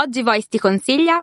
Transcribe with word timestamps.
Oggi 0.00 0.22
Voice 0.22 0.46
ti 0.48 0.60
consiglia 0.60 1.20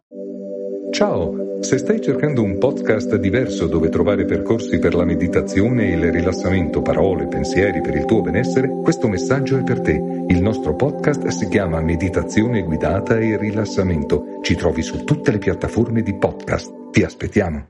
Ciao, 0.92 1.62
se 1.62 1.78
stai 1.78 2.02
cercando 2.02 2.44
un 2.44 2.58
podcast 2.58 3.16
diverso 3.16 3.68
dove 3.68 3.88
trovare 3.88 4.26
percorsi 4.26 4.80
per 4.80 4.94
la 4.96 5.06
meditazione 5.06 5.88
e 5.88 5.94
il 5.94 6.12
rilassamento, 6.12 6.82
parole, 6.82 7.28
pensieri 7.28 7.80
per 7.80 7.96
il 7.96 8.04
tuo 8.04 8.20
benessere, 8.20 8.68
questo 8.84 9.08
messaggio 9.08 9.58
è 9.58 9.64
per 9.64 9.80
te. 9.80 9.94
Il 10.28 10.42
nostro 10.42 10.76
podcast 10.76 11.26
si 11.28 11.48
chiama 11.48 11.80
Meditazione 11.80 12.64
guidata 12.64 13.18
e 13.18 13.38
rilassamento. 13.38 14.40
Ci 14.42 14.56
trovi 14.56 14.82
su 14.82 15.06
tutte 15.06 15.32
le 15.32 15.38
piattaforme 15.38 16.02
di 16.02 16.14
podcast. 16.14 16.92
Ti 16.92 17.02
aspettiamo. 17.02 17.70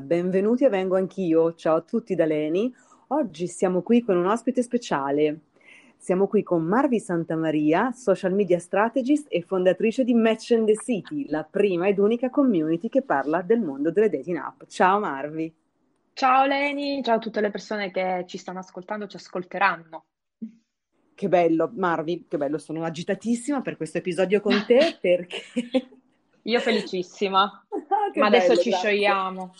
Benvenuti 0.00 0.64
a 0.64 0.68
Vengo 0.68 0.94
Anch'io. 0.94 1.54
Ciao 1.54 1.74
a 1.74 1.82
tutti 1.82 2.14
da 2.14 2.24
Leni. 2.24 2.72
Oggi 3.08 3.48
siamo 3.48 3.82
qui 3.82 4.02
con 4.02 4.16
un 4.16 4.26
ospite 4.26 4.62
speciale. 4.62 5.47
Siamo 5.98 6.28
qui 6.28 6.44
con 6.44 6.62
Marvi 6.62 7.00
Santamaria, 7.00 7.90
social 7.90 8.32
media 8.32 8.58
strategist 8.60 9.26
e 9.28 9.42
fondatrice 9.42 10.04
di 10.04 10.14
Match 10.14 10.52
and 10.52 10.66
the 10.66 10.76
City, 10.76 11.28
la 11.28 11.42
prima 11.42 11.88
ed 11.88 11.98
unica 11.98 12.30
community 12.30 12.88
che 12.88 13.02
parla 13.02 13.42
del 13.42 13.60
mondo 13.60 13.90
delle 13.90 14.08
dating 14.08 14.38
app. 14.38 14.62
Ciao 14.68 15.00
Marvi. 15.00 15.52
Ciao 16.14 16.46
Leni, 16.46 17.02
ciao 17.02 17.16
a 17.16 17.18
tutte 17.18 17.40
le 17.40 17.50
persone 17.50 17.90
che 17.90 18.24
ci 18.26 18.38
stanno 18.38 18.60
ascoltando, 18.60 19.08
ci 19.08 19.16
ascolteranno. 19.16 20.04
Che 21.14 21.28
bello, 21.28 21.70
Marvi, 21.74 22.26
che 22.28 22.38
bello, 22.38 22.58
sono 22.58 22.84
agitatissima 22.84 23.60
per 23.60 23.76
questo 23.76 23.98
episodio 23.98 24.40
con 24.40 24.64
te 24.66 24.96
perché... 25.02 25.42
Io 26.42 26.60
felicissima, 26.60 27.42
ah, 27.42 28.18
ma 28.18 28.26
adesso 28.26 28.50
bello, 28.50 28.60
ci 28.60 28.70
grazie. 28.70 28.88
sciogliamo. 28.88 29.54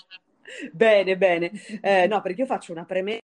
Bene, 0.73 1.19
bene. 1.19 1.51
Eh, 1.83 2.07
no, 2.07 2.23
perché 2.23 2.43
io 2.43 2.47
faccio 2.47 2.73
una 2.73 2.85
premessa 2.85 3.27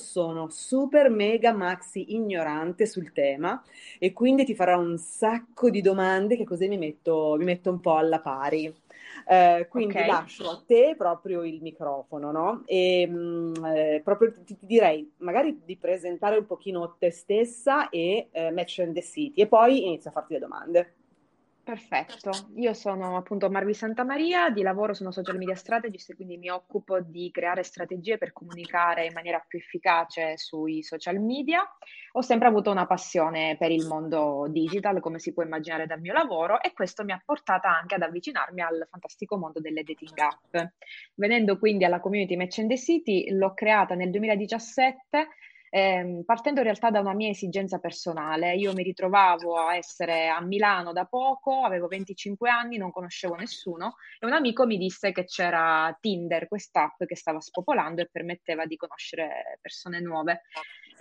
sono 0.00 0.48
super 0.50 1.10
mega 1.10 1.52
maxi 1.52 2.14
ignorante 2.14 2.86
sul 2.86 3.12
tema 3.12 3.62
e 4.00 4.12
quindi 4.12 4.44
ti 4.44 4.54
farò 4.56 4.80
un 4.80 4.98
sacco 4.98 5.70
di 5.70 5.80
domande 5.82 6.36
che 6.36 6.44
così 6.44 6.66
mi 6.68 6.78
metto, 6.78 7.36
mi 7.38 7.44
metto 7.44 7.70
un 7.70 7.80
po' 7.80 7.96
alla 7.96 8.20
pari. 8.20 8.74
Eh, 9.28 9.66
quindi 9.70 10.04
Ok. 10.04 10.04
lascio 10.04 10.50
a 10.50 10.62
te 10.66 10.94
proprio 10.96 11.42
il 11.44 11.60
microfono, 11.62 12.30
no? 12.32 12.62
E 12.66 13.06
mh, 13.06 13.64
eh, 13.66 14.00
proprio 14.04 14.32
ti, 14.32 14.56
ti 14.56 14.66
direi 14.66 15.10
magari 15.18 15.60
di 15.64 15.76
presentare 15.76 16.36
un 16.38 16.46
pochino 16.46 16.96
te 16.98 17.10
stessa 17.10 17.88
e 17.90 18.28
eh, 18.32 18.50
Match 18.50 18.80
and 18.80 18.94
the 18.94 19.02
City 19.02 19.40
e 19.42 19.46
poi 19.46 19.86
inizio 19.86 20.10
a 20.10 20.12
farti 20.12 20.32
le 20.34 20.38
domande. 20.40 20.94
Perfetto, 21.62 22.30
io 22.56 22.72
sono 22.72 23.16
appunto 23.16 23.48
Marvi 23.50 23.74
Santamaria, 23.74 24.50
di 24.50 24.62
lavoro 24.62 24.92
sono 24.92 25.12
social 25.12 25.36
media 25.36 25.54
strategist 25.54 26.14
quindi 26.16 26.36
mi 26.36 26.48
occupo 26.48 27.00
di 27.00 27.30
creare 27.30 27.62
strategie 27.62 28.18
per 28.18 28.32
comunicare 28.32 29.04
in 29.04 29.12
maniera 29.12 29.44
più 29.46 29.58
efficace 29.58 30.36
sui 30.36 30.82
social 30.82 31.20
media. 31.20 31.62
Ho 32.12 32.22
sempre 32.22 32.48
avuto 32.48 32.70
una 32.70 32.86
passione 32.86 33.56
per 33.56 33.70
il 33.70 33.86
mondo 33.86 34.48
digital, 34.48 35.00
come 35.00 35.20
si 35.20 35.32
può 35.32 35.44
immaginare 35.44 35.86
dal 35.86 36.00
mio 36.00 36.12
lavoro, 36.12 36.60
e 36.60 36.72
questo 36.72 37.04
mi 37.04 37.12
ha 37.12 37.22
portata 37.24 37.68
anche 37.68 37.94
ad 37.94 38.02
avvicinarmi 38.02 38.60
al 38.62 38.88
fantastico 38.90 39.36
mondo 39.36 39.60
delle 39.60 39.84
dating 39.84 40.18
app. 40.18 40.70
Venendo 41.14 41.58
quindi 41.58 41.84
alla 41.84 42.00
community 42.00 42.36
Match 42.36 42.58
and 42.58 42.68
the 42.68 42.78
City, 42.78 43.30
l'ho 43.30 43.54
creata 43.54 43.94
nel 43.94 44.10
2017 44.10 45.28
ehm, 45.70 46.24
partendo 46.24 46.60
in 46.60 46.66
realtà 46.66 46.90
da 46.90 47.00
una 47.00 47.14
mia 47.14 47.30
esigenza 47.30 47.78
personale. 47.78 48.54
Io 48.56 48.72
mi 48.72 48.82
ritrovavo 48.82 49.56
a 49.56 49.76
essere 49.76 50.28
a 50.28 50.40
Milano 50.40 50.92
da 50.92 51.06
poco, 51.06 51.62
avevo 51.62 51.86
25 51.86 52.50
anni, 52.50 52.76
non 52.76 52.90
conoscevo 52.90 53.36
nessuno 53.36 53.94
e 54.18 54.26
un 54.26 54.32
amico 54.32 54.66
mi 54.66 54.76
disse 54.76 55.12
che 55.12 55.24
c'era 55.24 55.96
Tinder, 56.00 56.48
quest'app 56.48 57.04
che 57.04 57.16
stava 57.16 57.40
spopolando 57.40 58.02
e 58.02 58.08
permetteva 58.10 58.66
di 58.66 58.76
conoscere 58.76 59.58
persone 59.60 60.00
nuove. 60.00 60.42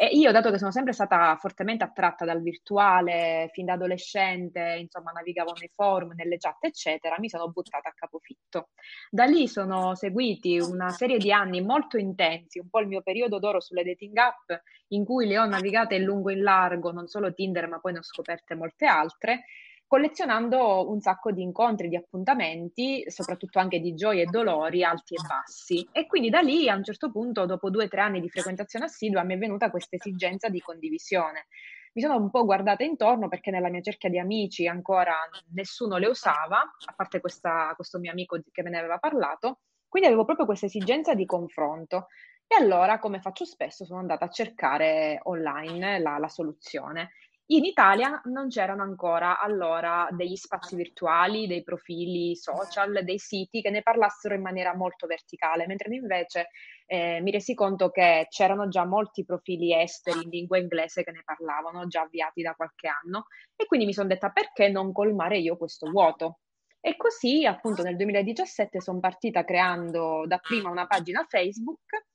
E 0.01 0.05
io, 0.13 0.31
dato 0.31 0.49
che 0.49 0.57
sono 0.57 0.71
sempre 0.71 0.93
stata 0.93 1.35
fortemente 1.35 1.83
attratta 1.83 2.23
dal 2.23 2.41
virtuale, 2.41 3.49
fin 3.51 3.65
da 3.65 3.73
adolescente, 3.73 4.77
insomma, 4.79 5.11
navigavo 5.11 5.51
nei 5.59 5.69
forum, 5.73 6.13
nelle 6.15 6.37
chat, 6.37 6.63
eccetera, 6.63 7.17
mi 7.19 7.27
sono 7.27 7.49
buttata 7.49 7.89
a 7.89 7.93
capofitto. 7.93 8.69
Da 9.09 9.25
lì 9.25 9.49
sono 9.49 9.95
seguiti 9.95 10.57
una 10.57 10.87
serie 10.91 11.17
di 11.17 11.33
anni 11.33 11.59
molto 11.59 11.97
intensi, 11.97 12.59
un 12.59 12.69
po' 12.69 12.79
il 12.79 12.87
mio 12.87 13.01
periodo 13.01 13.39
d'oro 13.39 13.59
sulle 13.59 13.83
dating 13.83 14.15
app, 14.15 14.51
in 14.93 15.03
cui 15.03 15.27
le 15.27 15.37
ho 15.37 15.45
navigate 15.45 15.95
in 15.95 16.03
lungo 16.03 16.29
e 16.29 16.35
in 16.35 16.43
largo, 16.43 16.93
non 16.93 17.07
solo 17.07 17.33
Tinder, 17.33 17.67
ma 17.67 17.79
poi 17.79 17.91
ne 17.91 17.97
ho 17.97 18.03
scoperte 18.03 18.55
molte 18.55 18.85
altre, 18.85 19.43
collezionando 19.89 20.87
un 20.87 21.01
sacco 21.01 21.31
di 21.31 21.41
incontri, 21.41 21.89
di 21.89 21.95
appuntamenti, 21.95 23.09
soprattutto 23.09 23.57
anche 23.57 23.79
di 23.79 23.95
gioie 23.95 24.21
e 24.21 24.25
dolori 24.27 24.83
alti 24.83 25.15
e 25.15 25.19
bassi. 25.25 25.89
E 25.91 26.05
quindi 26.05 26.29
da 26.29 26.41
lì, 26.41 26.69
a 26.69 26.75
un 26.75 26.83
certo 26.83 27.09
punto, 27.09 27.47
dopo 27.47 27.71
due 27.71 27.85
o 27.85 27.87
tre 27.87 28.01
anni 28.01 28.21
di 28.21 28.29
frequentazione 28.29 28.85
assidua, 28.85 29.23
mi 29.23 29.33
è 29.33 29.37
venuta 29.39 29.71
questa 29.71 29.95
esigenza 29.95 30.47
di 30.47 30.59
condivisione. 30.59 31.47
Mi 31.93 32.03
sono 32.03 32.17
un 32.17 32.29
po' 32.29 32.45
guardata 32.45 32.83
intorno 32.83 33.27
perché 33.29 33.49
nella 33.49 33.71
mia 33.71 33.81
cerchia 33.81 34.11
di 34.11 34.19
amici 34.19 34.67
ancora 34.67 35.15
nessuno 35.53 35.97
le 35.97 36.05
usava, 36.05 36.59
a 36.59 36.93
parte 36.95 37.19
questa- 37.19 37.73
questo 37.75 37.97
mio 37.97 38.11
amico 38.11 38.39
che 38.51 38.61
me 38.61 38.69
ne 38.69 38.77
aveva 38.77 38.99
parlato, 38.99 39.61
quindi 39.87 40.07
avevo 40.07 40.23
proprio 40.23 40.45
questa 40.45 40.67
esigenza 40.67 41.15
di 41.15 41.25
confronto. 41.25 42.09
E 42.45 42.55
allora, 42.55 42.99
come 42.99 43.21
faccio 43.21 43.43
spesso, 43.43 43.85
sono 43.85 43.99
andata 43.99 44.25
a 44.25 44.29
cercare 44.29 45.19
online 45.23 45.97
la, 45.99 46.19
la 46.19 46.29
soluzione. 46.29 47.09
In 47.51 47.65
Italia 47.65 48.21
non 48.25 48.47
c'erano 48.47 48.83
ancora 48.83 49.39
allora 49.39 50.07
degli 50.11 50.35
spazi 50.35 50.75
virtuali, 50.75 51.47
dei 51.47 51.63
profili 51.63 52.35
social, 52.35 53.03
dei 53.03 53.17
siti 53.17 53.61
che 53.61 53.71
ne 53.71 53.81
parlassero 53.81 54.35
in 54.35 54.41
maniera 54.41 54.75
molto 54.75 55.07
verticale, 55.07 55.65
mentre 55.65 55.95
invece 55.95 56.49
eh, 56.85 57.19
mi 57.21 57.31
resi 57.31 57.55
conto 57.55 57.89
che 57.89 58.27
c'erano 58.29 58.67
già 58.67 58.85
molti 58.85 59.25
profili 59.25 59.73
esteri 59.73 60.21
in 60.21 60.29
lingua 60.29 60.59
inglese 60.59 61.03
che 61.03 61.09
ne 61.09 61.23
parlavano, 61.25 61.87
già 61.87 62.01
avviati 62.01 62.43
da 62.43 62.53
qualche 62.53 62.87
anno, 62.87 63.25
e 63.55 63.65
quindi 63.65 63.87
mi 63.87 63.93
sono 63.93 64.09
detta 64.09 64.29
perché 64.29 64.69
non 64.69 64.91
colmare 64.91 65.39
io 65.39 65.57
questo 65.57 65.89
vuoto. 65.89 66.41
E 66.79 66.95
così, 66.97 67.47
appunto, 67.47 67.81
nel 67.81 67.95
2017 67.95 68.79
sono 68.79 68.99
partita 68.99 69.43
creando 69.43 70.23
dapprima 70.27 70.69
una 70.69 70.85
pagina 70.85 71.25
Facebook 71.27 72.09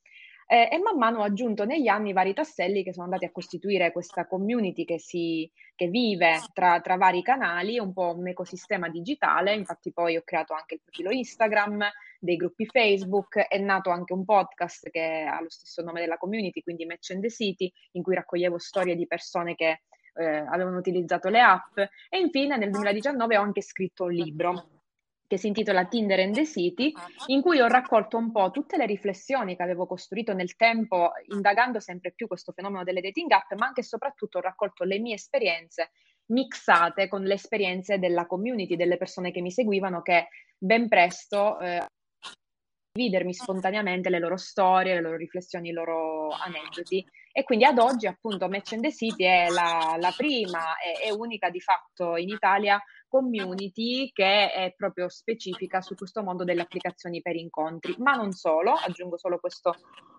eh, 0.47 0.69
e 0.71 0.78
man 0.78 0.99
mano 0.99 1.21
ho 1.21 1.22
aggiunto 1.22 1.65
negli 1.65 1.88
anni 1.88 2.12
vari 2.12 2.34
tasselli 2.34 2.82
che 2.82 2.93
sono 2.93 3.05
andati 3.05 3.25
a 3.25 3.31
costituire 3.31 3.93
questa 3.93 4.27
community 4.27 4.84
che, 4.84 4.99
si, 4.99 5.50
che 5.75 5.88
vive 5.88 6.41
tra, 6.53 6.81
tra 6.81 6.97
vari 6.97 7.22
canali, 7.22 7.78
un 7.78 7.93
po' 7.93 8.15
un 8.15 8.28
ecosistema 8.28 8.88
digitale. 8.88 9.55
Infatti, 9.55 9.93
poi 9.93 10.16
ho 10.16 10.22
creato 10.25 10.53
anche 10.53 10.75
il 10.75 10.81
profilo 10.82 11.10
Instagram, 11.10 11.84
dei 12.19 12.37
gruppi 12.37 12.66
Facebook, 12.66 13.38
è 13.38 13.59
nato 13.59 13.91
anche 13.91 14.12
un 14.12 14.25
podcast 14.25 14.91
che 14.91 15.27
ha 15.28 15.41
lo 15.41 15.50
stesso 15.50 15.82
nome 15.82 16.00
della 16.00 16.16
community, 16.16 16.62
quindi 16.62 16.87
Match 16.87 17.11
and 17.11 17.22
the 17.22 17.31
City, 17.31 17.72
in 17.93 18.03
cui 18.03 18.15
raccoglievo 18.15 18.59
storie 18.59 18.97
di 18.97 19.06
persone 19.06 19.55
che 19.55 19.82
eh, 20.15 20.25
avevano 20.25 20.78
utilizzato 20.78 21.28
le 21.28 21.41
app. 21.41 21.78
E 21.78 22.19
infine, 22.19 22.56
nel 22.56 22.71
2019 22.71 23.37
ho 23.37 23.43
anche 23.43 23.62
scritto 23.62 24.05
un 24.05 24.12
libro 24.12 24.74
che 25.27 25.39
si 25.39 25.47
intitola 25.47 25.87
Tinder 25.87 26.21
and 26.21 26.35
the 26.35 26.45
City, 26.45 26.93
in 27.27 27.41
cui 27.41 27.61
ho 27.61 27.67
raccolto 27.67 28.17
un 28.17 28.31
po' 28.31 28.51
tutte 28.51 28.77
le 28.77 28.87
riflessioni 28.87 29.57
che 29.57 29.62
avevo 29.62 29.87
costruito 29.87 30.33
nel 30.33 30.57
tempo, 30.57 31.12
indagando 31.29 31.81
sempre 31.81 32.12
più 32.12 32.27
questo 32.27 32.53
fenomeno 32.53 32.85
delle 32.85 33.01
dating 33.01 33.31
app, 33.31 33.53
ma 33.55 33.67
anche 33.67 33.81
e 33.81 33.85
soprattutto 33.85 34.39
ho 34.39 34.43
raccolto 34.43 34.85
le 34.85 34.99
mie 34.99 35.15
esperienze 35.15 35.91
mixate 36.27 37.09
con 37.09 37.23
le 37.23 37.35
esperienze 37.35 37.99
della 37.99 38.27
community, 38.27 38.77
delle 38.77 38.97
persone 38.97 39.31
che 39.31 39.41
mi 39.41 39.51
seguivano, 39.51 40.01
che 40.01 40.29
ben 40.57 40.89
presto 40.89 41.59
eh, 41.61 41.87
condividermi 42.95 43.35
spontaneamente 43.35 44.09
le 44.09 44.21
loro 44.21 44.37
storie, 44.37 44.95
le 44.95 45.01
loro 45.01 45.17
riflessioni, 45.17 45.71
i 45.71 45.73
loro 45.73 46.31
aneddoti. 46.31 47.05
E 47.33 47.43
quindi 47.43 47.65
ad 47.65 47.79
oggi, 47.79 48.06
appunto, 48.06 48.49
Match 48.49 48.73
and 48.75 48.83
the 48.83 48.93
City 48.93 49.25
è 49.25 49.49
la, 49.49 49.97
la 49.99 50.15
prima 50.17 50.77
e, 50.79 51.09
e 51.09 51.12
unica 51.12 51.51
di 51.51 51.61
fatto 51.61 52.17
in 52.17 52.29
Italia 52.29 52.81
community 53.15 54.11
che 54.11 54.51
è 54.51 54.75
proprio 54.77 55.09
specifica 55.09 55.81
su 55.81 55.95
questo 55.95 56.25
mondo 56.25 56.43
delle 56.43 56.63
applicazioni 56.63 57.23
per 57.23 57.37
incontri. 57.37 57.95
Ma 57.99 58.15
non 58.15 58.33
solo, 58.33 58.73
aggiungo 58.73 59.17
solo 59.17 59.39
questo 59.39 59.77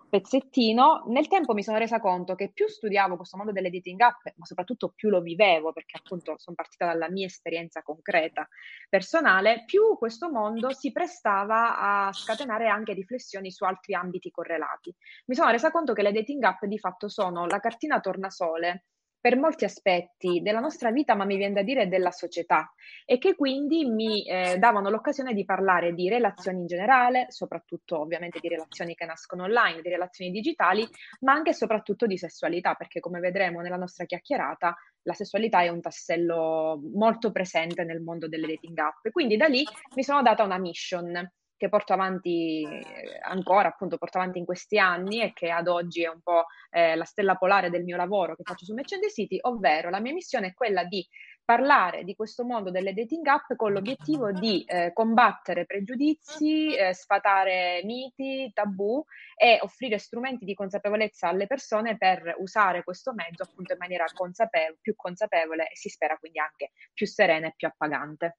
pezzettino. 0.08 1.04
Nel 1.08 1.28
tempo 1.28 1.52
mi 1.52 1.62
sono 1.62 1.76
resa 1.76 2.00
conto 2.00 2.34
che 2.34 2.52
più 2.54 2.66
studiavo 2.66 3.16
questo 3.16 3.36
mondo 3.36 3.52
delle 3.52 3.68
dating 3.68 4.00
app, 4.00 4.24
ma 4.36 4.46
soprattutto 4.46 4.94
più 4.96 5.10
lo 5.10 5.20
vivevo, 5.20 5.74
perché 5.74 5.98
appunto 5.98 6.38
sono 6.38 6.56
partita 6.56 6.86
dalla 6.86 7.10
mia 7.10 7.26
esperienza 7.26 7.82
concreta, 7.82 8.48
personale, 8.88 9.64
più 9.66 9.98
questo 9.98 10.30
mondo 10.30 10.72
si 10.72 10.90
prestava 10.90 11.78
a 11.78 12.12
scatenare 12.14 12.66
anche 12.66 12.94
riflessioni 12.94 13.50
su 13.50 13.64
altri 13.64 13.94
ambiti 13.94 14.30
correlati. 14.30 14.94
Mi 15.26 15.34
sono 15.34 15.50
resa 15.50 15.70
conto 15.70 15.92
che 15.92 16.00
le 16.00 16.12
dating 16.12 16.42
app 16.44 16.64
di 16.64 16.78
fatto 16.78 17.10
sono 17.10 17.44
la 17.44 17.60
cartina 17.60 18.00
tornasole 18.00 18.84
per 19.26 19.36
molti 19.36 19.64
aspetti 19.64 20.40
della 20.40 20.60
nostra 20.60 20.92
vita, 20.92 21.16
ma 21.16 21.24
mi 21.24 21.36
viene 21.36 21.54
da 21.54 21.62
dire 21.62 21.88
della 21.88 22.12
società, 22.12 22.72
e 23.04 23.18
che 23.18 23.34
quindi 23.34 23.84
mi 23.84 24.24
eh, 24.24 24.56
davano 24.56 24.88
l'occasione 24.88 25.34
di 25.34 25.44
parlare 25.44 25.94
di 25.94 26.08
relazioni 26.08 26.60
in 26.60 26.66
generale, 26.66 27.26
soprattutto 27.30 27.98
ovviamente 27.98 28.38
di 28.38 28.46
relazioni 28.46 28.94
che 28.94 29.04
nascono 29.04 29.42
online, 29.42 29.82
di 29.82 29.88
relazioni 29.88 30.30
digitali, 30.30 30.86
ma 31.22 31.32
anche 31.32 31.50
e 31.50 31.54
soprattutto 31.54 32.06
di 32.06 32.16
sessualità, 32.16 32.74
perché 32.74 33.00
come 33.00 33.18
vedremo 33.18 33.62
nella 33.62 33.74
nostra 33.74 34.04
chiacchierata, 34.04 34.76
la 35.02 35.12
sessualità 35.12 35.60
è 35.60 35.70
un 35.70 35.80
tassello 35.80 36.80
molto 36.94 37.32
presente 37.32 37.82
nel 37.82 38.02
mondo 38.02 38.28
delle 38.28 38.46
dating 38.46 38.78
app. 38.78 39.08
Quindi 39.10 39.36
da 39.36 39.48
lì 39.48 39.64
mi 39.96 40.04
sono 40.04 40.22
data 40.22 40.44
una 40.44 40.58
mission 40.58 41.28
che 41.56 41.68
porto 41.68 41.92
avanti 41.92 42.62
eh, 42.62 43.18
ancora, 43.22 43.68
appunto 43.68 43.98
porto 43.98 44.18
avanti 44.18 44.38
in 44.38 44.44
questi 44.44 44.78
anni 44.78 45.22
e 45.22 45.32
che 45.32 45.50
ad 45.50 45.68
oggi 45.68 46.02
è 46.02 46.08
un 46.08 46.20
po' 46.20 46.44
eh, 46.70 46.94
la 46.96 47.04
stella 47.04 47.36
polare 47.36 47.70
del 47.70 47.84
mio 47.84 47.96
lavoro 47.96 48.36
che 48.36 48.42
faccio 48.44 48.64
su 48.64 48.74
the 48.74 49.10
City, 49.10 49.38
ovvero 49.42 49.90
la 49.90 50.00
mia 50.00 50.12
missione 50.12 50.48
è 50.48 50.54
quella 50.54 50.84
di 50.84 51.06
parlare 51.46 52.02
di 52.02 52.16
questo 52.16 52.44
mondo 52.44 52.72
delle 52.72 52.92
dating 52.92 53.24
app 53.26 53.52
con 53.54 53.72
l'obiettivo 53.72 54.32
di 54.32 54.64
eh, 54.64 54.92
combattere 54.92 55.64
pregiudizi, 55.64 56.74
eh, 56.74 56.92
sfatare 56.92 57.82
miti, 57.84 58.50
tabù 58.52 59.02
e 59.36 59.58
offrire 59.62 59.98
strumenti 59.98 60.44
di 60.44 60.54
consapevolezza 60.54 61.28
alle 61.28 61.46
persone 61.46 61.96
per 61.96 62.34
usare 62.38 62.82
questo 62.82 63.14
mezzo 63.14 63.44
appunto 63.44 63.72
in 63.72 63.78
maniera 63.78 64.04
consapevole, 64.12 64.78
più 64.80 64.96
consapevole 64.96 65.70
e 65.70 65.76
si 65.76 65.88
spera 65.88 66.16
quindi 66.16 66.40
anche 66.40 66.72
più 66.92 67.06
serena 67.06 67.46
e 67.46 67.54
più 67.56 67.68
appagante. 67.68 68.38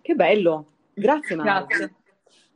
Che 0.00 0.14
bello, 0.14 0.78
grazie 0.94 1.36
Maria. 1.36 1.66
Grazie. 1.66 1.96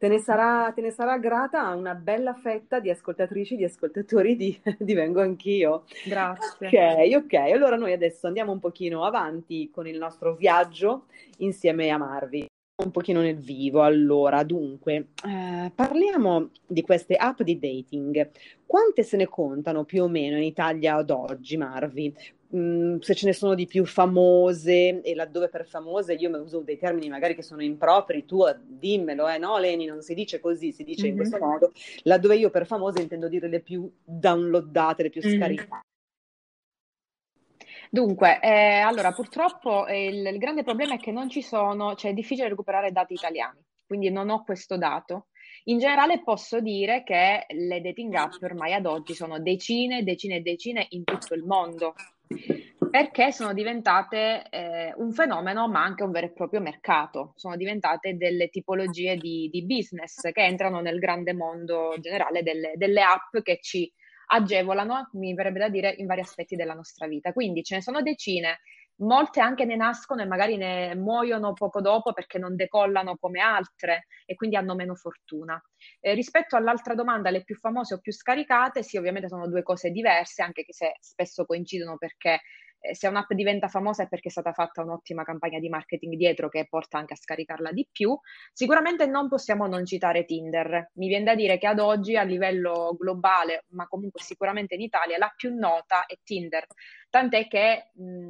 Te 0.01 0.09
ne, 0.09 0.19
sarà, 0.19 0.73
te 0.75 0.81
ne, 0.81 0.91
sarà, 0.91 1.19
grata 1.19 1.75
una 1.75 1.95
bella 1.95 2.33
fetta 2.33 2.81
di 2.81 2.89
ascoltatrici, 2.89 3.55
di 3.55 3.65
ascoltatori 3.65 4.35
di, 4.35 4.59
di 4.81 4.95
Vengo 4.95 5.21
Anch'io. 5.21 5.85
Grazie. 6.07 6.69
Ok, 6.69 7.23
ok. 7.23 7.35
Allora 7.53 7.77
noi 7.77 7.93
adesso 7.93 8.27
andiamo 8.27 8.51
un 8.51 8.61
pochino 8.61 9.05
avanti 9.05 9.69
con 9.71 9.87
il 9.87 9.99
nostro 9.99 10.37
viaggio 10.37 11.05
insieme 11.41 11.91
a 11.91 11.99
Marvi. 11.99 12.49
Un 12.83 12.91
pochino 12.91 13.21
nel 13.21 13.37
vivo. 13.37 13.83
Allora, 13.83 14.43
dunque, 14.43 15.09
eh, 15.23 15.71
parliamo 15.75 16.49
di 16.67 16.81
queste 16.81 17.17
app 17.17 17.43
di 17.43 17.59
dating. 17.59 18.31
Quante 18.65 19.03
se 19.03 19.19
ne 19.19 19.29
contano 19.29 19.85
più 19.85 20.05
o 20.05 20.09
meno 20.09 20.39
in 20.39 20.45
Italia 20.45 20.95
ad 20.95 21.11
oggi, 21.11 21.59
Marvi? 21.59 22.17
Mm, 22.55 22.99
se 22.99 23.15
ce 23.15 23.27
ne 23.27 23.33
sono 23.33 23.55
di 23.55 23.67
più 23.67 23.87
famose 23.87 25.03
e 25.03 25.15
laddove 25.15 25.49
per 25.49 25.65
famose 25.69 26.15
io 26.15 26.31
uso 26.43 26.59
dei 26.63 26.79
termini 26.79 27.09
magari 27.09 27.37
che 27.37 27.43
sono 27.43 27.63
impropri, 27.63 28.25
tu 28.25 28.43
dimmelo, 28.67 29.29
eh 29.29 29.39
no 29.39 29.57
Leni, 29.59 29.87
non 29.87 30.03
si 30.03 30.15
dice 30.15 30.41
così, 30.41 30.73
si 30.73 30.83
dice 30.83 31.03
mm-hmm. 31.03 31.11
in 31.13 31.17
questo 31.17 31.39
modo, 31.39 31.73
laddove 32.03 32.37
io 32.37 32.51
per 32.51 32.67
famose 32.67 33.03
intendo 33.03 33.29
dire 33.29 33.47
le 33.47 33.61
più 33.61 33.89
downloadate, 34.03 35.05
le 35.05 35.11
più 35.11 35.21
mm-hmm. 35.25 35.39
scaricate. 35.39 35.85
Dunque, 37.89 38.41
eh, 38.41 38.81
allora 38.81 39.13
purtroppo 39.13 39.87
eh, 39.87 40.07
il, 40.07 40.27
il, 40.27 40.39
grande 40.39 40.65
problema 40.65 40.95
è 40.95 40.99
che 40.99 41.13
non 41.13 41.29
ci 41.29 41.43
sono, 41.43 41.95
cioè 41.95 42.11
è 42.11 42.15
difficile 42.15 42.49
recuperare 42.49 42.91
dati 42.91 43.15
italiani, 43.15 43.61
quindi 43.87 44.11
non 44.11 44.29
ho 44.29 44.43
questo 44.43 44.77
dato. 44.77 45.27
In 45.65 45.79
generale 45.79 46.23
posso 46.23 46.61
dire 46.61 47.05
che 47.05 47.47
le 47.49 47.81
dating 47.81 48.15
app 48.15 48.33
ormai 48.43 48.73
ad 48.73 48.87
oggi 48.87 49.15
sono 49.15 49.39
decine, 49.39 50.03
decine 50.03 50.37
e 50.37 50.41
decine 50.41 50.87
in 50.91 51.05
tutto 51.05 51.35
il 51.35 51.45
mondo 51.45 51.95
perché 52.91 53.31
sono 53.33 53.53
diventate 53.53 54.49
eh, 54.51 54.93
un 54.97 55.13
fenomeno, 55.13 55.69
ma 55.69 55.83
anche 55.83 56.03
un 56.03 56.11
vero 56.11 56.27
e 56.27 56.33
proprio 56.33 56.61
mercato. 56.61 57.33
Sono 57.37 57.57
diventate 57.57 58.17
delle 58.17 58.49
tipologie 58.49 59.17
di, 59.17 59.49
di 59.51 59.65
business 59.65 60.21
che 60.33 60.43
entrano 60.43 60.81
nel 60.81 60.99
grande 60.99 61.33
mondo 61.33 61.95
generale 62.01 62.43
delle, 62.43 62.73
delle, 62.75 63.03
app 63.03 63.37
che 63.43 63.59
ci 63.61 63.91
agevolano, 64.33 65.11
mi 65.13 65.35
verrebbe 65.35 65.59
da 65.61 65.69
dire, 65.69 65.95
in 65.99 66.07
vari 66.07 66.21
aspetti 66.21 66.57
della 66.57 66.75
nostra 66.75 67.07
vita. 67.07 67.33
Quindi 67.33 67.63
ce 67.63 67.77
ne 67.77 67.83
sono 67.83 68.03
decine 68.03 68.61
molte 69.01 69.41
anche 69.41 69.65
ne 69.65 69.77
nascono 69.77 70.23
e 70.23 70.27
magari 70.27 70.57
ne 70.57 70.95
muoiono 70.95 71.53
poco 71.53 71.81
dopo 71.81 72.13
perché 72.13 72.39
non 72.39 72.57
decollano 72.57 73.17
come 73.17 73.41
altre 73.41 74.07
e 74.27 74.35
quindi 74.35 74.57
hanno 74.57 74.75
meno 74.75 74.95
fortuna. 74.95 75.61
Eh, 76.01 76.15
rispetto 76.15 76.57
all'altra 76.57 76.95
domanda, 76.95 77.31
le 77.31 77.43
più 77.45 77.57
famose 77.57 77.95
o 77.95 77.99
più 77.99 78.13
scaricate, 78.13 78.83
sì, 78.83 78.97
ovviamente 78.97 79.29
sono 79.29 79.49
due 79.49 79.63
cose 79.63 79.91
diverse, 79.91 80.43
anche 80.43 80.65
se 80.69 80.97
spesso 81.01 81.45
coincidono 81.45 81.97
perché 81.97 82.41
eh, 82.81 82.95
se 82.95 83.09
un'app 83.09 83.33
diventa 83.33 83.69
famosa 83.69 84.05
è 84.05 84.09
perché 84.09 84.29
è 84.29 84.31
stata 84.31 84.53
fatta 84.53 84.83
un'ottima 84.83 85.23
campagna 85.23 85.59
di 85.59 85.69
marketing 85.69 86.15
dietro 86.15 86.49
che 86.49 86.67
porta 86.69 86.99
anche 86.99 87.13
a 87.15 87.17
scaricarla 87.17 87.73
di 87.73 87.87
più. 87.91 88.19
Sicuramente 88.53 89.07
non 89.07 89.29
possiamo 89.29 89.67
non 89.67 89.85
citare 89.85 90.25
Tinder. 90.25 90.91
Mi 90.95 91.09
viene 91.09 91.25
da 91.25 91.35
dire 91.35 91.59
che 91.59 91.67
ad 91.67 91.79
oggi 91.79 92.17
a 92.17 92.23
livello 92.23 92.97
globale, 92.99 93.65
ma 93.71 93.87
comunque 93.87 94.21
sicuramente 94.23 94.75
in 94.75 94.81
Italia, 94.83 95.19
la 95.19 95.33
più 95.37 95.55
nota 95.55 96.07
è 96.07 96.17
Tinder. 96.23 96.67
Tant'è 97.11 97.49
che 97.49 97.91
mh, 97.95 98.30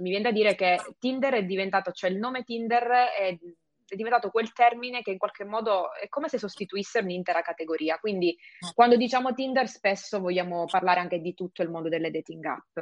mi 0.00 0.10
viene 0.10 0.24
da 0.24 0.30
dire 0.30 0.54
che 0.54 0.78
Tinder 0.98 1.34
è 1.34 1.44
diventato, 1.44 1.92
cioè 1.92 2.10
il 2.10 2.18
nome 2.18 2.44
Tinder 2.44 2.84
è 2.84 3.38
è 3.86 3.96
diventato 3.96 4.30
quel 4.30 4.52
termine 4.52 5.02
che 5.02 5.10
in 5.10 5.18
qualche 5.18 5.44
modo 5.44 5.92
è 5.92 6.08
come 6.08 6.28
se 6.28 6.38
sostituisse 6.38 7.00
un'intera 7.00 7.42
categoria. 7.42 7.98
Quindi 7.98 8.36
quando 8.74 8.96
diciamo 8.96 9.34
Tinder 9.34 9.68
spesso 9.68 10.20
vogliamo 10.20 10.64
parlare 10.64 11.00
anche 11.00 11.20
di 11.20 11.34
tutto 11.34 11.62
il 11.62 11.70
mondo 11.70 11.88
delle 11.88 12.10
dating 12.10 12.44
app. 12.44 12.78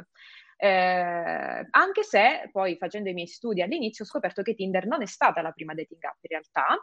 Eh, 0.55 1.67
anche 1.71 2.03
se 2.03 2.49
poi 2.51 2.77
facendo 2.77 3.09
i 3.09 3.13
miei 3.13 3.27
studi 3.27 3.61
all'inizio 3.61 4.05
ho 4.05 4.07
scoperto 4.07 4.41
che 4.41 4.53
Tinder 4.53 4.85
non 4.85 5.01
è 5.01 5.05
stata 5.05 5.41
la 5.41 5.51
prima 5.51 5.73
dating 5.73 6.03
app 6.03 6.17
in 6.21 6.29
realtà, 6.29 6.77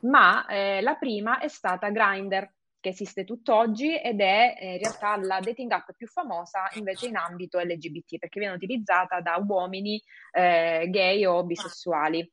ma 0.00 0.46
eh, 0.46 0.80
la 0.80 0.94
prima 0.94 1.38
è 1.40 1.48
stata 1.48 1.90
Grindr 1.90 2.48
che 2.80 2.88
esiste 2.88 3.24
tutt'oggi 3.24 3.96
ed 3.96 4.20
è 4.20 4.56
eh, 4.58 4.72
in 4.72 4.78
realtà 4.78 5.16
la 5.16 5.40
dating 5.40 5.70
app 5.70 5.90
più 5.96 6.06
famosa 6.06 6.68
invece 6.74 7.06
in 7.06 7.16
ambito 7.16 7.58
LGBT 7.58 8.18
perché 8.18 8.40
viene 8.40 8.54
utilizzata 8.54 9.20
da 9.20 9.42
uomini 9.46 10.02
eh, 10.32 10.86
gay 10.88 11.24
o 11.24 11.44
bisessuali. 11.44 12.28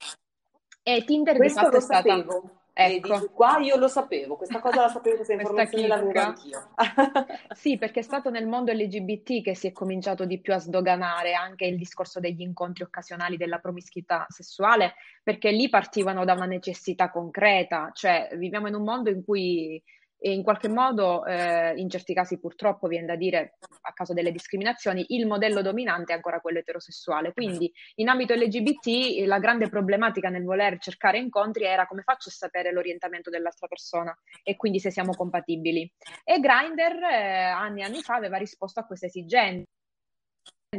E 0.84 1.04
Tinder 1.04 1.36
Questo 1.36 1.60
di 1.60 1.66
fatto 1.66 1.78
è 1.78 1.82
stata... 1.82 2.16
Sapevo. 2.16 2.52
Ecco. 2.80 3.32
qua 3.32 3.58
io 3.58 3.76
lo 3.76 3.88
sapevo, 3.88 4.36
questa 4.36 4.60
cosa 4.60 4.82
la 4.82 4.90
sapevo, 4.90 5.16
questa 5.16 5.34
informazione 5.34 5.88
l'avevo 5.88 6.20
anch'io. 6.20 6.70
sì, 7.56 7.76
perché 7.76 8.02
è 8.02 8.04
stato 8.04 8.30
nel 8.30 8.46
mondo 8.46 8.72
LGBT 8.72 9.42
che 9.42 9.56
si 9.56 9.66
è 9.66 9.72
cominciato 9.72 10.26
di 10.26 10.40
più 10.40 10.54
a 10.54 10.60
sdoganare 10.60 11.34
anche 11.34 11.66
il 11.66 11.76
discorso 11.76 12.20
degli 12.20 12.42
incontri 12.42 12.84
occasionali 12.84 13.36
della 13.36 13.58
promiscuità 13.58 14.28
sessuale, 14.30 14.94
perché 15.24 15.50
lì 15.50 15.70
partivano 15.70 16.24
da 16.24 16.34
una 16.34 16.46
necessità 16.46 17.10
concreta, 17.10 17.90
cioè 17.96 18.30
viviamo 18.36 18.68
in 18.68 18.76
un 18.76 18.84
mondo 18.84 19.10
in 19.10 19.24
cui 19.24 19.82
e 20.20 20.32
in 20.32 20.44
qualche 20.44 20.68
modo, 20.68 21.26
eh, 21.26 21.74
in 21.76 21.90
certi 21.90 22.14
casi 22.14 22.40
purtroppo 22.40 22.88
viene 22.88 23.06
da 23.06 23.16
dire, 23.16 23.58
a 23.82 23.94
causa 23.94 24.14
delle 24.14 24.32
discriminazioni, 24.32 25.06
il 25.10 25.28
modello 25.28 25.62
dominante 25.62 26.12
è 26.12 26.16
ancora 26.16 26.40
quello 26.40 26.60
eterosessuale. 26.60 27.34
Quindi 27.34 27.72
in 27.96 28.10
ambito 28.10 28.34
LGBT 28.34 29.26
la 29.26 29.40
grande 29.40 29.70
problematica 29.70 30.30
nel 30.30 30.44
voler 30.44 30.80
cercare 30.80 31.20
incontri 31.20 31.66
era 31.66 31.86
come 31.86 32.02
faccio 32.02 32.30
a 32.30 32.32
sapere 32.32 32.72
l'orientamento 32.72 33.30
dell'altra 33.30 33.68
persona 33.68 34.18
e 34.44 34.56
quindi 34.56 34.80
se 34.80 34.92
siamo 34.92 35.14
compatibili. 35.14 35.92
E 36.24 36.40
Grindr 36.40 37.04
eh, 37.04 37.44
anni 37.44 37.82
e 37.82 37.86
anni 37.86 38.02
fa 38.02 38.16
aveva 38.16 38.38
risposto 38.38 38.80
a 38.80 38.86
questa 38.86 39.06
esigenza 39.06 39.66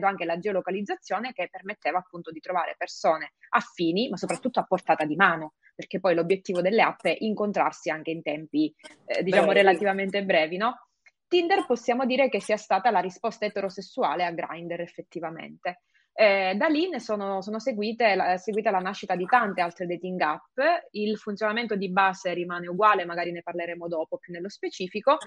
anche 0.01 0.27
la 0.27 0.39
geolocalizzazione 0.39 1.33
che 1.33 1.49
permetteva 1.51 1.99
appunto 1.99 2.31
di 2.31 2.41
trovare 2.41 2.75
persone 2.77 3.33
affini, 3.51 4.11
ma 4.11 4.17
soprattutto 4.17 4.61
a 4.61 4.65
portata 4.65 5.05
di 5.05 5.17
mano, 5.17 5.55
perché 5.79 6.01
poi 6.01 6.17
l'obiettivo 6.17 6.61
delle 6.61 6.83
app 6.83 7.03
è 7.03 7.17
incontrarsi 7.21 7.89
anche 7.89 8.11
in 8.11 8.21
tempi, 8.21 8.75
eh, 9.07 9.23
diciamo, 9.23 9.47
Beh, 9.47 9.53
relativamente 9.53 10.25
brevi, 10.25 10.57
no? 10.57 10.89
Tinder 11.29 11.67
possiamo 11.67 12.05
dire 12.05 12.29
che 12.29 12.41
sia 12.41 12.57
stata 12.57 12.91
la 12.91 12.99
risposta 12.99 13.45
eterosessuale 13.45 14.25
a 14.25 14.33
Grindr 14.33 14.81
effettivamente. 14.81 15.83
Eh, 16.13 16.57
da 16.57 16.67
lì 16.67 16.89
ne 16.89 16.99
sono, 16.99 17.43
sono 17.43 17.61
seguite, 17.61 18.17
la, 18.17 18.37
seguita 18.39 18.73
la 18.73 18.81
nascita 18.81 19.15
di 19.15 19.25
tante 19.25 19.61
altre 19.61 19.87
dating 19.87 20.21
app, 20.21 20.59
il 20.91 21.17
funzionamento 21.17 21.77
di 21.77 21.93
base 21.93 22.35
rimane 22.35 22.67
uguale, 22.67 23.05
magari 23.05 23.31
ne 23.31 23.43
parleremo 23.43 23.87
dopo 23.87 24.19
più 24.19 24.33
nello 24.33 24.49
specifico, 24.49 25.19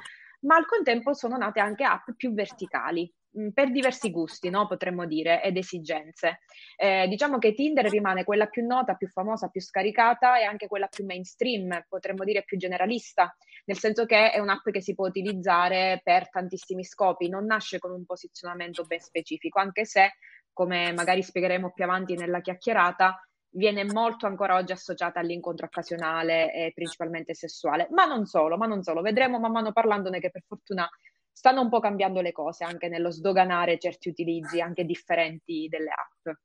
ma 0.41 0.58
al 0.58 0.65
contempo 0.65 1.13
sono 1.13 1.38
nate 1.38 1.62
anche 1.62 1.86
app 1.86 2.10
più 2.17 2.34
verticali, 2.34 3.10
per 3.54 3.72
diversi 3.72 4.12
gusti, 4.12 4.50
no? 4.50 4.68
potremmo 4.68 5.06
dire, 5.06 5.42
ed 5.42 5.58
esigenze. 5.58 6.42
Eh, 6.76 7.08
diciamo 7.08 7.38
che 7.38 7.54
Tinder 7.54 7.90
rimane 7.90 8.24
quella 8.24 8.48
più 8.48 8.66
nota, 8.66 8.96
più 8.96 9.08
famosa, 9.08 9.48
più 9.48 9.62
scaricata 9.62 10.40
e 10.40 10.44
anche 10.44 10.68
quella 10.68 10.88
più 10.88 11.06
mainstream, 11.06 11.86
potremmo 11.88 12.24
dire 12.24 12.44
più 12.44 12.58
generalista, 12.58 13.36
nel 13.66 13.78
senso 13.78 14.06
che 14.06 14.32
è 14.32 14.40
un'app 14.40 14.70
che 14.70 14.82
si 14.82 14.94
può 14.94 15.08
utilizzare 15.08 16.02
per 16.04 16.30
tantissimi 16.30 16.84
scopi, 16.84 17.30
non 17.30 17.46
nasce 17.46 17.80
con 17.80 17.92
un 17.92 18.06
posizionamento 18.06 18.84
ben 18.84 19.00
specifico, 19.00 19.60
anche 19.60 19.86
se, 19.86 20.16
come 20.52 20.92
magari 20.92 21.24
spiegheremo 21.24 21.72
più 21.72 21.84
avanti 21.84 22.16
nella 22.16 22.42
chiacchierata, 22.42 23.22
viene 23.54 23.84
molto 23.84 24.28
ancora 24.28 24.56
oggi 24.56 24.72
associata 24.72 25.20
all'incontro 25.20 25.66
occasionale 25.66 26.54
e 26.54 26.72
principalmente 26.74 27.34
sessuale, 27.34 27.88
ma 27.92 28.06
non 28.06 28.26
solo, 28.26 28.58
ma 28.58 28.66
non 28.66 28.82
solo, 28.82 29.02
vedremo 29.02 29.40
man 29.40 29.52
mano 29.52 29.74
parlandone 29.74 30.20
che 30.20 30.32
per 30.32 30.44
fortuna 30.48 30.90
stanno 31.32 31.62
un 31.62 31.70
po' 31.70 31.80
cambiando 31.80 32.22
le 32.22 32.32
cose 32.32 32.64
anche 32.64 32.88
nello 32.88 33.12
sdoganare 33.12 33.80
certi 33.80 34.10
utilizzi 34.10 34.62
anche 34.62 34.86
differenti 34.86 35.68
delle 35.70 35.92
app. 35.92 36.36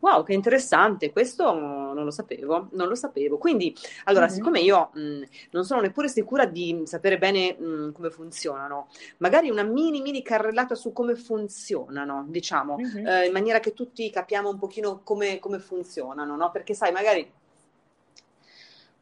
Wow, 0.00 0.24
che 0.24 0.32
interessante, 0.32 1.12
questo 1.12 1.52
non 1.52 2.04
lo 2.04 2.10
sapevo, 2.10 2.68
non 2.72 2.88
lo 2.88 2.94
sapevo. 2.94 3.36
Quindi, 3.36 3.76
allora, 4.04 4.24
mm-hmm. 4.24 4.34
siccome 4.34 4.60
io 4.60 4.90
mh, 4.94 5.22
non 5.50 5.64
sono 5.66 5.82
neppure 5.82 6.08
sicura 6.08 6.46
di 6.46 6.82
sapere 6.86 7.18
bene 7.18 7.54
mh, 7.58 7.92
come 7.92 8.08
funzionano, 8.08 8.88
magari 9.18 9.50
una 9.50 9.62
mini 9.62 10.00
mini 10.00 10.22
carrellata 10.22 10.74
su 10.74 10.94
come 10.94 11.16
funzionano, 11.16 12.24
diciamo, 12.28 12.78
mm-hmm. 12.78 13.06
eh, 13.06 13.26
in 13.26 13.32
maniera 13.32 13.60
che 13.60 13.74
tutti 13.74 14.08
capiamo 14.08 14.48
un 14.48 14.58
pochino 14.58 15.00
come, 15.04 15.38
come 15.38 15.58
funzionano, 15.58 16.34
no? 16.34 16.50
Perché 16.50 16.72
sai, 16.72 16.92
magari 16.92 17.30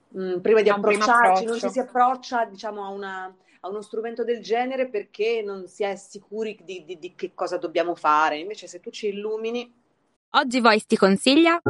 mh, 0.09 0.39
prima 0.41 0.63
di 0.63 0.69
approcciarci 0.69 1.45
non 1.45 1.59
ci 1.59 1.71
si 1.71 1.79
approccia, 1.79 2.45
diciamo, 2.45 2.85
a 2.85 2.89
una 2.89 3.33
a 3.61 3.69
uno 3.69 3.81
strumento 3.81 4.25
del 4.25 4.41
genere 4.41 4.89
perché 4.89 5.43
non 5.45 5.67
si 5.67 5.83
è 5.83 5.97
sicuri 5.97 6.59
di, 6.63 6.85
di, 6.85 6.99
di 6.99 7.15
che 7.15 7.33
cosa 7.35 7.57
dobbiamo 7.57 7.95
fare. 7.95 8.39
Invece 8.39 8.67
se 8.67 8.81
tu 8.81 8.91
ci 8.91 9.09
illumini... 9.09 9.73
Oggi 10.31 10.61
Voice 10.61 10.85
ti 10.87 10.97
consiglia... 10.97 11.61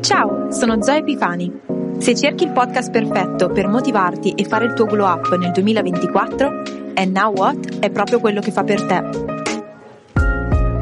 Ciao, 0.00 0.50
sono 0.50 0.80
Zoe 0.80 1.02
Pifani 1.02 1.60
Se 1.98 2.14
cerchi 2.14 2.44
il 2.44 2.52
podcast 2.52 2.90
perfetto 2.90 3.48
per 3.48 3.66
motivarti 3.66 4.32
e 4.32 4.44
fare 4.44 4.64
il 4.64 4.72
tuo 4.72 4.86
glow 4.86 5.06
up 5.06 5.36
nel 5.36 5.50
2024, 5.50 6.46
And 6.94 7.14
Now 7.14 7.34
What 7.34 7.80
è 7.80 7.90
proprio 7.90 8.18
quello 8.18 8.40
che 8.40 8.50
fa 8.50 8.64
per 8.64 8.82
te. 8.86 9.00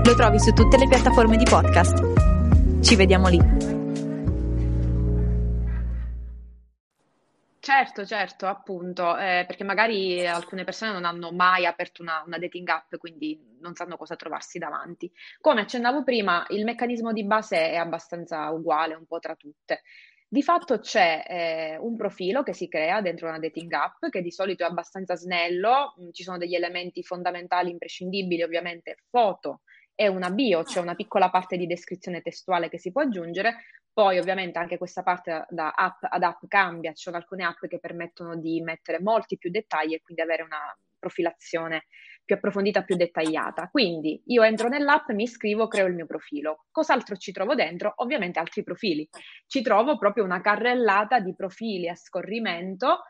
Lo 0.04 0.14
trovi 0.14 0.38
su 0.38 0.52
tutte 0.52 0.78
le 0.78 0.86
piattaforme 0.86 1.36
di 1.36 1.44
podcast. 1.44 2.80
Ci 2.80 2.94
vediamo 2.94 3.28
lì. 3.28 3.57
Certo, 7.68 8.06
certo, 8.06 8.46
appunto, 8.46 9.14
eh, 9.18 9.44
perché 9.46 9.62
magari 9.62 10.26
alcune 10.26 10.64
persone 10.64 10.90
non 10.90 11.04
hanno 11.04 11.32
mai 11.32 11.66
aperto 11.66 12.00
una, 12.00 12.22
una, 12.24 12.38
dating 12.38 12.66
app, 12.66 12.94
quindi 12.96 13.38
non 13.60 13.74
sanno 13.74 13.98
cosa 13.98 14.16
trovarsi 14.16 14.58
davanti. 14.58 15.12
Come 15.38 15.60
accennavo 15.60 16.02
prima, 16.02 16.46
il 16.48 16.64
meccanismo 16.64 17.12
di 17.12 17.24
base 17.24 17.68
è 17.68 17.76
abbastanza 17.76 18.48
uguale 18.48 18.94
un 18.94 19.04
po' 19.04 19.18
tra 19.18 19.34
tutte. 19.34 19.82
Di 20.26 20.42
fatto 20.42 20.78
c'è 20.78 21.24
eh, 21.28 21.76
un 21.76 21.94
profilo 21.94 22.42
che 22.42 22.54
si 22.54 22.68
crea 22.68 23.02
dentro 23.02 23.28
una 23.28 23.38
dating 23.38 23.70
app 23.74 24.06
che 24.08 24.22
di 24.22 24.30
solito 24.30 24.64
è 24.64 24.66
abbastanza 24.66 25.14
snello, 25.14 25.94
mm, 26.00 26.08
ci 26.12 26.22
sono 26.22 26.38
degli 26.38 26.54
elementi 26.54 27.02
fondamentali 27.02 27.70
imprescindibili, 27.70 28.42
ovviamente 28.42 28.96
foto 29.10 29.60
e 29.94 30.06
una 30.06 30.30
bio, 30.30 30.62
c'è 30.62 30.78
una 30.78 30.94
piccola 30.94 31.28
parte 31.28 31.56
di 31.56 31.66
descrizione 31.66 32.22
testuale 32.22 32.68
che 32.68 32.78
si 32.78 32.92
può 32.92 33.02
aggiungere, 33.02 33.56
poi 33.98 34.20
ovviamente 34.20 34.60
anche 34.60 34.78
questa 34.78 35.02
parte 35.02 35.44
da 35.48 35.70
app 35.70 36.04
ad 36.08 36.22
app 36.22 36.44
cambia, 36.46 36.92
ci 36.92 37.02
sono 37.02 37.16
alcune 37.16 37.42
app 37.42 37.66
che 37.66 37.80
permettono 37.80 38.36
di 38.36 38.60
mettere 38.60 39.00
molti 39.00 39.36
più 39.36 39.50
dettagli 39.50 39.92
e 39.92 40.00
quindi 40.00 40.22
avere 40.22 40.44
una 40.44 40.72
profilazione 40.96 41.86
più 42.24 42.36
approfondita, 42.36 42.84
più 42.84 42.94
dettagliata. 42.94 43.66
Quindi 43.68 44.22
io 44.26 44.44
entro 44.44 44.68
nell'app, 44.68 45.08
mi 45.10 45.24
iscrivo, 45.24 45.66
creo 45.66 45.86
il 45.86 45.96
mio 45.96 46.06
profilo. 46.06 46.66
Cos'altro 46.70 47.16
ci 47.16 47.32
trovo 47.32 47.56
dentro? 47.56 47.92
Ovviamente 47.96 48.38
altri 48.38 48.62
profili. 48.62 49.08
Ci 49.48 49.62
trovo 49.62 49.98
proprio 49.98 50.22
una 50.22 50.40
carrellata 50.40 51.18
di 51.18 51.34
profili 51.34 51.88
a 51.88 51.96
scorrimento 51.96 53.00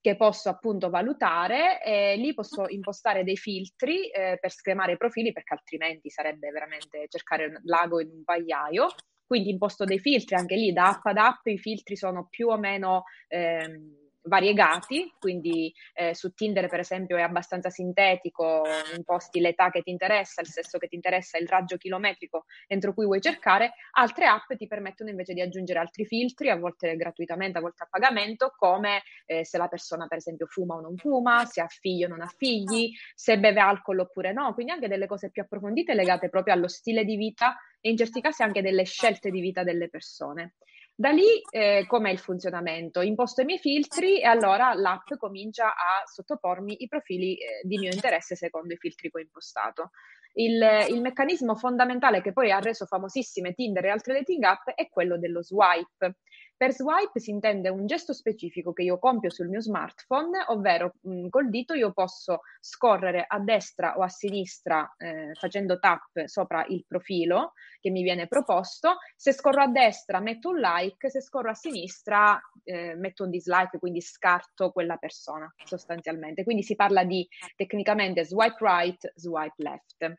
che 0.00 0.16
posso 0.16 0.48
appunto 0.48 0.90
valutare 0.90 1.80
e 1.84 2.16
lì 2.16 2.34
posso 2.34 2.66
impostare 2.66 3.22
dei 3.22 3.36
filtri 3.36 4.10
eh, 4.10 4.38
per 4.40 4.50
scremare 4.50 4.94
i 4.94 4.96
profili 4.96 5.30
perché 5.30 5.54
altrimenti 5.54 6.10
sarebbe 6.10 6.50
veramente 6.50 7.06
cercare 7.06 7.46
un 7.46 7.60
lago 7.62 8.00
in 8.00 8.08
un 8.08 8.24
pagliaio. 8.24 8.88
Quindi 9.32 9.48
imposto 9.48 9.86
dei 9.86 9.98
filtri 9.98 10.34
anche 10.34 10.56
lì 10.56 10.74
da 10.74 10.88
app 10.88 11.06
ad 11.06 11.16
app, 11.16 11.46
i 11.46 11.56
filtri 11.56 11.96
sono 11.96 12.26
più 12.28 12.48
o 12.48 12.58
meno 12.58 13.04
ehm, 13.28 14.02
variegati, 14.24 15.10
quindi 15.18 15.72
eh, 15.94 16.14
su 16.14 16.34
Tinder 16.34 16.68
per 16.68 16.80
esempio 16.80 17.16
è 17.16 17.22
abbastanza 17.22 17.70
sintetico, 17.70 18.62
imposti 18.94 19.40
l'età 19.40 19.70
che 19.70 19.80
ti 19.80 19.88
interessa, 19.88 20.42
il 20.42 20.48
sesso 20.48 20.76
che 20.76 20.86
ti 20.86 20.96
interessa, 20.96 21.38
il 21.38 21.48
raggio 21.48 21.78
chilometrico 21.78 22.44
entro 22.66 22.92
cui 22.92 23.06
vuoi 23.06 23.22
cercare, 23.22 23.72
altre 23.92 24.26
app 24.26 24.52
ti 24.52 24.66
permettono 24.66 25.08
invece 25.08 25.32
di 25.32 25.40
aggiungere 25.40 25.78
altri 25.78 26.04
filtri, 26.04 26.50
a 26.50 26.56
volte 26.56 26.94
gratuitamente, 26.94 27.56
a 27.56 27.62
volte 27.62 27.84
a 27.84 27.88
pagamento, 27.90 28.52
come 28.54 29.00
eh, 29.24 29.46
se 29.46 29.56
la 29.56 29.68
persona 29.68 30.08
per 30.08 30.18
esempio 30.18 30.44
fuma 30.44 30.74
o 30.74 30.80
non 30.80 30.98
fuma, 30.98 31.46
se 31.46 31.62
ha 31.62 31.68
figli 31.68 32.04
o 32.04 32.08
non 32.08 32.20
ha 32.20 32.30
figli, 32.36 32.90
se 33.14 33.38
beve 33.38 33.60
alcol 33.60 34.00
oppure 34.00 34.34
no, 34.34 34.52
quindi 34.52 34.72
anche 34.72 34.88
delle 34.88 35.06
cose 35.06 35.30
più 35.30 35.40
approfondite 35.40 35.94
legate 35.94 36.28
proprio 36.28 36.52
allo 36.52 36.68
stile 36.68 37.06
di 37.06 37.16
vita 37.16 37.56
e 37.82 37.90
in 37.90 37.96
certi 37.98 38.22
casi 38.22 38.42
anche 38.42 38.62
delle 38.62 38.84
scelte 38.84 39.30
di 39.30 39.40
vita 39.40 39.62
delle 39.62 39.90
persone. 39.90 40.54
Da 40.94 41.10
lì 41.10 41.42
eh, 41.50 41.84
com'è 41.88 42.10
il 42.10 42.18
funzionamento? 42.18 43.00
Imposto 43.00 43.40
i 43.40 43.44
miei 43.44 43.58
filtri 43.58 44.20
e 44.20 44.26
allora 44.26 44.72
l'app 44.74 45.12
comincia 45.18 45.74
a 45.74 46.02
sottopormi 46.04 46.82
i 46.82 46.86
profili 46.86 47.36
eh, 47.36 47.60
di 47.64 47.78
mio 47.78 47.90
interesse 47.92 48.36
secondo 48.36 48.72
i 48.72 48.76
filtri 48.76 49.10
che 49.10 49.18
ho 49.18 49.20
impostato. 49.20 49.90
Il, 50.34 50.62
il, 50.88 51.00
meccanismo 51.00 51.56
fondamentale 51.56 52.22
che 52.22 52.32
poi 52.32 52.50
ha 52.52 52.58
reso 52.58 52.86
famosissime 52.86 53.52
Tinder 53.52 53.84
e 53.84 53.90
altre 53.90 54.14
dating 54.14 54.42
app 54.44 54.68
è 54.68 54.88
quello 54.88 55.18
dello 55.18 55.42
swipe. 55.42 56.18
Per 56.62 56.72
swipe 56.72 57.18
si 57.18 57.32
intende 57.32 57.70
un 57.70 57.86
gesto 57.86 58.12
specifico 58.12 58.72
che 58.72 58.84
io 58.84 58.96
compio 59.00 59.30
sul 59.30 59.48
mio 59.48 59.60
smartphone, 59.60 60.44
ovvero 60.46 60.94
mh, 61.00 61.26
col 61.26 61.50
dito 61.50 61.74
io 61.74 61.90
posso 61.92 62.42
scorrere 62.60 63.24
a 63.26 63.40
destra 63.40 63.96
o 63.96 64.02
a 64.02 64.08
sinistra 64.08 64.94
eh, 64.96 65.32
facendo 65.34 65.80
tap 65.80 66.24
sopra 66.26 66.64
il 66.68 66.84
profilo 66.86 67.54
che 67.80 67.90
mi 67.90 68.04
viene 68.04 68.28
proposto. 68.28 68.98
Se 69.16 69.32
scorro 69.32 69.62
a 69.62 69.66
destra 69.66 70.20
metto 70.20 70.50
un 70.50 70.60
like, 70.60 71.10
se 71.10 71.20
scorro 71.20 71.50
a 71.50 71.54
sinistra 71.54 72.40
eh, 72.62 72.94
metto 72.94 73.24
un 73.24 73.30
dislike, 73.30 73.80
quindi 73.80 74.00
scarto 74.00 74.70
quella 74.70 74.98
persona 74.98 75.52
sostanzialmente. 75.64 76.44
Quindi 76.44 76.62
si 76.62 76.76
parla 76.76 77.02
di 77.02 77.26
tecnicamente 77.56 78.24
swipe 78.24 78.58
right, 78.60 79.12
swipe 79.16 79.54
left. 79.56 80.14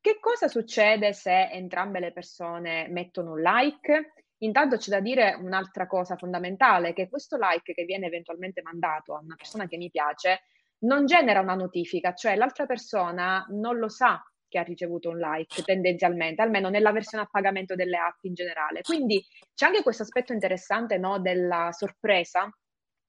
Che 0.00 0.18
cosa 0.18 0.48
succede 0.48 1.12
se 1.12 1.50
entrambe 1.50 2.00
le 2.00 2.12
persone 2.12 2.88
mettono 2.88 3.34
un 3.34 3.40
like? 3.40 4.23
Intanto 4.38 4.76
c'è 4.76 4.90
da 4.90 5.00
dire 5.00 5.36
un'altra 5.40 5.86
cosa 5.86 6.16
fondamentale, 6.16 6.92
che 6.92 7.08
questo 7.08 7.36
like 7.36 7.72
che 7.72 7.84
viene 7.84 8.06
eventualmente 8.06 8.62
mandato 8.62 9.14
a 9.14 9.20
una 9.20 9.36
persona 9.36 9.66
che 9.66 9.76
mi 9.76 9.90
piace 9.90 10.42
non 10.80 11.06
genera 11.06 11.40
una 11.40 11.54
notifica, 11.54 12.14
cioè 12.14 12.36
l'altra 12.36 12.66
persona 12.66 13.46
non 13.50 13.78
lo 13.78 13.88
sa 13.88 14.22
che 14.48 14.58
ha 14.58 14.62
ricevuto 14.62 15.08
un 15.10 15.18
like 15.18 15.62
tendenzialmente, 15.62 16.42
almeno 16.42 16.68
nella 16.68 16.92
versione 16.92 17.24
a 17.24 17.28
pagamento 17.30 17.74
delle 17.74 17.96
app 17.96 18.22
in 18.22 18.34
generale. 18.34 18.82
Quindi 18.82 19.24
c'è 19.54 19.66
anche 19.66 19.82
questo 19.82 20.02
aspetto 20.02 20.32
interessante 20.32 20.98
no, 20.98 21.18
della 21.18 21.70
sorpresa 21.72 22.48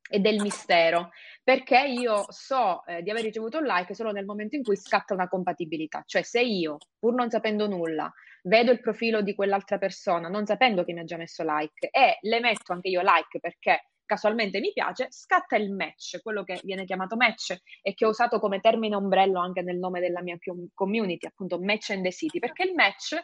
e 0.10 0.20
del 0.20 0.42
mistero, 0.42 1.12
perché 1.44 1.80
io 1.88 2.26
so 2.30 2.86
eh, 2.86 3.02
di 3.02 3.10
aver 3.10 3.24
ricevuto 3.24 3.58
un 3.58 3.66
like 3.66 3.94
solo 3.94 4.12
nel 4.12 4.26
momento 4.26 4.56
in 4.56 4.64
cui 4.64 4.76
scatta 4.76 5.14
una 5.14 5.28
compatibilità, 5.28 6.04
cioè 6.06 6.22
se 6.22 6.42
io, 6.42 6.78
pur 7.00 7.14
non 7.14 7.30
sapendo 7.30 7.68
nulla, 7.68 8.12
vedo 8.44 8.72
il 8.72 8.80
profilo 8.80 9.22
di 9.22 9.34
quell'altra 9.34 9.78
persona, 9.78 10.28
non 10.28 10.46
sapendo 10.46 10.84
che 10.84 10.94
mi 10.94 11.00
ha 11.00 11.04
già 11.04 11.18
messo 11.18 11.44
like 11.44 11.90
e 11.90 12.18
le 12.22 12.40
metto 12.40 12.74
anche 12.74 12.90
io 12.90 13.02
like 13.02 13.40
perché 13.40 13.90
casualmente 14.06 14.60
mi 14.60 14.72
piace, 14.74 15.08
scatta 15.10 15.56
il 15.56 15.72
match, 15.72 16.22
quello 16.22 16.44
che 16.44 16.60
viene 16.64 16.86
chiamato 16.86 17.16
match 17.16 17.58
e 17.82 17.94
che 17.94 18.06
ho 18.06 18.10
usato 18.10 18.40
come 18.40 18.60
termine 18.60 18.96
ombrello 18.96 19.40
anche 19.40 19.62
nel 19.62 19.78
nome 19.78 20.00
della 20.00 20.22
mia 20.22 20.38
community, 20.74 21.26
appunto 21.26 21.60
match 21.60 21.92
and 21.92 22.04
the 22.04 22.12
city, 22.12 22.40
perché 22.40 22.64
il 22.64 22.74
match 22.74 23.16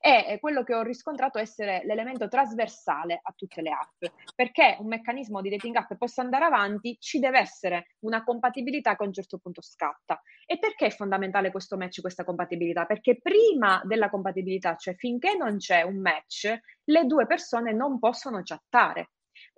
è 0.00 0.38
quello 0.40 0.62
che 0.64 0.74
ho 0.74 0.82
riscontrato 0.82 1.38
essere 1.38 1.82
l'elemento 1.84 2.26
trasversale 2.26 3.20
a 3.22 3.32
tutte 3.36 3.60
le 3.60 3.70
app, 3.70 4.12
perché 4.34 4.76
un 4.80 4.86
meccanismo 4.86 5.42
di 5.42 5.50
dating 5.50 5.76
app 5.76 5.92
possa 5.94 6.22
andare 6.22 6.44
avanti, 6.44 6.96
ci 6.98 7.18
deve 7.18 7.38
essere 7.38 7.94
una 8.00 8.24
compatibilità 8.24 8.96
che 8.96 9.02
a 9.02 9.06
un 9.06 9.12
certo 9.12 9.38
punto 9.38 9.60
scatta. 9.60 10.20
E 10.46 10.58
perché 10.58 10.86
è 10.86 10.90
fondamentale 10.90 11.50
questo 11.50 11.76
match, 11.76 12.00
questa 12.00 12.24
compatibilità? 12.24 12.86
Perché 12.86 13.18
prima 13.20 13.82
della 13.84 14.08
compatibilità, 14.08 14.74
cioè 14.76 14.94
finché 14.94 15.36
non 15.36 15.58
c'è 15.58 15.82
un 15.82 16.00
match, 16.00 16.58
le 16.84 17.04
due 17.04 17.26
persone 17.26 17.72
non 17.72 17.98
possono 17.98 18.40
chattare 18.42 19.10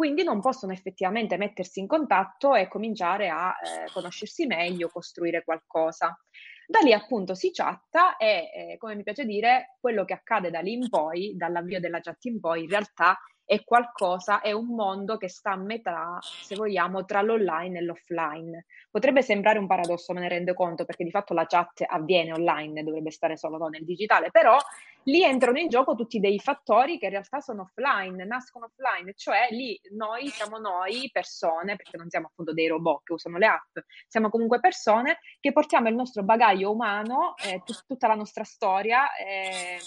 quindi 0.03 0.25
non 0.25 0.41
possono 0.41 0.73
effettivamente 0.73 1.37
mettersi 1.37 1.79
in 1.79 1.87
contatto 1.87 2.57
e 2.57 2.67
cominciare 2.67 3.29
a 3.29 3.51
eh, 3.51 3.89
conoscersi 3.93 4.47
meglio, 4.47 4.89
costruire 4.89 5.45
qualcosa. 5.45 6.19
Da 6.67 6.81
lì 6.81 6.93
appunto 6.93 7.37
si 7.37 7.53
chatta 7.53 8.17
e, 8.17 8.51
eh, 8.53 8.77
come 8.79 8.97
mi 8.97 9.05
piace 9.05 9.25
dire, 9.25 9.77
quello 9.79 10.05
che 10.05 10.15
accade 10.15 10.51
da 10.51 10.59
lì 10.59 10.73
in 10.73 10.89
poi, 10.89 11.37
dall'avvio 11.37 11.79
della 11.79 12.01
chat 12.01 12.25
in 12.25 12.41
poi, 12.41 12.65
in 12.65 12.71
realtà 12.71 13.17
è 13.53 13.65
qualcosa, 13.65 14.41
è 14.41 14.51
un 14.53 14.69
mondo 14.69 15.19
che 15.19 15.29
sta 15.29 15.51
a 15.51 15.57
metà, 15.57 16.19
se 16.23 16.55
vogliamo, 16.55 17.05
tra 17.05 17.21
l'online 17.21 17.81
e 17.81 17.83
l'offline. 17.83 18.65
Potrebbe 18.91 19.21
sembrare 19.21 19.59
un 19.59 19.67
paradosso, 19.67 20.15
me 20.15 20.21
ne 20.21 20.29
rendo 20.29 20.55
conto, 20.55 20.87
perché 20.87 21.05
di 21.05 21.11
fatto 21.11 21.35
la 21.35 21.45
chat 21.45 21.85
avviene 21.87 22.33
online, 22.33 22.83
dovrebbe 22.83 23.11
stare 23.11 23.37
solo 23.37 23.59
no, 23.59 23.69
nel 23.69 23.85
digitale, 23.85 24.31
però 24.31 24.57
lì 25.03 25.23
entrano 25.23 25.59
in 25.59 25.69
gioco 25.69 25.95
tutti 25.95 26.19
dei 26.19 26.39
fattori 26.39 26.97
che 26.97 27.05
in 27.07 27.11
realtà 27.11 27.41
sono 27.41 27.69
offline, 27.71 28.25
nascono 28.25 28.71
offline, 28.73 29.13
cioè 29.17 29.49
lì 29.51 29.79
noi 29.91 30.29
siamo 30.29 30.57
noi 30.57 31.11
persone, 31.13 31.77
perché 31.77 31.99
non 31.99 32.09
siamo 32.09 32.29
appunto 32.29 32.55
dei 32.55 32.69
robot 32.69 33.03
che 33.05 33.13
usano 33.13 33.37
le 33.37 33.47
app, 33.47 33.77
siamo 34.09 34.31
comunque 34.31 34.61
persone 34.61 35.19
che 35.41 35.53
portiamo 35.53 35.89
il 35.91 35.95
nostro 35.95 36.23
bagaglio 36.23 36.71
umano, 36.71 37.35
eh, 37.45 37.61
t- 37.63 37.85
tutta 37.87 38.07
la 38.07 38.15
nostra 38.15 38.45
storia. 38.45 39.15
Eh, 39.15 39.79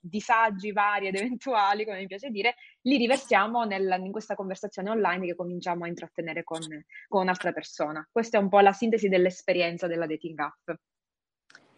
disagi 0.00 0.72
vari 0.72 1.08
ed 1.08 1.14
eventuali, 1.16 1.84
come 1.84 1.98
mi 1.98 2.06
piace 2.06 2.30
dire, 2.30 2.54
li 2.82 2.96
riversiamo 2.96 3.64
nel, 3.64 3.96
in 4.00 4.12
questa 4.12 4.34
conversazione 4.34 4.90
online 4.90 5.26
che 5.26 5.34
cominciamo 5.34 5.84
a 5.84 5.88
intrattenere 5.88 6.44
con, 6.44 6.60
con 7.08 7.22
un'altra 7.22 7.52
persona. 7.52 8.06
Questa 8.10 8.38
è 8.38 8.40
un 8.40 8.48
po' 8.48 8.60
la 8.60 8.72
sintesi 8.72 9.08
dell'esperienza 9.08 9.86
della 9.86 10.06
dating 10.06 10.38
app. 10.38 10.70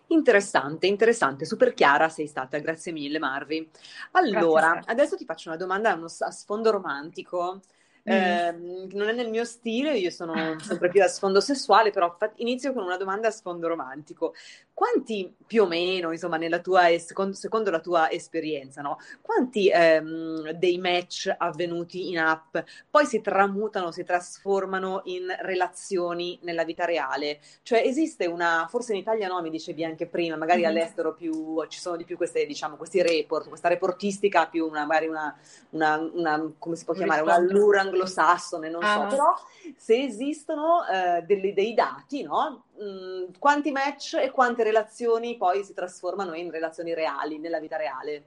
Interessante, 0.09 0.89
interessante, 0.89 1.45
super 1.45 1.73
chiara 1.73 2.09
sei 2.09 2.27
stata, 2.27 2.59
grazie 2.59 2.91
mille 2.91 3.21
Marvi. 3.21 3.71
Allora, 4.13 4.83
adesso 4.85 5.17
ti 5.17 5.25
faccio 5.25 5.51
una 5.51 5.59
domanda 5.59 5.93
a 5.93 6.31
sfondo 6.31 6.73
romantico. 6.73 7.61
Eh, 8.03 8.89
non 8.93 9.09
è 9.09 9.13
nel 9.13 9.29
mio 9.29 9.45
stile, 9.45 9.97
io 9.99 10.11
sono 10.11 10.59
sempre 10.61 10.89
più 10.89 11.03
a 11.03 11.07
sfondo 11.07 11.41
sessuale, 11.41 11.91
però 11.91 12.15
fa- 12.19 12.33
inizio 12.37 12.73
con 12.73 12.85
una 12.85 12.97
domanda 12.97 13.29
a 13.29 13.31
sfondo 13.31 13.69
romantico. 13.69 14.35
Quanti 14.73 15.35
più 15.47 15.65
o 15.65 15.67
meno, 15.67 16.11
insomma, 16.11 16.39
nella 16.39 16.61
tua 16.61 16.89
secondo, 16.99 17.35
secondo, 17.35 17.71
la 17.71 17.81
tua 17.81 18.11
esperienza, 18.11 18.81
no? 18.81 18.99
Quanti 19.21 19.71
ehm, 19.71 20.53
dei 20.53 20.79
match 20.79 21.33
avvenuti 21.37 22.09
in 22.09 22.19
app 22.19 22.57
poi 22.91 23.05
si 23.05 23.21
tramutano, 23.21 23.93
si 23.93 24.05
trasformano 24.05 25.03
in 25.05 25.27
relazioni 25.41 26.39
nella 26.43 26.65
vita 26.65 26.87
reale? 26.87 27.41
Cioè 27.63 27.83
esiste 27.85 28.25
una, 28.25 28.67
forse 28.71 28.93
in 28.93 29.01
Italia 29.01 29.29
no, 29.29 29.43
mi 29.43 29.51
dicevi 29.51 29.85
anche 29.85 30.07
prima, 30.07 30.37
magari 30.37 30.63
mm-hmm. 30.63 30.71
all'estero 30.71 31.13
più, 31.13 31.63
ci 31.69 31.79
sono 31.79 31.97
di 31.97 32.05
più 32.05 32.17
queste, 32.17 32.47
diciamo, 32.47 32.77
questi 32.77 33.03
report, 33.03 33.49
questa 33.49 33.69
reportistica 33.69 34.47
più 34.47 34.67
una, 34.67 34.87
magari 34.87 35.09
una, 35.09 35.37
una, 35.71 36.11
una 36.15 36.53
come 36.59 36.77
si 36.77 36.87
può 36.87 36.95
chiamare, 36.95 37.21
una 37.21 37.35
allura 37.35 37.83
anglosassone, 37.91 38.69
non 38.69 38.83
ah. 38.83 38.95
so, 38.95 39.07
però 39.09 39.35
se 39.77 40.03
esistono 40.03 40.85
eh, 40.87 41.23
delle, 41.23 41.53
dei 41.53 41.75
dati, 41.75 42.23
no? 42.23 42.65
Mm, 42.83 43.33
quanti 43.39 43.71
match 43.71 44.15
e 44.15 44.31
quante 44.31 44.63
relazioni 44.63 45.37
poi 45.37 45.65
si 45.65 45.75
trasformano 45.75 46.35
in 46.35 46.51
relazioni 46.51 46.95
reali, 46.95 47.39
nella 47.39 47.61
vita 47.61 47.77
reale? 47.77 48.25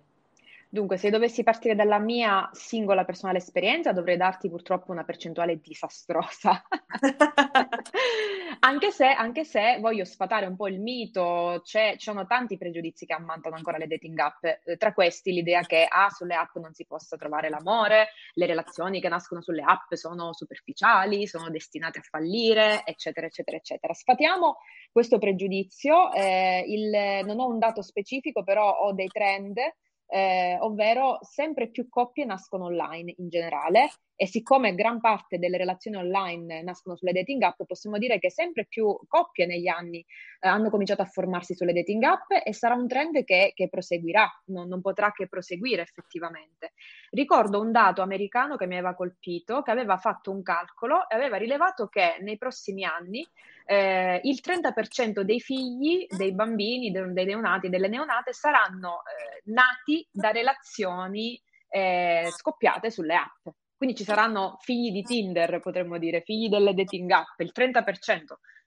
Dunque, 0.73 0.97
se 0.97 1.11
dovessi 1.11 1.43
partire 1.43 1.75
dalla 1.75 1.99
mia 1.99 2.49
singola 2.51 3.05
personale 3.05 3.37
esperienza, 3.37 3.91
dovrei 3.91 4.17
darti 4.17 4.49
purtroppo 4.49 4.91
una 4.91 5.03
percentuale 5.03 5.59
disastrosa. 5.61 6.63
anche, 8.61 8.89
se, 8.89 9.05
anche, 9.05 9.43
se, 9.43 9.77
voglio 9.79 10.03
sfatare 10.03 10.47
un 10.47 10.55
po' 10.55 10.67
il 10.67 10.79
mito, 10.79 11.61
c'è, 11.63 11.91
ci 11.91 12.05
sono 12.05 12.25
tanti 12.25 12.57
pregiudizi 12.57 13.05
che 13.05 13.13
ammantano 13.13 13.55
ancora 13.55 13.77
le 13.77 13.85
dating 13.85 14.17
app. 14.17 14.43
Eh, 14.45 14.77
tra 14.77 14.93
questi 14.93 15.31
l'idea 15.31 15.61
che 15.61 15.85
ah, 15.87 16.09
sulle 16.09 16.33
app 16.33 16.55
non 16.55 16.73
si 16.73 16.87
possa 16.87 17.17
trovare 17.17 17.49
l'amore, 17.49 18.07
le 18.33 18.47
relazioni 18.47 18.99
che 18.99 19.09
nascono 19.09 19.43
sulle 19.43 19.61
app 19.61 19.93
sono 19.93 20.33
superficiali, 20.33 21.27
sono 21.27 21.51
destinate 21.51 21.99
a 21.99 22.01
fallire, 22.01 22.81
eccetera, 22.83 23.27
eccetera, 23.27 23.57
eccetera. 23.57 23.93
Sfatiamo 23.93 24.57
questo 24.91 25.19
pregiudizio. 25.19 26.11
Eh, 26.13 26.63
il, 26.65 27.25
non 27.27 27.39
ho 27.39 27.47
un 27.47 27.59
dato 27.59 27.83
specifico, 27.83 28.43
però 28.43 28.71
ho 28.71 28.91
dei 28.93 29.09
trend 29.09 29.59
eh, 30.07 30.57
ovvero 30.59 31.19
sempre 31.21 31.69
più 31.69 31.87
coppie 31.89 32.25
nascono 32.25 32.65
online 32.65 33.13
in 33.17 33.29
generale 33.29 33.91
e 34.15 34.27
siccome 34.27 34.75
gran 34.75 34.99
parte 34.99 35.39
delle 35.39 35.57
relazioni 35.57 35.97
online 35.97 36.61
nascono 36.61 36.95
sulle 36.95 37.11
dating 37.11 37.41
app, 37.41 37.61
possiamo 37.65 37.97
dire 37.97 38.19
che 38.19 38.29
sempre 38.29 38.65
più 38.65 38.97
coppie 39.07 39.45
negli 39.45 39.67
anni 39.67 40.05
eh, 40.39 40.47
hanno 40.47 40.69
cominciato 40.69 41.01
a 41.01 41.05
formarsi 41.05 41.55
sulle 41.55 41.73
dating 41.73 42.03
app 42.03 42.31
e 42.43 42.53
sarà 42.53 42.75
un 42.75 42.87
trend 42.87 43.23
che, 43.23 43.51
che 43.55 43.69
proseguirà, 43.69 44.29
non, 44.45 44.67
non, 44.67 44.81
potrà 44.81 45.11
che 45.11 45.27
proseguire 45.27 45.81
effettivamente. 45.81 46.73
Ricordo 47.09 47.59
un 47.59 47.71
dato 47.71 48.01
americano 48.01 48.55
che 48.55 48.67
mi 48.67 48.75
aveva 48.75 48.93
colpito, 48.93 49.61
che 49.61 49.71
aveva 49.71 49.97
fatto 49.97 50.31
un 50.31 50.43
calcolo 50.43 51.09
e 51.09 51.15
aveva 51.15 51.37
rilevato 51.37 51.87
che 51.87 52.17
nei 52.21 52.37
prossimi 52.37 52.83
anni 52.83 53.27
eh, 53.65 54.19
il 54.23 54.41
30% 54.43 55.21
dei 55.21 55.39
figli, 55.39 56.05
dei 56.07 56.33
bambini, 56.33 56.91
dei 56.91 57.25
neonati, 57.25 57.69
delle 57.69 57.87
neonate 57.87 58.33
saranno 58.33 59.01
eh, 59.01 59.41
nati 59.45 60.07
da 60.11 60.31
relazioni 60.31 61.41
eh, 61.69 62.29
scoppiate 62.31 62.91
sulle 62.91 63.15
app. 63.15 63.47
Quindi 63.83 64.01
ci 64.01 64.09
saranno 64.09 64.55
figli 64.61 64.93
di 64.93 65.01
Tinder, 65.01 65.59
potremmo 65.59 65.97
dire, 65.97 66.21
figli 66.21 66.47
delle 66.47 66.73
dating 66.73 67.11
app, 67.11 67.37
il 67.41 67.51
30%, 67.53 67.83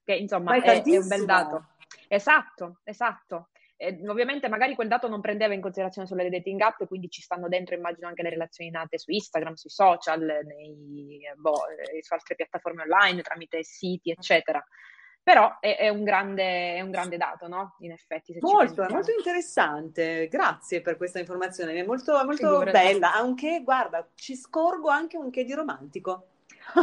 che 0.05 0.15
insomma 0.15 0.57
è, 0.57 0.83
è, 0.83 0.97
un 0.99 1.09
bel 1.09 1.25
dato. 1.25 1.69
Esatto, 2.07 2.81
esatto. 2.85 3.49
E, 3.79 3.99
ovviamente 4.09 4.51
magari 4.51 4.75
quel 4.75 4.89
dato 4.89 5.09
non 5.09 5.23
prendeva 5.23 5.55
in 5.55 5.63
considerazione 5.63 6.07
solo 6.07 6.23
le 6.23 6.29
dating 6.29 6.61
app, 6.61 6.85
quindi 6.85 7.09
ci 7.09 7.23
stanno 7.23 7.49
dentro 7.49 7.75
immagino 7.75 8.09
anche 8.09 8.21
le 8.21 8.29
relazioni 8.29 8.69
nate 8.69 8.99
su 8.99 9.11
Instagram, 9.11 9.55
sui 9.55 9.71
social, 9.71 10.21
nei, 10.21 11.23
boh, 11.35 11.63
eh, 11.67 12.03
su 12.03 12.13
altre 12.13 12.35
piattaforme 12.35 12.83
online, 12.83 13.23
tramite 13.23 13.63
siti, 13.63 14.11
eccetera. 14.11 14.63
Però 15.27 15.59
è, 15.59 15.77
è, 15.77 15.89
un, 15.89 16.05
grande, 16.05 16.77
è 16.77 16.81
un, 16.83 16.93
grande, 16.93 17.17
dato, 17.17 17.49
no? 17.49 17.75
In 17.81 17.91
effetti. 17.91 18.39
molto, 18.43 18.85
è 18.85 18.93
molto 18.93 19.11
interessante. 19.11 20.29
Grazie 20.29 20.83
per 20.83 20.97
questa 20.97 21.19
informazione, 21.19 21.75
è 21.75 21.85
molto, 21.85 22.13
molto 22.25 22.63
bella. 22.71 23.13
Anche, 23.13 23.63
guarda, 23.65 24.09
ci 24.15 24.37
scorgo 24.37 24.89
anche 24.89 25.17
un 25.17 25.31
che 25.31 25.43
di 25.43 25.53
romantico. 25.53 26.29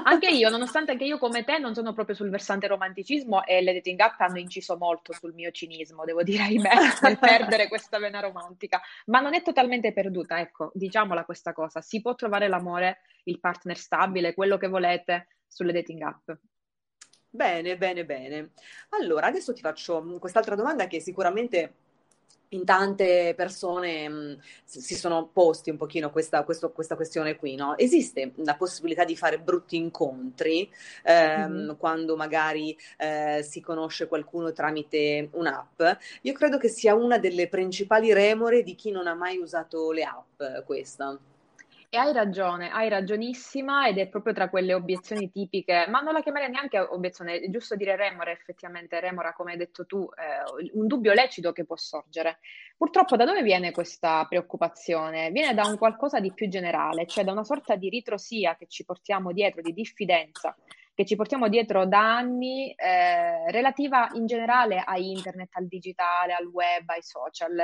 Anche 0.04 0.28
io, 0.28 0.50
nonostante 0.52 0.92
anche 0.92 1.06
io 1.06 1.20
come 1.20 1.46
te 1.46 1.58
non 1.58 1.74
sono 1.74 1.94
proprio 1.94 2.18
sul 2.18 2.30
versante 2.30 2.68
romanticismo 2.68 3.46
e 3.46 3.62
le 3.62 3.76
dating 3.76 4.02
app 4.02 4.20
hanno 4.20 4.40
inciso 4.40 4.76
molto 4.76 5.14
sul 5.14 5.34
mio 5.34 5.52
cinismo, 5.52 6.04
devo 6.04 6.22
dire, 6.22 6.44
ahimè, 6.44 6.70
nel 7.02 7.20
perdere 7.20 7.70
questa 7.70 7.98
vena 7.98 8.20
romantica. 8.20 8.82
Ma 9.06 9.22
non 9.22 9.36
è 9.36 9.42
totalmente 9.42 9.94
perduta, 9.94 10.42
ecco, 10.42 10.70
diciamola 10.74 11.24
questa 11.24 11.54
cosa. 11.54 11.80
Si 11.80 12.02
può 12.02 12.14
trovare 12.14 12.50
l'amore, 12.50 13.04
il 13.24 13.40
partner 13.40 13.78
stabile, 13.78 14.34
quello 14.34 14.58
che 14.58 14.68
volete 14.68 15.28
sulle 15.48 15.72
dating 15.72 16.02
app. 16.02 16.32
Bene, 17.36 17.78
bene, 17.78 18.06
bene. 18.06 18.52
Allora, 18.90 19.26
adesso 19.26 19.54
ti 19.54 19.62
faccio 19.62 20.04
quest'altra 20.20 20.54
domanda 20.54 20.86
che 20.86 21.00
sicuramente 21.00 21.74
in 22.50 22.64
tante 22.64 23.34
persone 23.36 24.08
mh, 24.08 24.40
si 24.64 24.94
sono 24.94 25.30
posti 25.34 25.72
un 25.72 25.78
pochino 25.78 26.12
questa, 26.12 26.44
questo, 26.44 26.72
questa 26.72 26.96
questione 26.96 27.36
qui, 27.36 27.56
no? 27.56 27.76
Esiste 27.76 28.34
la 28.36 28.56
possibilità 28.56 29.04
di 29.04 29.18
fare 29.18 29.40
brutti 29.40 29.78
incontri 29.78 30.72
ehm, 31.02 31.52
mm-hmm. 31.52 31.76
quando 31.78 32.16
magari 32.16 32.78
eh, 33.00 33.42
si 33.42 33.62
conosce 33.62 34.06
qualcuno 34.06 34.52
tramite 34.52 35.30
un'app? 35.32 35.82
Io 36.22 36.34
credo 36.34 36.60
che 36.60 36.68
sia 36.68 36.94
una 36.94 37.18
delle 37.18 37.48
principali 37.48 38.14
remore 38.14 38.62
di 38.62 38.76
chi 38.76 38.92
non 38.92 39.08
ha 39.08 39.16
mai 39.16 39.40
usato 39.40 39.92
le 39.92 40.04
app, 40.04 40.44
questa. 40.66 41.18
E 41.94 41.98
hai 41.98 42.12
ragione, 42.12 42.72
hai 42.72 42.90
ragionissima 42.90 43.88
ed 43.88 44.00
è 44.00 44.08
proprio 44.08 44.34
tra 44.34 44.50
quelle 44.50 44.74
obiezioni 44.74 45.30
tipiche, 45.30 45.86
ma 45.90 46.00
non 46.00 46.14
la 46.14 46.24
chiamerei 46.24 46.50
neanche 46.50 46.80
obiezione, 46.80 47.38
è 47.38 47.50
giusto 47.52 47.76
dire 47.76 47.96
remora 47.96 48.32
effettivamente, 48.32 49.00
remora 49.00 49.32
come 49.34 49.52
hai 49.52 49.60
detto 49.60 49.86
tu, 49.86 50.10
eh, 50.18 50.70
un 50.74 50.88
dubbio 50.88 51.14
lecito 51.14 51.52
che 51.52 51.66
può 51.66 51.76
sorgere. 51.76 52.40
Purtroppo 52.76 53.16
da 53.16 53.26
dove 53.26 53.44
viene 53.44 53.70
questa 53.70 54.26
preoccupazione? 54.28 55.30
Viene 55.30 55.54
da 55.54 55.68
un 55.68 55.78
qualcosa 55.78 56.20
di 56.20 56.34
più 56.34 56.50
generale, 56.50 57.06
cioè 57.06 57.24
da 57.24 57.32
una 57.32 57.44
sorta 57.44 57.76
di 57.76 57.90
ritrosia 57.90 58.56
che 58.56 58.66
ci 58.66 58.84
portiamo 58.86 59.32
dietro, 59.32 59.62
di 59.62 59.72
diffidenza 59.72 60.58
che 60.96 61.06
ci 61.06 61.16
portiamo 61.16 61.48
dietro 61.48 61.86
da 61.86 62.18
anni, 62.18 62.72
eh, 62.74 63.52
relativa 63.52 64.10
in 64.14 64.26
generale 64.26 64.82
a 64.84 64.98
internet, 64.98 65.50
al 65.54 65.68
digitale, 65.68 66.34
al 66.34 66.46
web, 66.46 66.90
ai 66.90 67.02
social 67.02 67.56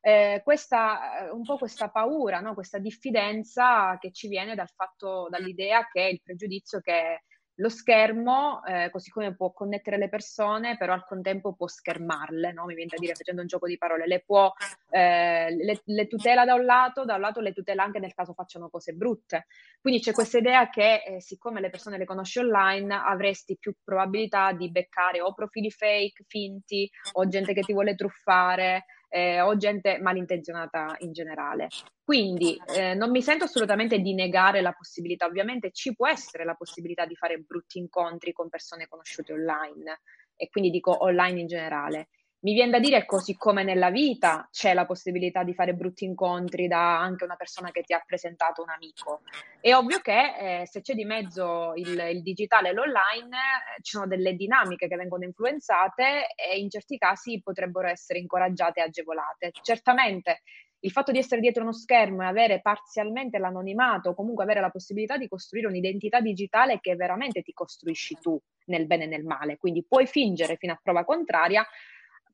eh, 0.00 0.40
questa, 0.44 1.26
eh, 1.26 1.30
un 1.30 1.42
po' 1.42 1.56
questa 1.56 1.88
paura, 1.90 2.40
no? 2.40 2.54
questa 2.54 2.78
diffidenza 2.78 3.96
che 3.98 4.12
ci 4.12 4.28
viene 4.28 4.54
dal 4.54 4.68
fatto, 4.68 5.28
dall'idea 5.30 5.86
che 5.90 6.02
il 6.02 6.20
pregiudizio 6.22 6.80
che 6.80 7.22
lo 7.58 7.68
schermo, 7.68 8.64
eh, 8.64 8.88
così 8.90 9.10
come 9.10 9.34
può 9.34 9.52
connettere 9.52 9.96
le 9.96 10.08
persone, 10.08 10.76
però 10.76 10.92
al 10.92 11.04
contempo 11.04 11.54
può 11.54 11.66
schermarle, 11.66 12.52
no? 12.52 12.64
mi 12.66 12.74
viene 12.74 12.90
da 12.90 12.98
dire 12.98 13.14
facendo 13.14 13.40
un 13.40 13.48
gioco 13.48 13.66
di 13.66 13.76
parole, 13.76 14.06
le, 14.06 14.22
può, 14.24 14.52
eh, 14.90 15.54
le, 15.54 15.80
le, 15.84 16.06
tutela 16.06 16.44
da 16.44 16.54
un 16.54 16.64
lato, 16.64 17.04
da 17.04 17.14
un 17.14 17.20
lato 17.20 17.40
le 17.40 17.52
tutela 17.52 17.82
anche 17.82 17.98
nel 17.98 18.14
caso 18.14 18.32
facciano 18.32 18.68
cose 18.68 18.92
brutte. 18.92 19.46
Quindi 19.80 20.00
c'è 20.00 20.12
questa 20.12 20.38
idea 20.38 20.68
che 20.68 21.02
eh, 21.04 21.20
siccome 21.20 21.60
le 21.60 21.70
persone 21.70 21.98
le 21.98 22.04
conosci 22.04 22.38
online, 22.38 22.94
avresti 22.94 23.56
più 23.58 23.74
probabilità 23.82 24.52
di 24.52 24.70
beccare 24.70 25.20
o 25.20 25.34
profili 25.34 25.70
fake, 25.70 26.24
finti, 26.28 26.88
o 27.14 27.26
gente 27.26 27.54
che 27.54 27.62
ti 27.62 27.72
vuole 27.72 27.96
truffare, 27.96 28.84
eh, 29.08 29.40
o 29.40 29.56
gente 29.56 29.98
malintenzionata 29.98 30.96
in 31.00 31.12
generale. 31.12 31.68
Quindi 32.04 32.58
eh, 32.74 32.94
non 32.94 33.10
mi 33.10 33.22
sento 33.22 33.44
assolutamente 33.44 33.98
di 33.98 34.14
negare 34.14 34.60
la 34.60 34.72
possibilità, 34.72 35.26
ovviamente 35.26 35.72
ci 35.72 35.94
può 35.94 36.08
essere 36.08 36.44
la 36.44 36.54
possibilità 36.54 37.04
di 37.04 37.16
fare 37.16 37.38
brutti 37.38 37.78
incontri 37.78 38.32
con 38.32 38.48
persone 38.48 38.88
conosciute 38.88 39.32
online 39.32 40.00
e 40.36 40.48
quindi 40.48 40.70
dico 40.70 41.04
online 41.04 41.40
in 41.40 41.46
generale. 41.46 42.08
Mi 42.40 42.52
viene 42.52 42.70
da 42.70 42.78
dire 42.78 43.04
così 43.04 43.36
come 43.36 43.64
nella 43.64 43.90
vita 43.90 44.48
c'è 44.52 44.72
la 44.72 44.86
possibilità 44.86 45.42
di 45.42 45.54
fare 45.54 45.74
brutti 45.74 46.04
incontri 46.04 46.68
da 46.68 47.00
anche 47.00 47.24
una 47.24 47.34
persona 47.34 47.72
che 47.72 47.82
ti 47.82 47.92
ha 47.92 48.02
presentato 48.06 48.62
un 48.62 48.70
amico. 48.70 49.22
È 49.60 49.74
ovvio 49.74 49.98
che 49.98 50.60
eh, 50.60 50.66
se 50.66 50.80
c'è 50.80 50.94
di 50.94 51.04
mezzo 51.04 51.72
il, 51.74 51.98
il 52.12 52.22
digitale 52.22 52.68
e 52.68 52.72
l'online 52.74 53.36
eh, 53.36 53.82
ci 53.82 53.96
sono 53.96 54.06
delle 54.06 54.34
dinamiche 54.34 54.86
che 54.86 54.94
vengono 54.94 55.24
influenzate 55.24 56.28
e 56.36 56.60
in 56.60 56.70
certi 56.70 56.96
casi 56.96 57.40
potrebbero 57.42 57.88
essere 57.88 58.20
incoraggiate 58.20 58.78
e 58.78 58.84
agevolate. 58.84 59.50
Certamente 59.60 60.42
il 60.82 60.92
fatto 60.92 61.10
di 61.10 61.18
essere 61.18 61.40
dietro 61.40 61.62
uno 61.62 61.72
schermo 61.72 62.22
e 62.22 62.26
avere 62.26 62.60
parzialmente 62.60 63.38
l'anonimato, 63.38 64.14
comunque 64.14 64.44
avere 64.44 64.60
la 64.60 64.70
possibilità 64.70 65.16
di 65.16 65.26
costruire 65.26 65.66
un'identità 65.66 66.20
digitale 66.20 66.78
che 66.78 66.94
veramente 66.94 67.42
ti 67.42 67.52
costruisci 67.52 68.16
tu 68.20 68.40
nel 68.66 68.86
bene 68.86 69.04
e 69.04 69.08
nel 69.08 69.24
male. 69.24 69.56
Quindi 69.56 69.84
puoi 69.84 70.06
fingere 70.06 70.54
fino 70.56 70.74
a 70.74 70.80
prova 70.80 71.04
contraria, 71.04 71.66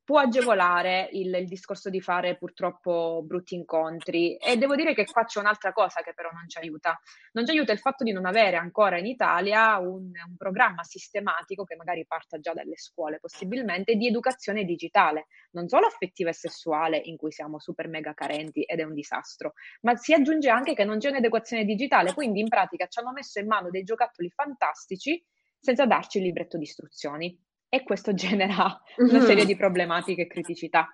può 0.05 0.19
agevolare 0.19 1.09
il, 1.13 1.33
il, 1.33 1.47
discorso 1.47 1.89
di 1.89 1.99
fare 1.99 2.37
purtroppo 2.37 3.23
brutti 3.25 3.55
incontri. 3.55 4.37
E 4.37 4.55
devo 4.55 4.75
dire 4.75 4.93
che 4.93 5.03
qua 5.03 5.25
c'è 5.25 5.39
un'altra 5.39 5.73
cosa 5.73 6.01
che 6.01 6.13
però 6.13 6.29
non 6.31 6.47
ci 6.47 6.59
aiuta. 6.59 6.97
Non 7.33 7.45
ci 7.45 7.51
aiuta 7.51 7.71
il 7.71 7.79
fatto 7.79 8.03
di 8.03 8.11
non 8.11 8.25
avere 8.25 8.55
ancora 8.55 8.99
in 8.99 9.07
Italia 9.07 9.79
un, 9.79 10.11
un 10.11 10.37
programma 10.37 10.83
sistematico 10.83 11.63
che 11.63 11.75
magari 11.75 12.05
parta 12.05 12.39
già 12.39 12.53
dalle 12.53 12.77
scuole, 12.77 13.19
possibilmente, 13.19 13.95
di 13.95 14.07
educazione 14.07 14.63
digitale, 14.63 15.25
non 15.51 15.67
solo 15.67 15.87
affettiva 15.87 16.29
e 16.29 16.33
sessuale, 16.33 17.01
in 17.03 17.17
cui 17.17 17.31
siamo 17.31 17.59
super 17.59 17.87
mega 17.87 18.13
carenti 18.13 18.61
ed 18.61 18.79
è 18.79 18.83
un 18.83 18.93
disastro, 18.93 19.53
ma 19.81 19.95
si 19.95 20.13
aggiunge 20.13 20.49
anche 20.49 20.75
che 20.75 20.83
non 20.83 20.99
c'è 20.99 21.09
un'educazione 21.09 21.65
digitale, 21.65 22.13
quindi 22.13 22.41
in 22.41 22.47
pratica 22.47 22.85
ci 22.85 22.99
hanno 22.99 23.11
messo 23.11 23.39
in 23.39 23.47
mano 23.47 23.71
dei 23.71 23.83
giocattoli 23.83 24.29
fantastici 24.29 25.21
senza 25.59 25.87
darci 25.87 26.19
il 26.19 26.25
libretto 26.25 26.57
di 26.57 26.63
istruzioni 26.63 27.44
e 27.69 27.83
questo 27.83 28.13
genera 28.13 28.79
una 28.97 29.21
serie 29.21 29.45
di 29.45 29.55
problematiche 29.55 30.23
e 30.23 30.27
criticità. 30.27 30.87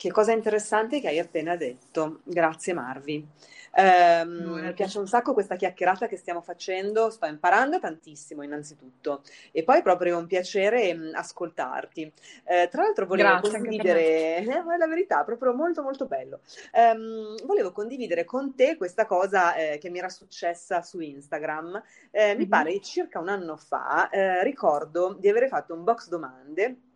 Che 0.00 0.10
cosa 0.10 0.32
interessante 0.32 0.98
che 0.98 1.08
hai 1.08 1.18
appena 1.18 1.56
detto. 1.56 2.20
Grazie 2.24 2.72
Marvi. 2.72 3.28
Eh, 3.72 4.24
mi 4.24 4.72
piace 4.72 4.98
un 4.98 5.06
sacco 5.06 5.34
questa 5.34 5.56
chiacchierata 5.56 6.06
che 6.06 6.16
stiamo 6.16 6.40
facendo, 6.40 7.10
sto 7.10 7.26
imparando 7.26 7.78
tantissimo 7.78 8.42
innanzitutto 8.42 9.22
e 9.52 9.62
poi 9.62 9.78
è 9.78 9.82
proprio 9.82 10.16
un 10.16 10.26
piacere 10.26 10.94
mh, 10.94 11.02
mm, 11.02 11.14
ascoltarti. 11.14 12.12
Eh, 12.44 12.68
tra 12.70 12.82
l'altro 12.82 13.04
volevo 13.04 13.28
Grazie, 13.28 13.50
condividere, 13.50 14.36
eh, 14.40 14.76
la 14.78 14.86
verità, 14.88 15.22
proprio 15.22 15.52
molto 15.52 15.82
molto 15.82 16.06
bello. 16.06 16.40
Um, 16.72 17.36
volevo 17.44 17.70
condividere 17.70 18.24
con 18.24 18.54
te 18.54 18.78
questa 18.78 19.04
cosa 19.04 19.54
eh, 19.54 19.76
che 19.76 19.90
mi 19.90 19.98
era 19.98 20.08
successa 20.08 20.80
su 20.80 20.98
Instagram. 21.00 21.82
Mm-hmm. 22.16 22.38
Mi 22.38 22.46
pare 22.46 22.80
circa 22.80 23.18
un 23.18 23.28
anno 23.28 23.58
fa, 23.58 24.08
ricordo 24.42 25.14
di 25.18 25.28
avere 25.28 25.48
fatto 25.48 25.74
un 25.74 25.84
box 25.84 26.08
domande 26.08 26.88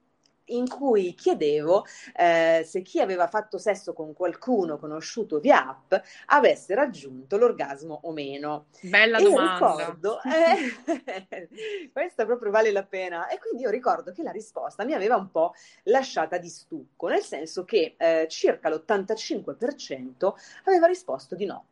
in 0.47 0.69
cui 0.69 1.15
chiedevo 1.15 1.85
eh, 2.15 2.63
se 2.67 2.83
chi 2.83 3.01
aveva 3.01 3.29
fatto 3.29 3.59
sesso 3.59 3.93
con 3.93 4.13
qualcuno 4.13 4.79
conosciuto 4.79 5.39
via 5.39 5.69
app 5.69 5.95
avesse 6.27 6.75
raggiunto 6.75 7.37
l'orgasmo 7.37 8.01
o 8.03 8.13
meno. 8.13 8.67
Bella 8.83 9.19
e 9.19 9.23
domanda. 9.23 9.53
Ricordo, 9.53 10.19
eh, 10.23 11.89
questa 11.93 12.25
proprio 12.25 12.51
vale 12.51 12.73
la 12.73 12.85
pena. 12.85 13.29
E 13.29 13.39
quindi 13.39 13.63
io 13.63 13.71
ricordo 13.71 14.13
che 14.13 14.23
la 14.23 14.31
risposta 14.31 14.85
mi 14.85 14.93
aveva 14.93 15.17
un 15.17 15.31
po' 15.31 15.55
lasciata 15.85 16.39
di 16.39 16.49
stucco, 16.49 17.09
nel 17.09 17.23
senso 17.23 17.65
che 17.65 17.95
eh, 17.97 18.27
circa 18.29 18.69
l'85% 18.69 20.33
aveva 20.65 20.87
risposto 20.87 21.35
di 21.35 21.47
no. 21.47 21.67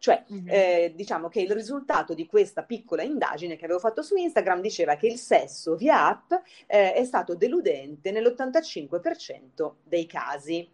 Cioè, 0.00 0.24
mm-hmm. 0.32 0.46
eh, 0.48 0.92
diciamo 0.96 1.28
che 1.28 1.42
il 1.42 1.50
risultato 1.50 2.14
di 2.14 2.24
questa 2.24 2.62
piccola 2.62 3.02
indagine 3.02 3.56
che 3.56 3.66
avevo 3.66 3.78
fatto 3.78 4.00
su 4.00 4.16
Instagram 4.16 4.62
diceva 4.62 4.96
che 4.96 5.06
il 5.06 5.18
sesso 5.18 5.76
via 5.76 6.06
app 6.08 6.32
eh, 6.66 6.94
è 6.94 7.04
stato 7.04 7.34
deludente 7.34 8.10
nell'85% 8.10 9.72
dei 9.84 10.06
casi. 10.06 10.66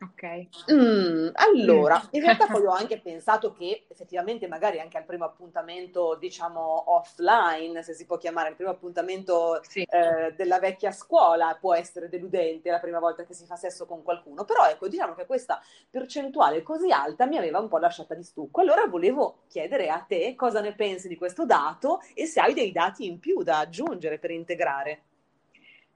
Ok. 0.00 0.72
Mm, 0.72 1.30
allora, 1.32 2.00
in 2.12 2.20
realtà 2.20 2.46
poi 2.46 2.62
ho 2.66 2.70
anche 2.70 3.00
pensato 3.00 3.52
che 3.52 3.86
effettivamente 3.88 4.46
magari 4.46 4.78
anche 4.78 4.96
al 4.96 5.04
primo 5.04 5.24
appuntamento, 5.24 6.16
diciamo 6.20 6.94
offline, 6.94 7.82
se 7.82 7.94
si 7.94 8.06
può 8.06 8.16
chiamare 8.16 8.50
il 8.50 8.54
primo 8.54 8.70
appuntamento 8.70 9.60
sì. 9.62 9.82
eh, 9.82 10.32
della 10.36 10.60
vecchia 10.60 10.92
scuola, 10.92 11.56
può 11.60 11.74
essere 11.74 12.08
deludente 12.08 12.70
la 12.70 12.78
prima 12.78 13.00
volta 13.00 13.24
che 13.24 13.34
si 13.34 13.44
fa 13.44 13.56
sesso 13.56 13.86
con 13.86 14.04
qualcuno, 14.04 14.44
però 14.44 14.68
ecco, 14.68 14.86
diciamo 14.86 15.14
che 15.14 15.26
questa 15.26 15.60
percentuale 15.90 16.62
così 16.62 16.92
alta 16.92 17.26
mi 17.26 17.36
aveva 17.36 17.58
un 17.58 17.68
po' 17.68 17.78
lasciata 17.78 18.14
di 18.14 18.22
stucco. 18.22 18.60
Allora 18.60 18.86
volevo 18.86 19.42
chiedere 19.48 19.88
a 19.88 19.98
te 19.98 20.36
cosa 20.36 20.60
ne 20.60 20.74
pensi 20.74 21.08
di 21.08 21.16
questo 21.16 21.44
dato 21.44 22.00
e 22.14 22.26
se 22.26 22.40
hai 22.40 22.54
dei 22.54 22.70
dati 22.70 23.04
in 23.06 23.18
più 23.18 23.42
da 23.42 23.58
aggiungere 23.58 24.18
per 24.18 24.30
integrare. 24.30 25.02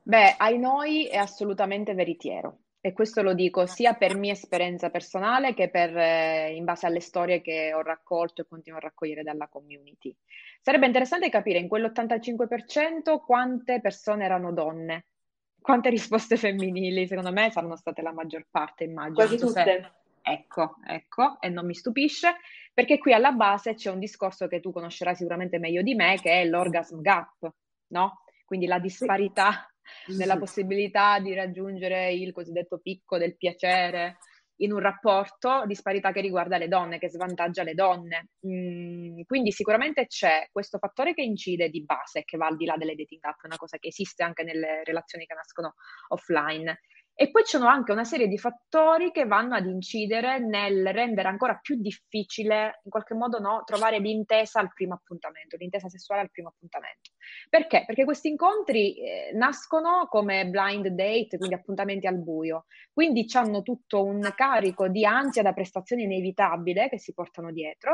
Beh, 0.03 0.35
ai 0.39 0.59
noi 0.59 1.07
è 1.07 1.17
assolutamente 1.17 1.95
veritiero 1.95 2.62
e 2.85 2.93
questo 2.93 3.23
lo 3.23 3.33
dico 3.33 3.65
sia 3.65 3.95
per 3.95 4.17
mia 4.17 4.33
esperienza 4.33 4.91
personale 4.91 5.55
che 5.55 5.71
per, 5.71 5.97
eh, 5.97 6.53
in 6.53 6.65
base 6.65 6.87
alle 6.87 6.99
storie 6.99 7.41
che 7.41 7.73
ho 7.73 7.81
raccolto 7.81 8.43
e 8.43 8.47
continuo 8.49 8.81
a 8.81 8.83
raccogliere 8.83 9.23
dalla 9.23 9.47
community. 9.47 10.15
Sarebbe 10.61 10.87
interessante 10.87 11.31
capire 11.31 11.61
in 11.61 11.69
quell'85% 11.69 13.21
quante 13.25 13.81
persone 13.81 14.25
erano 14.25 14.53
donne, 14.53 15.07
quante 15.61 15.91
risposte 15.91 16.37
femminili, 16.37 17.07
secondo 17.07 17.31
me 17.31 17.53
saranno 17.53 17.77
state 17.77 18.03
la 18.03 18.13
maggior 18.13 18.47
parte, 18.51 18.83
immagino. 18.83 19.15
Quasi 19.15 19.39
tutte. 19.39 19.63
Se... 19.63 19.93
Ecco, 20.21 20.77
ecco, 20.85 21.41
e 21.41 21.49
non 21.49 21.67
mi 21.67 21.75
stupisce, 21.75 22.35
perché 22.75 22.99
qui 22.99 23.13
alla 23.13 23.33
base 23.33 23.75
c'è 23.75 23.91
un 23.91 24.01
discorso 24.01 24.49
che 24.49 24.59
tu 24.59 24.73
conoscerai 24.73 25.15
sicuramente 25.15 25.61
meglio 25.61 25.83
di 25.83 25.95
me, 25.95 26.19
che 26.21 26.41
è 26.41 26.45
l'orgasm 26.45 27.01
gap, 27.01 27.53
no? 27.89 28.23
Quindi 28.45 28.67
la 28.67 28.81
disparità 28.81 29.72
nella 30.17 30.39
possibilità 30.39 31.19
di 31.19 31.35
raggiungere 31.35 32.13
il 32.13 32.33
cosiddetto 32.33 32.79
picco 32.79 33.19
del 33.19 33.37
piacere 33.37 34.19
in 34.57 34.73
un 34.73 34.79
rapporto, 34.79 35.65
disparità 35.67 36.13
che 36.13 36.21
riguarda 36.21 36.57
le 36.57 36.69
donne, 36.69 36.99
che 36.99 37.09
svantaggia 37.09 37.63
le 37.63 37.75
donne. 37.75 38.29
Mm, 38.47 39.23
quindi 39.27 39.51
sicuramente 39.51 40.07
c'è 40.07 40.49
questo 40.53 40.79
fattore 40.79 41.15
che 41.15 41.23
incide 41.23 41.69
di 41.69 41.85
base, 41.85 42.23
che 42.25 42.37
va 42.37 42.47
al 42.47 42.57
di 42.57 42.65
là 42.65 42.77
delle 42.77 42.95
dating 42.95 43.25
app, 43.25 43.43
è 43.43 43.47
una 43.47 43.57
cosa 43.57 43.79
che 43.79 43.89
esiste 43.89 44.23
anche 44.23 44.45
nelle 44.45 44.83
relazioni 44.85 45.27
che 45.27 45.35
nascono 45.35 45.75
offline. 46.09 46.79
E 47.23 47.31
poi 47.31 47.45
ci 47.45 47.57
sono 47.57 47.69
anche 47.69 47.93
una 47.93 48.03
serie 48.03 48.27
di 48.27 48.37
fattori 48.37 49.13
che 49.13 49.27
vanno 49.27 49.55
ad 49.55 49.67
incidere 49.67 50.41
nel 50.41 50.93
rendere 50.93 51.29
ancora 51.29 51.57
più 51.63 51.77
difficile, 51.81 52.81
in 52.83 52.91
qualche 52.91 53.15
modo, 53.15 53.39
no, 53.39 53.63
trovare 53.65 54.01
l'intesa 54.01 54.59
al 54.59 54.73
primo 54.73 54.95
appuntamento, 54.95 55.57
l'intesa 55.57 55.89
sessuale 55.89 56.23
al 56.23 56.33
primo 56.33 56.49
appuntamento. 56.49 57.13
Perché? 57.49 57.85
Perché 57.87 58.03
questi 58.03 58.27
incontri 58.27 58.97
eh, 58.97 59.31
nascono 59.35 60.09
come 60.09 60.49
blind 60.49 60.89
date, 60.89 61.37
quindi 61.39 61.55
appuntamenti 61.55 62.09
al 62.09 62.19
buio, 62.19 62.65
quindi 62.93 63.25
hanno 63.35 63.63
tutto 63.63 64.03
un 64.03 64.29
carico 64.35 64.89
di 64.89 65.05
ansia 65.05 65.43
da 65.43 65.53
prestazione 65.53 66.03
inevitabile 66.03 66.89
che 66.89 66.99
si 66.99 67.15
portano 67.15 67.53
dietro 67.53 67.93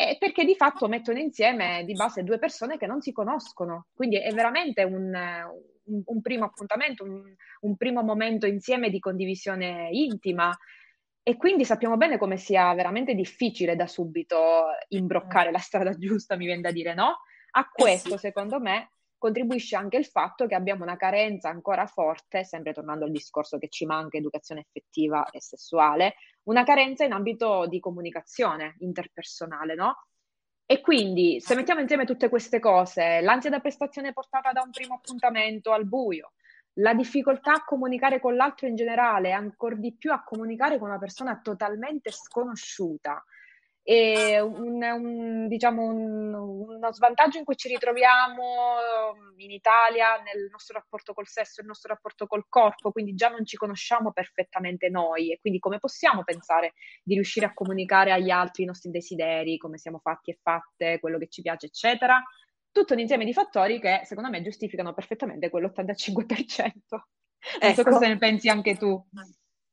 eh, 0.00 0.16
perché 0.18 0.46
di 0.46 0.54
fatto 0.54 0.88
mettono 0.88 1.18
insieme 1.18 1.84
di 1.84 1.92
base 1.92 2.22
due 2.22 2.38
persone 2.38 2.78
che 2.78 2.86
non 2.86 3.02
si 3.02 3.12
conoscono. 3.12 3.88
Quindi 3.92 4.16
è 4.16 4.32
veramente 4.32 4.82
un, 4.82 5.12
un, 5.90 6.02
un 6.04 6.20
primo 6.20 6.44
appuntamento, 6.44 7.04
un, 7.04 7.34
un, 7.60 7.76
primo 7.76 8.02
momento 8.02 8.46
insieme 8.46 8.90
di 8.90 8.98
condivisione 8.98 9.88
intima. 9.92 10.56
E 11.22 11.36
quindi 11.36 11.64
sappiamo 11.64 11.96
bene 11.96 12.18
come 12.18 12.36
sia 12.36 12.72
veramente 12.74 13.14
difficile 13.14 13.76
da 13.76 13.86
subito 13.86 14.64
imbroccare 14.88 15.50
la 15.50 15.58
strada 15.58 15.92
giusta, 15.98 16.36
mi 16.36 16.46
viene 16.46 16.62
da 16.62 16.70
dire 16.70 16.94
no? 16.94 17.18
A 17.52 17.68
questo, 17.68 18.16
secondo 18.16 18.60
me, 18.60 18.92
contribuisce 19.18 19.76
anche 19.76 19.98
il 19.98 20.06
fatto 20.06 20.46
che 20.46 20.54
abbiamo 20.54 20.82
una 20.82 20.96
carenza 20.96 21.50
ancora 21.50 21.86
forte, 21.86 22.44
sempre 22.44 22.72
tornando 22.72 23.04
al 23.04 23.10
discorso 23.10 23.58
che 23.58 23.68
ci 23.68 23.84
manca 23.84 24.16
educazione 24.16 24.62
effettiva 24.62 25.28
e 25.30 25.42
sessuale, 25.42 26.14
una 26.44 26.64
carenza 26.64 27.04
in 27.04 27.12
ambito 27.12 27.66
di 27.66 27.80
comunicazione 27.80 28.76
interpersonale, 28.78 29.74
no? 29.74 30.06
E 30.72 30.80
quindi 30.80 31.40
se 31.40 31.56
mettiamo 31.56 31.80
insieme 31.80 32.04
tutte 32.04 32.28
queste 32.28 32.60
cose, 32.60 33.20
l'ansia 33.22 33.50
da 33.50 33.58
prestazione 33.58 34.12
portata 34.12 34.52
da 34.52 34.62
un 34.64 34.70
primo 34.70 34.94
appuntamento 34.94 35.72
al 35.72 35.84
buio, 35.84 36.34
la 36.74 36.94
difficoltà 36.94 37.54
a 37.54 37.64
comunicare 37.64 38.20
con 38.20 38.36
l'altro 38.36 38.68
in 38.68 38.76
generale, 38.76 39.32
ancora 39.32 39.74
di 39.74 39.92
più 39.92 40.12
a 40.12 40.22
comunicare 40.22 40.78
con 40.78 40.86
una 40.86 41.00
persona 41.00 41.40
totalmente 41.42 42.12
sconosciuta, 42.12 43.20
e 43.82 44.40
un, 44.40 44.82
un, 44.82 45.48
diciamo 45.48 45.82
un, 45.82 46.34
uno 46.34 46.92
svantaggio 46.92 47.38
in 47.38 47.44
cui 47.44 47.56
ci 47.56 47.68
ritroviamo 47.68 48.42
um, 48.42 49.32
in 49.36 49.50
Italia 49.50 50.16
nel 50.16 50.48
nostro 50.50 50.78
rapporto 50.78 51.14
col 51.14 51.26
sesso, 51.26 51.60
il 51.60 51.66
nostro 51.66 51.92
rapporto 51.92 52.26
col 52.26 52.46
corpo, 52.48 52.92
quindi 52.92 53.14
già 53.14 53.28
non 53.28 53.44
ci 53.44 53.56
conosciamo 53.56 54.12
perfettamente 54.12 54.88
noi 54.90 55.32
e 55.32 55.38
quindi 55.40 55.58
come 55.58 55.78
possiamo 55.78 56.22
pensare 56.22 56.74
di 57.02 57.14
riuscire 57.14 57.46
a 57.46 57.54
comunicare 57.54 58.12
agli 58.12 58.30
altri 58.30 58.64
i 58.64 58.66
nostri 58.66 58.90
desideri, 58.90 59.56
come 59.56 59.78
siamo 59.78 59.98
fatti 59.98 60.30
e 60.30 60.38
fatte, 60.40 61.00
quello 61.00 61.18
che 61.18 61.28
ci 61.28 61.42
piace, 61.42 61.66
eccetera. 61.66 62.22
Tutto 62.72 62.92
un 62.92 63.00
insieme 63.00 63.24
di 63.24 63.32
fattori 63.32 63.80
che 63.80 64.02
secondo 64.04 64.30
me 64.30 64.42
giustificano 64.42 64.92
perfettamente 64.94 65.50
quell'85%. 65.50 66.72
Non 67.60 67.70
ecco. 67.70 67.82
so 67.82 67.82
cosa 67.82 68.06
ne 68.06 68.18
pensi 68.18 68.48
anche 68.48 68.76
tu. 68.76 69.02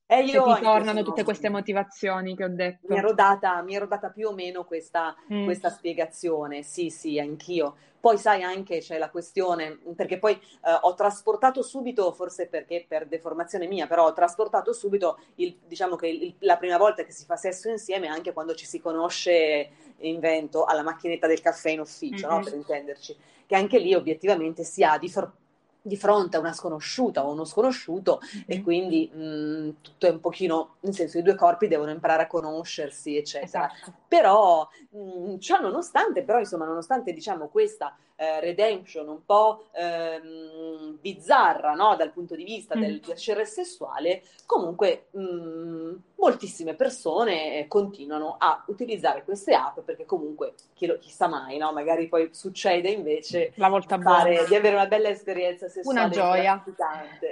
E 0.10 0.24
io 0.24 0.48
se 0.48 0.56
ti 0.56 0.62
tornano 0.62 1.04
tutte 1.04 1.26
queste 1.26 1.50
motivazioni 1.50 2.34
che 2.34 2.46
ho 2.46 2.50
detto. 2.50 2.88
Mi 2.88 2.98
ero 2.98 3.14
data, 3.14 3.62
mi 3.62 3.76
ero 3.76 3.88
data 3.88 4.10
più 4.10 4.30
o 4.30 4.34
meno 4.34 4.64
questa, 4.64 5.14
mm. 5.32 5.44
questa, 5.44 5.70
spiegazione, 5.70 6.64
sì, 6.64 6.90
sì, 6.90 7.20
anch'io. 7.20 7.76
Poi 8.00 8.18
sai 8.18 8.42
anche 8.42 8.80
c'è 8.80 8.98
la 8.98 9.10
questione, 9.10 9.78
perché 9.98 10.18
poi 10.18 10.32
eh, 10.32 10.78
ho 10.80 10.94
trasportato 10.94 11.62
subito, 11.62 12.14
forse 12.14 12.48
perché 12.48 12.86
per 12.88 13.06
deformazione 13.06 13.68
mia, 13.68 13.86
però 13.86 14.06
ho 14.06 14.14
trasportato 14.14 14.72
subito, 14.72 15.20
il, 15.36 15.58
diciamo 15.66 15.98
che 15.98 16.08
il, 16.08 16.36
la 16.40 16.56
prima 16.56 16.78
volta 16.78 17.04
che 17.04 17.12
si 17.12 17.26
fa 17.26 17.36
sesso 17.36 17.68
insieme, 17.70 18.08
anche 18.08 18.32
quando 18.32 18.56
ci 18.56 18.66
si 18.66 18.80
conosce, 18.80 19.70
invento, 19.98 20.64
alla 20.64 20.84
macchinetta 20.84 21.28
del 21.28 21.42
caffè 21.42 21.72
in 21.72 21.82
ufficio, 21.82 22.28
mm-hmm. 22.28 22.38
no? 22.38 22.44
per 22.46 22.54
intenderci, 22.54 23.18
che 23.46 23.56
anche 23.58 23.78
lì 23.78 23.94
obiettivamente 23.94 24.64
si 24.64 24.86
ha 24.86 24.98
di, 24.98 25.10
for- 25.10 25.34
di 25.82 25.96
fronte 25.98 26.38
a 26.38 26.40
una 26.40 26.54
sconosciuta 26.54 27.26
o 27.26 27.32
uno 27.32 27.46
sconosciuto 27.46 28.20
mm-hmm. 28.24 28.44
e 28.46 28.62
quindi 28.62 29.10
mh, 29.14 29.24
mm, 29.24 29.70
tutto 29.82 30.08
è 30.08 30.10
un 30.10 30.20
pochino, 30.20 30.76
nel 30.82 30.94
senso 30.94 31.18
i 31.18 31.22
due 31.24 31.36
corpi 31.36 31.68
devono 31.68 31.92
imparare 31.92 32.24
a 32.24 32.28
conoscersi, 32.28 33.18
eccetera. 33.18 33.72
Esatto. 33.72 33.94
Però, 34.08 34.68
mh, 34.90 35.00
mm, 35.00 35.38
ciò 35.40 35.60
nonostante, 35.60 36.24
però 36.24 36.40
insomma, 36.40 36.66
nonostante 36.66 37.14
diciamo 37.14 37.48
questa 37.48 37.96
eh, 38.20 38.40
redemption 38.40 39.08
un 39.08 39.24
po' 39.26 39.66
ehm, 39.74 40.98
bizzarra 41.00 41.74
no? 41.74 41.96
dal 41.96 42.12
punto 42.12 42.36
di 42.36 42.44
vista 42.44 42.76
mm. 42.76 42.82
del 42.82 43.00
piacere 43.00 43.46
sessuale, 43.46 44.24
comunque 44.46 45.08
mh, 45.12 45.22
mm, 45.22 45.96
moltissime 46.16 46.74
persone 46.74 47.60
eh, 47.60 47.68
continuano 47.68 48.36
a 48.40 48.64
utilizzare 48.68 49.24
queste 49.24 49.54
app 49.54 49.82
perché 49.82 50.06
comunque 50.06 50.56
chi 50.74 50.88
lo, 50.88 50.98
chissà 50.98 51.28
mai, 51.28 51.58
no? 51.58 51.72
magari 51.72 52.08
poi 52.08 52.30
succede 52.32 52.90
invece 52.90 53.52
La 53.56 53.70
volta 53.70 54.00
fare, 54.00 54.46
di 54.48 54.56
avere 54.56 54.76
una 54.76 54.88
bella 54.88 55.10
esperienza 55.10 55.70
sessuale. 55.84 56.00
Una 56.00 56.10
gioia. 56.10 56.64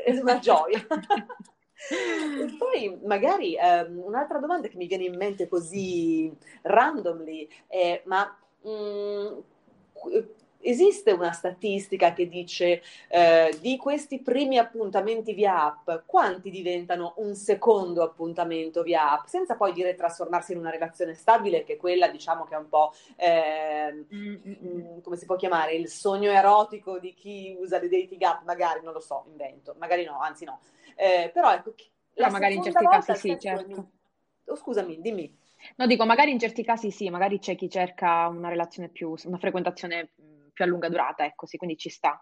È 0.03 0.12
una 0.19 0.39
gioia. 0.39 0.86
e 1.88 2.55
poi 2.58 2.99
magari 3.03 3.55
um, 3.60 4.03
un'altra 4.05 4.39
domanda 4.39 4.67
che 4.67 4.77
mi 4.77 4.88
viene 4.88 5.03
in 5.03 5.17
mente 5.17 5.47
così 5.47 6.34
randomly 6.63 7.47
è 7.67 8.01
ma 8.05 8.36
mh, 8.62 9.38
esiste 10.65 11.12
una 11.12 11.32
statistica 11.32 12.13
che 12.13 12.28
dice 12.28 12.82
eh, 13.08 13.58
di 13.62 13.78
questi 13.78 14.19
primi 14.19 14.58
appuntamenti 14.58 15.34
via 15.34 15.65
app, 15.65 16.06
quanti 16.06 16.49
diventano 16.49 17.13
un 17.17 17.36
secondo 17.36 18.04
appuntamento 18.04 18.82
via 18.82 19.12
app, 19.12 19.28
senza 19.28 19.56
poi 19.56 19.73
dire 19.73 19.95
trasformarsi 19.95 20.54
in 20.54 20.60
una 20.60 20.71
relazione 20.71 21.13
stabile, 21.13 21.63
che 21.63 21.73
è 21.73 21.78
quella 21.78 22.08
diciamo 22.08 22.45
che 22.45 22.56
è 22.56 22.58
un 22.58 22.69
po' 22.69 22.93
eh, 23.15 24.06
mm, 24.13 24.99
come 25.01 25.17
si 25.17 25.25
può 25.25 25.36
chiamare, 25.36 25.75
il 25.75 25.88
sogno 25.88 26.32
erotico 26.32 26.99
di 26.99 27.13
chi 27.13 27.56
usa 27.58 27.80
le 27.80 27.88
dating 27.88 28.21
app, 28.23 28.43
magari 28.43 28.82
non 28.84 28.93
lo 28.93 28.99
so, 28.99 29.25
invento, 29.28 29.75
magari 29.78 30.04
no, 30.04 30.19
anzi 30.19 30.45
no. 30.45 30.60
Eh, 30.95 31.30
però 31.32 31.54
ecco, 31.54 31.75
la 32.13 32.30
magari 32.30 32.56
in 32.56 32.63
certi 32.63 32.86
casi 32.86 33.15
sì, 33.15 33.39
certo. 33.39 33.89
Oh, 34.47 34.56
scusami, 34.56 35.01
dimmi. 35.01 35.38
No, 35.78 35.88
dico, 35.88 36.06
magari 36.06 36.32
in 36.32 36.39
certi 36.39 36.63
casi 36.63 36.91
sì, 36.91 37.10
magari 37.10 37.39
c'è 37.39 37.56
chi 37.56 37.69
cerca 37.69 38.28
una 38.28 38.49
relazione 38.49 38.89
più, 38.89 39.15
una 39.23 39.38
frequentazione 39.38 40.10
più 40.55 40.65
a 40.65 40.67
lunga 40.67 40.89
durata, 40.89 41.23
ecco, 41.25 41.45
sì, 41.45 41.57
quindi 41.57 41.77
ci 41.77 41.89
sta. 41.89 42.19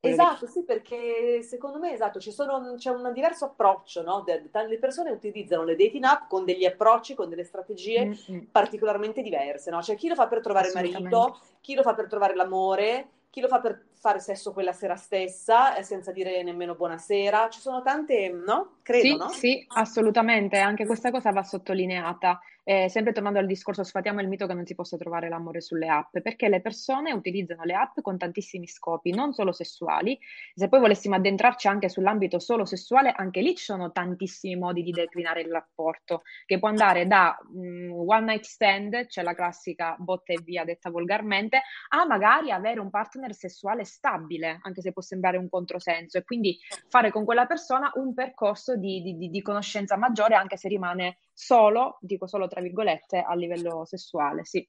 Esatto, 0.00 0.46
sì, 0.46 0.62
perché 0.64 1.42
secondo 1.42 1.78
me 1.78 1.92
esatto, 1.92 2.20
sono, 2.20 2.74
c'è 2.76 2.90
un 2.90 3.12
diverso 3.12 3.46
approccio, 3.46 4.02
no? 4.02 4.24
Le 4.26 4.78
persone 4.78 5.10
utilizzano 5.10 5.64
le 5.64 5.74
dating 5.74 6.04
app 6.04 6.28
con 6.28 6.44
degli 6.44 6.64
approcci, 6.64 7.14
con 7.14 7.28
delle 7.28 7.44
strategie 7.44 8.06
mm-hmm. 8.06 8.44
particolarmente 8.52 9.22
diverse, 9.22 9.70
no? 9.70 9.82
Cioè 9.82 9.96
chi 9.96 10.08
lo 10.08 10.14
fa 10.14 10.28
per 10.28 10.40
trovare 10.42 10.68
il 10.68 10.74
marito, 10.74 11.40
chi 11.60 11.74
lo 11.74 11.82
fa 11.82 11.94
per 11.94 12.06
trovare 12.08 12.34
l'amore, 12.34 13.08
chi 13.30 13.40
lo 13.40 13.48
fa 13.48 13.60
per 13.60 13.86
fare 13.92 14.20
sesso 14.20 14.52
quella 14.52 14.72
sera 14.72 14.96
stessa 14.96 15.76
eh, 15.76 15.82
senza 15.82 16.12
dire 16.12 16.42
nemmeno 16.42 16.74
buonasera. 16.74 17.48
Ci 17.48 17.60
sono 17.60 17.82
tante, 17.82 18.28
no? 18.30 18.76
Credo, 18.82 19.06
sì, 19.06 19.16
no? 19.16 19.28
Sì, 19.28 19.64
assolutamente. 19.68 20.58
Anche 20.58 20.86
questa 20.86 21.10
cosa 21.10 21.32
va 21.32 21.42
sottolineata. 21.42 22.40
Eh, 22.68 22.88
sempre 22.88 23.12
tornando 23.12 23.38
al 23.38 23.46
discorso, 23.46 23.84
sfatiamo 23.84 24.20
il 24.20 24.26
mito 24.26 24.48
che 24.48 24.52
non 24.52 24.66
si 24.66 24.74
possa 24.74 24.96
trovare 24.96 25.28
l'amore 25.28 25.60
sulle 25.60 25.86
app, 25.86 26.18
perché 26.18 26.48
le 26.48 26.60
persone 26.60 27.12
utilizzano 27.12 27.62
le 27.62 27.74
app 27.74 28.00
con 28.00 28.18
tantissimi 28.18 28.66
scopi, 28.66 29.12
non 29.12 29.32
solo 29.32 29.52
sessuali. 29.52 30.18
Se 30.52 30.68
poi 30.68 30.80
volessimo 30.80 31.14
addentrarci 31.14 31.68
anche 31.68 31.88
sull'ambito 31.88 32.40
solo 32.40 32.64
sessuale, 32.64 33.12
anche 33.14 33.40
lì 33.40 33.54
ci 33.54 33.62
sono 33.62 33.92
tantissimi 33.92 34.56
modi 34.56 34.82
di 34.82 34.90
declinare 34.90 35.42
il 35.42 35.52
rapporto, 35.52 36.22
che 36.44 36.58
può 36.58 36.66
andare 36.66 37.06
da 37.06 37.38
um, 37.54 38.02
one 38.04 38.24
night 38.24 38.42
stand, 38.42 39.06
cioè 39.06 39.22
la 39.22 39.34
classica 39.34 39.94
botta 39.96 40.32
e 40.32 40.40
via 40.42 40.64
detta 40.64 40.90
volgarmente, 40.90 41.62
a 41.90 42.04
magari 42.04 42.50
avere 42.50 42.80
un 42.80 42.90
partner 42.90 43.32
sessuale 43.32 43.84
stabile, 43.84 44.58
anche 44.62 44.80
se 44.80 44.90
può 44.90 45.02
sembrare 45.02 45.36
un 45.36 45.48
controsenso, 45.48 46.18
e 46.18 46.24
quindi 46.24 46.58
fare 46.88 47.12
con 47.12 47.24
quella 47.24 47.46
persona 47.46 47.92
un 47.94 48.12
percorso 48.12 48.74
di, 48.74 49.02
di, 49.02 49.30
di 49.30 49.40
conoscenza 49.40 49.96
maggiore, 49.96 50.34
anche 50.34 50.56
se 50.56 50.66
rimane 50.66 51.18
solo, 51.38 51.98
dico 52.00 52.26
solo 52.26 52.48
tra 52.48 52.62
virgolette, 52.62 53.18
a 53.18 53.34
livello 53.34 53.84
sessuale, 53.84 54.44
sì. 54.44 54.66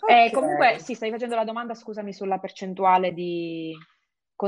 Okay. 0.00 0.26
Eh, 0.26 0.30
comunque, 0.30 0.78
sì, 0.78 0.94
stai 0.94 1.10
facendo 1.10 1.36
la 1.36 1.44
domanda, 1.44 1.74
scusami, 1.74 2.12
sulla 2.12 2.38
percentuale 2.38 3.14
di 3.14 3.74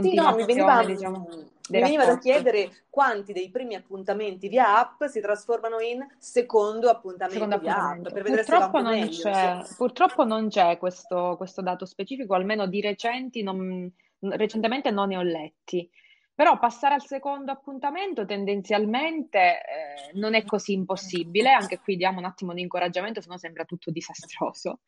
sì, 0.00 0.14
no, 0.14 0.34
mi 0.34 0.44
veniva, 0.44 0.84
diciamo, 0.84 1.28
mi 1.70 1.80
veniva 1.80 2.04
da 2.04 2.18
chiedere 2.18 2.86
quanti 2.90 3.32
dei 3.32 3.48
primi 3.50 3.76
appuntamenti 3.76 4.48
via 4.48 4.76
app 4.76 5.04
si 5.04 5.20
trasformano 5.20 5.78
in 5.78 6.04
secondo 6.18 6.88
appuntamento 6.88 7.34
secondo 7.34 7.58
via 7.58 7.76
appuntamento. 7.76 8.18
app, 8.18 8.26
purtroppo 8.26 8.80
non, 8.80 8.92
meglio, 8.92 9.22
c'è, 9.22 9.60
sì. 9.62 9.74
purtroppo 9.76 10.24
non 10.24 10.48
c'è 10.48 10.78
questo, 10.78 11.34
questo, 11.36 11.62
dato 11.62 11.86
specifico, 11.86 12.34
almeno 12.34 12.66
di 12.66 12.80
recenti 12.80 13.42
non, 13.42 13.88
recentemente 14.18 14.90
non 14.90 15.08
ne 15.08 15.16
ho 15.16 15.22
letti. 15.22 15.88
Però 16.34 16.58
passare 16.58 16.94
al 16.94 17.04
secondo 17.04 17.52
appuntamento 17.52 18.26
tendenzialmente 18.26 19.38
eh, 19.38 20.10
non 20.14 20.34
è 20.34 20.44
così 20.44 20.72
impossibile, 20.72 21.52
anche 21.52 21.78
qui 21.78 21.96
diamo 21.96 22.18
un 22.18 22.24
attimo 22.24 22.52
di 22.52 22.60
incoraggiamento, 22.60 23.20
se 23.20 23.28
no 23.28 23.38
sembra 23.38 23.64
tutto 23.64 23.92
disastroso. 23.92 24.80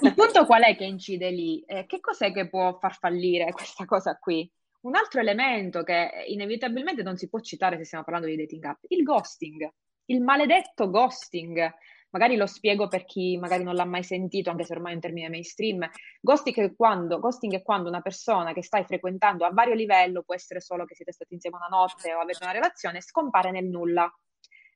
Il 0.00 0.14
punto 0.14 0.44
qual 0.46 0.62
è 0.62 0.76
che 0.76 0.84
incide 0.84 1.30
lì? 1.30 1.60
Eh, 1.66 1.86
che 1.86 1.98
cos'è 1.98 2.32
che 2.32 2.48
può 2.48 2.78
far 2.78 2.96
fallire 2.98 3.50
questa 3.50 3.84
cosa 3.84 4.16
qui? 4.16 4.48
Un 4.82 4.94
altro 4.94 5.20
elemento 5.20 5.82
che 5.82 6.24
inevitabilmente 6.28 7.02
non 7.02 7.16
si 7.16 7.28
può 7.28 7.40
citare 7.40 7.76
se 7.78 7.84
stiamo 7.84 8.04
parlando 8.04 8.28
di 8.28 8.36
dating 8.36 8.64
app, 8.64 8.84
il 8.88 9.02
ghosting, 9.02 9.68
il 10.06 10.20
maledetto 10.20 10.88
ghosting 10.88 11.72
magari 12.12 12.36
lo 12.36 12.46
spiego 12.46 12.88
per 12.88 13.04
chi 13.04 13.36
magari 13.36 13.64
non 13.64 13.74
l'ha 13.74 13.84
mai 13.84 14.04
sentito, 14.04 14.50
anche 14.50 14.64
se 14.64 14.72
ormai 14.72 14.92
è 14.92 14.94
un 14.94 15.00
termine 15.00 15.28
mainstream. 15.28 15.88
Ghosting 16.20 16.56
è, 16.56 16.74
quando, 16.74 17.18
ghosting 17.18 17.54
è 17.54 17.62
quando 17.62 17.88
una 17.88 18.00
persona 18.00 18.52
che 18.52 18.62
stai 18.62 18.84
frequentando 18.84 19.44
a 19.44 19.50
vario 19.50 19.74
livello, 19.74 20.22
può 20.22 20.34
essere 20.34 20.60
solo 20.60 20.84
che 20.84 20.94
siete 20.94 21.12
stati 21.12 21.34
insieme 21.34 21.56
una 21.56 21.68
notte 21.68 22.14
o 22.14 22.20
avete 22.20 22.42
una 22.42 22.52
relazione, 22.52 23.00
scompare 23.00 23.50
nel 23.50 23.66
nulla 23.66 24.10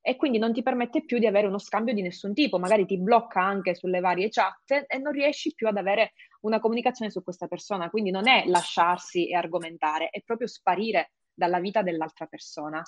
e 0.09 0.15
quindi 0.15 0.39
non 0.39 0.53
ti 0.53 0.63
permette 0.63 1.05
più 1.05 1.19
di 1.19 1.27
avere 1.27 1.49
uno 1.49 1.59
scambio 1.59 1.93
di 1.93 2.01
nessun 2.01 2.33
tipo, 2.33 2.61
magari 2.61 2.87
ti 2.87 2.97
blocca 2.97 3.43
anche 3.43 3.75
sulle 3.75 3.99
varie 3.99 4.29
chat 4.29 4.87
e 4.87 4.99
non 4.99 5.13
riesci 5.13 5.53
più 5.53 5.67
ad 5.67 5.77
avere 5.77 6.13
una 6.43 6.61
comunicazione 6.61 7.11
su 7.11 7.25
questa 7.25 7.49
persona, 7.49 7.91
quindi 7.91 8.13
non 8.13 8.29
è 8.29 8.45
lasciarsi 8.47 9.29
e 9.29 9.35
argomentare, 9.35 10.11
è 10.11 10.23
proprio 10.23 10.47
sparire 10.47 11.11
dalla 11.35 11.59
vita 11.59 11.83
dell'altra 11.83 12.27
persona. 12.27 12.85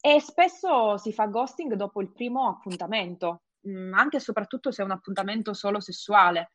E 0.00 0.20
spesso 0.20 0.96
si 0.96 1.12
fa 1.12 1.26
ghosting 1.26 1.74
dopo 1.74 2.00
il 2.00 2.10
primo 2.10 2.48
appuntamento, 2.48 3.42
mh, 3.64 3.94
anche 3.94 4.18
e 4.18 4.20
soprattutto 4.20 4.70
se 4.70 4.82
è 4.82 4.84
un 4.84 4.92
appuntamento 4.92 5.54
solo 5.54 5.80
sessuale. 5.80 6.52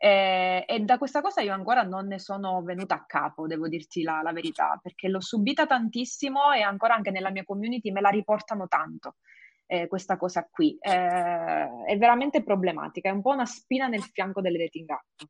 Eh, 0.00 0.64
e 0.68 0.80
da 0.80 0.96
questa 0.96 1.20
cosa 1.20 1.40
io 1.40 1.52
ancora 1.52 1.82
non 1.82 2.06
ne 2.06 2.20
sono 2.20 2.62
venuta 2.62 2.94
a 2.94 3.04
capo, 3.04 3.48
devo 3.48 3.66
dirti 3.66 4.02
la, 4.02 4.20
la, 4.22 4.32
verità, 4.32 4.78
perché 4.80 5.08
l'ho 5.08 5.20
subita 5.20 5.66
tantissimo 5.66 6.52
e 6.52 6.62
ancora 6.62 6.94
anche 6.94 7.10
nella 7.10 7.30
mia 7.30 7.44
community 7.44 7.90
me 7.90 8.00
la 8.00 8.10
riportano 8.10 8.68
tanto. 8.68 9.16
Eh, 9.66 9.88
questa 9.88 10.16
cosa 10.16 10.48
qui 10.50 10.78
eh, 10.80 11.84
è 11.84 11.98
veramente 11.98 12.42
problematica, 12.42 13.08
è 13.08 13.12
un 13.12 13.22
po' 13.22 13.32
una 13.32 13.44
spina 13.44 13.88
nel 13.88 14.02
fianco 14.02 14.40
delle 14.40 14.58
dating 14.58 14.88
app. 14.88 15.28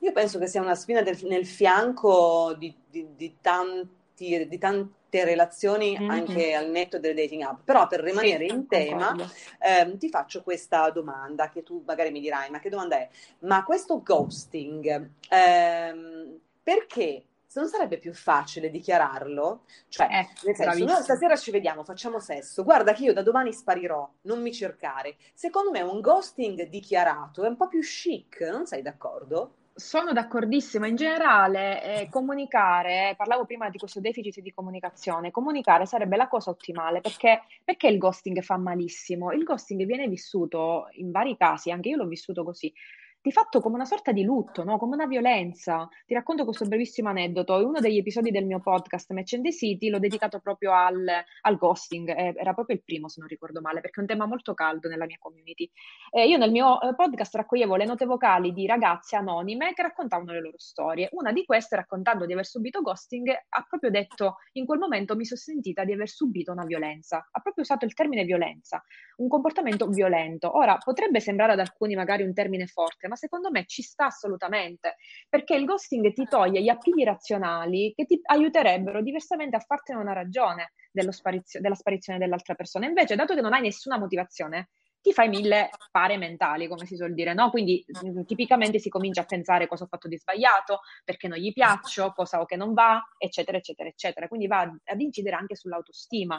Io 0.00 0.12
penso 0.12 0.38
che 0.38 0.46
sia 0.46 0.62
una 0.62 0.76
spina 0.76 1.02
del, 1.02 1.18
nel 1.24 1.44
fianco 1.44 2.54
di, 2.56 2.72
di, 2.88 3.08
di 3.16 3.38
tanti, 3.40 4.46
di 4.46 4.58
tanti 4.58 4.94
relazioni 5.10 5.96
mm-hmm. 5.98 6.10
anche 6.10 6.54
al 6.54 6.70
netto 6.70 6.98
delle 6.98 7.14
dating 7.14 7.42
app. 7.42 7.60
Però 7.64 7.86
per 7.86 8.00
rimanere 8.00 8.46
sì, 8.46 8.54
in 8.54 8.66
tema 8.66 9.14
ehm, 9.58 9.98
ti 9.98 10.08
faccio 10.08 10.42
questa 10.42 10.90
domanda 10.90 11.48
che 11.48 11.62
tu 11.62 11.82
magari 11.86 12.10
mi 12.10 12.20
dirai, 12.20 12.50
ma 12.50 12.58
che 12.60 12.68
domanda 12.68 12.96
è? 12.96 13.08
Ma 13.40 13.64
questo 13.64 14.02
ghosting, 14.02 15.10
ehm, 15.30 16.38
perché 16.62 17.24
se 17.48 17.60
non 17.60 17.68
sarebbe 17.70 17.96
più 17.96 18.12
facile 18.12 18.70
dichiararlo? 18.70 19.64
Cioè, 19.88 20.06
eh, 20.06 20.28
nel 20.44 20.54
senso, 20.54 20.84
no, 20.84 21.00
stasera 21.00 21.34
ci 21.34 21.50
vediamo, 21.50 21.82
facciamo 21.82 22.20
sesso, 22.20 22.62
guarda 22.62 22.92
che 22.92 23.04
io 23.04 23.14
da 23.14 23.22
domani 23.22 23.54
sparirò, 23.54 24.08
non 24.22 24.42
mi 24.42 24.52
cercare. 24.52 25.16
Secondo 25.32 25.70
me 25.70 25.80
un 25.80 26.00
ghosting 26.00 26.68
dichiarato 26.68 27.44
è 27.44 27.48
un 27.48 27.56
po' 27.56 27.68
più 27.68 27.80
chic, 27.80 28.40
non 28.42 28.66
sei 28.66 28.82
d'accordo? 28.82 29.54
Sono 29.78 30.12
d'accordissimo, 30.12 30.86
in 30.86 30.96
generale 30.96 31.82
eh, 32.00 32.08
comunicare, 32.08 33.14
parlavo 33.16 33.44
prima 33.44 33.70
di 33.70 33.78
questo 33.78 34.00
deficit 34.00 34.40
di 34.40 34.52
comunicazione, 34.52 35.30
comunicare 35.30 35.86
sarebbe 35.86 36.16
la 36.16 36.26
cosa 36.26 36.50
ottimale 36.50 37.00
perché, 37.00 37.42
perché 37.62 37.86
il 37.86 37.96
ghosting 37.96 38.40
fa 38.40 38.56
malissimo? 38.56 39.30
Il 39.30 39.44
ghosting 39.44 39.84
viene 39.84 40.08
vissuto 40.08 40.88
in 40.94 41.12
vari 41.12 41.36
casi, 41.36 41.70
anche 41.70 41.90
io 41.90 41.96
l'ho 41.96 42.08
vissuto 42.08 42.42
così, 42.42 42.72
di 43.20 43.32
fatto 43.32 43.60
come 43.60 43.74
una 43.74 43.84
sorta 43.84 44.12
di 44.12 44.22
lutto, 44.22 44.62
no? 44.62 44.78
come 44.78 44.94
una 44.94 45.06
violenza. 45.06 45.88
Ti 46.06 46.14
racconto 46.14 46.44
questo 46.44 46.64
brevissimo 46.66 47.08
aneddoto. 47.08 47.54
Uno 47.54 47.80
degli 47.80 47.98
episodi 47.98 48.30
del 48.30 48.46
mio 48.46 48.60
podcast 48.60 49.10
Match 49.12 49.34
and 49.34 49.42
the 49.42 49.52
City 49.52 49.88
l'ho 49.88 49.98
dedicato 49.98 50.38
proprio 50.38 50.72
al, 50.72 51.06
al 51.42 51.56
ghosting, 51.56 52.08
eh, 52.08 52.34
era 52.36 52.54
proprio 52.54 52.76
il 52.76 52.82
primo 52.84 53.08
se 53.08 53.20
non 53.20 53.28
ricordo 53.28 53.60
male, 53.60 53.80
perché 53.80 53.98
è 53.98 54.02
un 54.02 54.08
tema 54.08 54.26
molto 54.26 54.54
caldo 54.54 54.88
nella 54.88 55.04
mia 55.04 55.18
community. 55.18 55.68
Eh, 56.10 56.28
io 56.28 56.38
nel 56.38 56.52
mio 56.52 56.80
eh, 56.80 56.94
podcast 56.94 57.34
raccoglievo 57.34 57.74
le 57.74 57.86
note 57.86 58.06
vocali 58.06 58.52
di 58.52 58.66
ragazze 58.66 59.16
anonime 59.16 59.74
che 59.74 59.82
raccontavano 59.82 60.32
le 60.32 60.40
loro 60.40 60.58
storie. 60.58 61.08
Una 61.12 61.32
di 61.32 61.44
queste, 61.44 61.74
raccontando 61.74 62.24
di 62.24 62.32
aver 62.32 62.46
subito 62.46 62.80
ghosting, 62.82 63.28
ha 63.28 63.66
proprio 63.68 63.90
detto 63.90 64.36
in 64.52 64.64
quel 64.64 64.78
momento 64.78 65.16
mi 65.16 65.24
sono 65.24 65.40
sentita 65.40 65.84
di 65.84 65.92
aver 65.92 66.08
subito 66.08 66.52
una 66.52 66.64
violenza. 66.64 67.28
Ha 67.30 67.40
proprio 67.40 67.64
usato 67.64 67.84
il 67.84 67.94
termine 67.94 68.22
violenza, 68.24 68.82
un 69.16 69.28
comportamento 69.28 69.88
violento. 69.88 70.56
Ora, 70.56 70.76
potrebbe 70.76 71.18
sembrare 71.18 71.52
ad 71.52 71.58
alcuni 71.58 71.96
magari 71.96 72.22
un 72.22 72.32
termine 72.32 72.66
forte, 72.66 73.07
ma 73.08 73.16
secondo 73.16 73.50
me 73.50 73.64
ci 73.66 73.82
sta 73.82 74.06
assolutamente, 74.06 74.96
perché 75.28 75.54
il 75.54 75.64
ghosting 75.64 76.12
ti 76.12 76.26
toglie 76.26 76.62
gli 76.62 76.68
appigli 76.68 77.02
razionali 77.02 77.92
che 77.96 78.04
ti 78.04 78.20
aiuterebbero 78.22 79.02
diversamente 79.02 79.56
a 79.56 79.60
fartene 79.60 79.98
una 79.98 80.12
ragione 80.12 80.72
della 80.92 81.12
sparizione 81.12 82.18
dell'altra 82.18 82.54
persona. 82.54 82.86
Invece, 82.86 83.16
dato 83.16 83.34
che 83.34 83.40
non 83.40 83.52
hai 83.52 83.62
nessuna 83.62 83.98
motivazione, 83.98 84.68
ti 85.00 85.12
fai 85.12 85.28
mille 85.28 85.70
pare 85.92 86.16
mentali, 86.16 86.66
come 86.66 86.84
si 86.84 86.96
suol 86.96 87.14
dire, 87.14 87.32
no? 87.32 87.50
Quindi 87.50 87.84
mh, 87.86 88.22
tipicamente 88.22 88.80
si 88.80 88.88
comincia 88.88 89.20
a 89.20 89.24
pensare 89.24 89.68
cosa 89.68 89.84
ho 89.84 89.86
fatto 89.86 90.08
di 90.08 90.18
sbagliato, 90.18 90.80
perché 91.04 91.28
non 91.28 91.38
gli 91.38 91.52
piaccio, 91.52 92.12
cosa 92.12 92.40
ho 92.40 92.44
che 92.44 92.56
non 92.56 92.74
va, 92.74 93.00
eccetera, 93.16 93.58
eccetera, 93.58 93.88
eccetera. 93.88 94.26
Quindi 94.26 94.48
va 94.48 94.60
ad 94.84 95.00
incidere 95.00 95.36
anche 95.36 95.54
sull'autostima. 95.54 96.36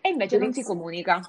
E 0.00 0.08
invece 0.08 0.36
non 0.36 0.52
si 0.52 0.62
comunica. 0.62 1.20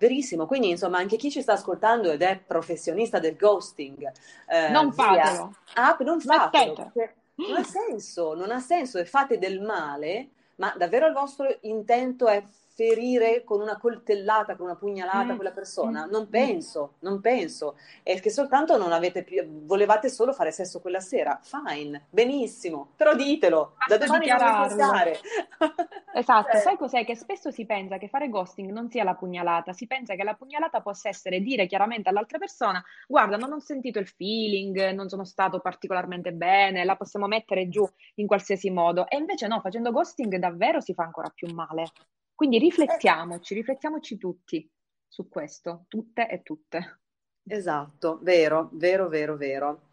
Verissimo, 0.00 0.46
quindi 0.46 0.70
insomma 0.70 0.96
anche 0.96 1.18
chi 1.18 1.30
ci 1.30 1.42
sta 1.42 1.52
ascoltando 1.52 2.10
ed 2.10 2.22
è 2.22 2.38
professionista 2.38 3.18
del 3.18 3.36
ghosting, 3.36 4.10
eh, 4.48 4.70
non 4.70 4.94
fatelo. 4.94 5.54
Ah, 5.74 5.94
non 6.00 6.18
fatelo, 6.20 6.90
non 7.34 7.56
ha 7.58 7.62
senso, 7.62 8.32
non 8.32 8.50
ha 8.50 8.60
senso 8.60 8.96
e 8.96 9.04
fate 9.04 9.36
del 9.36 9.60
male, 9.60 10.30
ma 10.56 10.72
davvero 10.74 11.06
il 11.06 11.12
vostro 11.12 11.54
intento 11.62 12.28
è 12.28 12.42
ferire 12.80 13.44
con 13.44 13.60
una 13.60 13.76
coltellata, 13.76 14.56
con 14.56 14.64
una 14.66 14.76
pugnalata 14.76 15.34
Mm, 15.34 15.36
quella 15.36 15.50
persona. 15.52 16.06
mm, 16.06 16.10
Non 16.10 16.22
mm. 16.22 16.30
penso, 16.30 16.94
non 17.00 17.20
penso. 17.20 17.76
È 18.02 18.18
che 18.20 18.30
soltanto 18.30 18.78
non 18.78 18.92
avete 18.92 19.22
più, 19.22 19.44
volevate 19.66 20.08
solo 20.08 20.32
fare 20.32 20.50
sesso 20.50 20.80
quella 20.80 21.00
sera. 21.00 21.38
Fine, 21.42 22.06
benissimo, 22.08 22.92
però 22.96 23.14
ditelo, 23.14 23.74
da 23.86 23.98
domani 23.98 24.28
non 24.28 24.38
pensare. 24.38 25.18
Esatto, 26.12 26.52
Cioè, 26.52 26.60
sai 26.60 26.76
cos'è? 26.76 27.04
Che 27.04 27.14
spesso 27.14 27.50
si 27.52 27.66
pensa 27.66 27.96
che 27.96 28.08
fare 28.08 28.28
ghosting 28.28 28.70
non 28.72 28.90
sia 28.90 29.04
la 29.04 29.14
pugnalata, 29.14 29.72
si 29.72 29.86
pensa 29.86 30.16
che 30.16 30.24
la 30.24 30.34
pugnalata 30.34 30.80
possa 30.80 31.08
essere 31.08 31.40
dire 31.40 31.66
chiaramente 31.66 32.08
all'altra 32.08 32.38
persona: 32.38 32.82
Guarda, 33.06 33.36
non 33.36 33.52
ho 33.52 33.60
sentito 33.60 33.98
il 34.00 34.08
feeling, 34.08 34.90
non 34.90 35.08
sono 35.08 35.24
stato 35.24 35.60
particolarmente 35.60 36.32
bene, 36.32 36.84
la 36.84 36.96
possiamo 36.96 37.26
mettere 37.28 37.68
giù 37.68 37.88
in 38.16 38.26
qualsiasi 38.26 38.70
modo. 38.70 39.06
E 39.08 39.18
invece 39.18 39.46
no, 39.46 39.60
facendo 39.60 39.92
ghosting 39.92 40.34
davvero 40.36 40.80
si 40.80 40.94
fa 40.94 41.04
ancora 41.04 41.28
più 41.28 41.52
male. 41.54 41.92
Quindi 42.40 42.56
eh, 42.56 42.60
riflettiamoci, 42.60 43.52
riflettiamoci 43.52 44.16
tutti 44.16 44.66
su 45.06 45.28
questo, 45.28 45.84
tutte 45.88 46.26
e 46.26 46.40
tutte. 46.42 47.00
Esatto, 47.46 48.18
vero, 48.22 48.70
vero, 48.72 49.08
vero, 49.08 49.36
vero. 49.36 49.88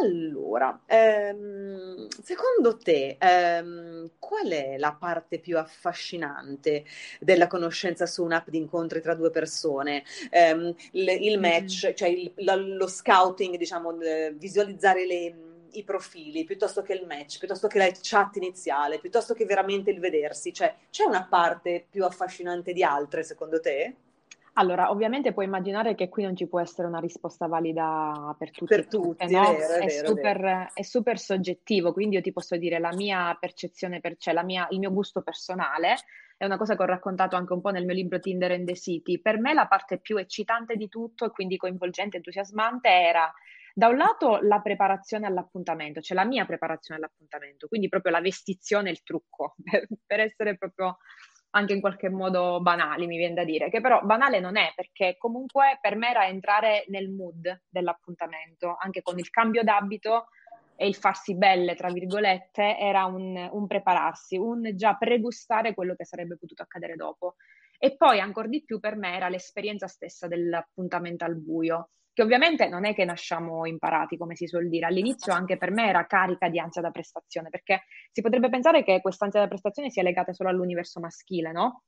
Allora, 0.00 0.80
ehm, 0.86 2.06
secondo 2.22 2.76
te, 2.76 3.16
ehm, 3.18 4.12
qual 4.20 4.46
è 4.46 4.78
la 4.78 4.92
parte 4.94 5.40
più 5.40 5.58
affascinante 5.58 6.84
della 7.18 7.48
conoscenza 7.48 8.06
su 8.06 8.22
un'app 8.22 8.48
di 8.48 8.58
incontri 8.58 9.00
tra 9.00 9.14
due 9.16 9.30
persone? 9.32 10.04
Ehm, 10.30 10.72
il, 10.92 11.08
il 11.08 11.38
Mm. 11.38 11.42
match, 11.42 11.92
cioè 11.94 12.08
il- 12.10 12.32
la- 12.36 12.54
lo 12.54 12.86
scouting, 12.86 13.56
diciamo, 13.56 14.00
eh, 14.02 14.32
visualizzare 14.36 15.04
le- 15.04 15.34
i 15.72 15.84
profili, 15.84 16.44
piuttosto 16.44 16.82
che 16.82 16.92
il 16.94 17.06
match, 17.06 17.38
piuttosto 17.38 17.66
che 17.68 17.78
la 17.78 17.90
chat 18.00 18.36
iniziale, 18.36 18.98
piuttosto 18.98 19.34
che 19.34 19.44
veramente 19.44 19.90
il 19.90 20.00
vedersi. 20.00 20.52
Cioè, 20.52 20.74
c'è 20.90 21.04
una 21.04 21.26
parte 21.28 21.86
più 21.88 22.04
affascinante 22.04 22.72
di 22.72 22.82
altre, 22.82 23.22
secondo 23.22 23.60
te? 23.60 23.96
Allora, 24.54 24.90
ovviamente 24.90 25.32
puoi 25.32 25.44
immaginare 25.46 25.94
che 25.94 26.08
qui 26.08 26.24
non 26.24 26.34
ci 26.34 26.48
può 26.48 26.58
essere 26.60 26.88
una 26.88 26.98
risposta 26.98 27.46
valida 27.46 28.34
per 28.36 28.50
tutti 28.50 28.66
Per 28.74 28.88
tutte, 28.88 28.88
tutti, 28.88 29.24
è 29.24 29.28
no? 29.28 29.40
vero, 29.56 29.74
è 29.74 29.82
È 29.82 29.84
vero, 29.84 30.10
è 30.10 30.14
vero. 30.14 30.14
super, 30.14 30.70
è 30.74 30.82
super 30.82 31.18
soggettivo, 31.18 31.92
quindi 31.92 32.16
io 32.16 32.22
ti 32.22 32.32
posso 32.32 32.56
dire 32.56 32.80
la 32.80 32.92
mia 32.92 33.36
percezione, 33.38 34.00
per, 34.00 34.16
cioè 34.16 34.34
la 34.34 34.42
mia- 34.42 34.66
il 34.70 34.80
mio 34.80 34.90
gusto 34.92 35.22
personale, 35.22 35.96
è 36.38 36.44
una 36.44 36.56
cosa 36.56 36.76
che 36.76 36.82
ho 36.82 36.86
raccontato 36.86 37.34
anche 37.34 37.52
un 37.52 37.60
po' 37.60 37.70
nel 37.70 37.84
mio 37.84 37.94
libro 37.94 38.20
Tinder 38.20 38.52
and 38.52 38.64
the 38.64 38.76
City. 38.76 39.20
Per 39.20 39.40
me 39.40 39.52
la 39.54 39.66
parte 39.66 39.98
più 39.98 40.16
eccitante 40.16 40.76
di 40.76 40.88
tutto 40.88 41.26
e 41.26 41.30
quindi 41.30 41.56
coinvolgente, 41.56 42.16
entusiasmante 42.16 42.88
era 42.88 43.30
da 43.74 43.88
un 43.88 43.96
lato 43.96 44.38
la 44.42 44.60
preparazione 44.60 45.26
all'appuntamento, 45.26 46.00
cioè 46.00 46.16
la 46.16 46.24
mia 46.24 46.46
preparazione 46.46 47.00
all'appuntamento, 47.00 47.66
quindi 47.66 47.88
proprio 47.88 48.12
la 48.12 48.20
vestizione 48.20 48.88
e 48.88 48.92
il 48.92 49.02
trucco, 49.02 49.56
per, 49.62 49.86
per 50.06 50.20
essere 50.20 50.56
proprio 50.56 50.98
anche 51.50 51.72
in 51.72 51.80
qualche 51.80 52.08
modo 52.08 52.60
banali, 52.60 53.06
mi 53.06 53.16
viene 53.16 53.34
da 53.34 53.44
dire, 53.44 53.68
che 53.68 53.80
però 53.80 54.00
banale 54.02 54.38
non 54.38 54.56
è 54.56 54.72
perché 54.76 55.16
comunque 55.18 55.78
per 55.80 55.96
me 55.96 56.10
era 56.10 56.26
entrare 56.26 56.84
nel 56.88 57.10
mood 57.10 57.62
dell'appuntamento, 57.68 58.76
anche 58.78 59.02
con 59.02 59.18
il 59.18 59.28
cambio 59.30 59.64
d'abito 59.64 60.28
e 60.80 60.86
il 60.86 60.94
farsi 60.94 61.34
belle, 61.34 61.74
tra 61.74 61.90
virgolette, 61.90 62.78
era 62.78 63.04
un, 63.04 63.48
un 63.50 63.66
prepararsi, 63.66 64.36
un 64.36 64.76
già 64.76 64.94
pregustare 64.94 65.74
quello 65.74 65.96
che 65.96 66.04
sarebbe 66.04 66.36
potuto 66.38 66.62
accadere 66.62 66.94
dopo. 66.94 67.34
E 67.76 67.96
poi 67.96 68.20
ancora 68.20 68.46
di 68.46 68.62
più 68.62 68.78
per 68.78 68.94
me 68.94 69.16
era 69.16 69.28
l'esperienza 69.28 69.88
stessa 69.88 70.28
dell'appuntamento 70.28 71.24
al 71.24 71.36
buio, 71.36 71.90
che 72.12 72.22
ovviamente 72.22 72.68
non 72.68 72.84
è 72.84 72.94
che 72.94 73.04
nasciamo 73.04 73.66
imparati, 73.66 74.16
come 74.16 74.36
si 74.36 74.46
suol 74.46 74.68
dire. 74.68 74.86
All'inizio 74.86 75.32
anche 75.32 75.56
per 75.56 75.72
me 75.72 75.88
era 75.88 76.06
carica 76.06 76.48
di 76.48 76.60
ansia 76.60 76.80
da 76.80 76.92
prestazione, 76.92 77.48
perché 77.48 77.82
si 78.12 78.20
potrebbe 78.20 78.48
pensare 78.48 78.84
che 78.84 79.00
questa 79.00 79.24
ansia 79.24 79.40
da 79.40 79.48
prestazione 79.48 79.90
sia 79.90 80.04
legata 80.04 80.32
solo 80.32 80.48
all'universo 80.48 81.00
maschile, 81.00 81.50
no? 81.50 81.82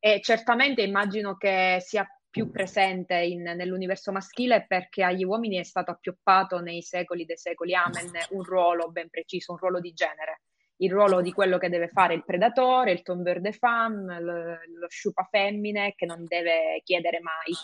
E 0.00 0.20
certamente 0.20 0.82
immagino 0.82 1.36
che 1.36 1.76
sia 1.78 2.04
più 2.36 2.50
presente 2.50 3.14
in- 3.14 3.54
nell'universo 3.56 4.12
maschile 4.12 4.66
perché 4.66 5.02
agli 5.02 5.24
uomini 5.24 5.56
è 5.56 5.62
stato 5.62 5.90
appioppato 5.90 6.60
nei 6.60 6.82
secoli 6.82 7.24
dei 7.24 7.38
secoli, 7.38 7.74
amen, 7.74 8.10
un 8.32 8.42
ruolo 8.42 8.90
ben 8.90 9.08
preciso, 9.08 9.52
un 9.52 9.58
ruolo 9.58 9.80
di 9.80 9.94
genere. 9.94 10.42
Il 10.80 10.92
ruolo 10.92 11.22
di 11.22 11.32
quello 11.32 11.56
che 11.56 11.70
deve 11.70 11.88
fare 11.88 12.12
il 12.12 12.26
predatore, 12.26 12.92
il 12.92 13.00
tombeur 13.00 13.40
de 13.40 13.52
femme, 13.52 14.20
lo, 14.20 14.34
lo 14.80 14.86
sciupa 14.88 15.26
femmine 15.30 15.94
che 15.96 16.04
non 16.04 16.26
deve 16.26 16.82
chiedere 16.84 17.20
mai. 17.20 17.54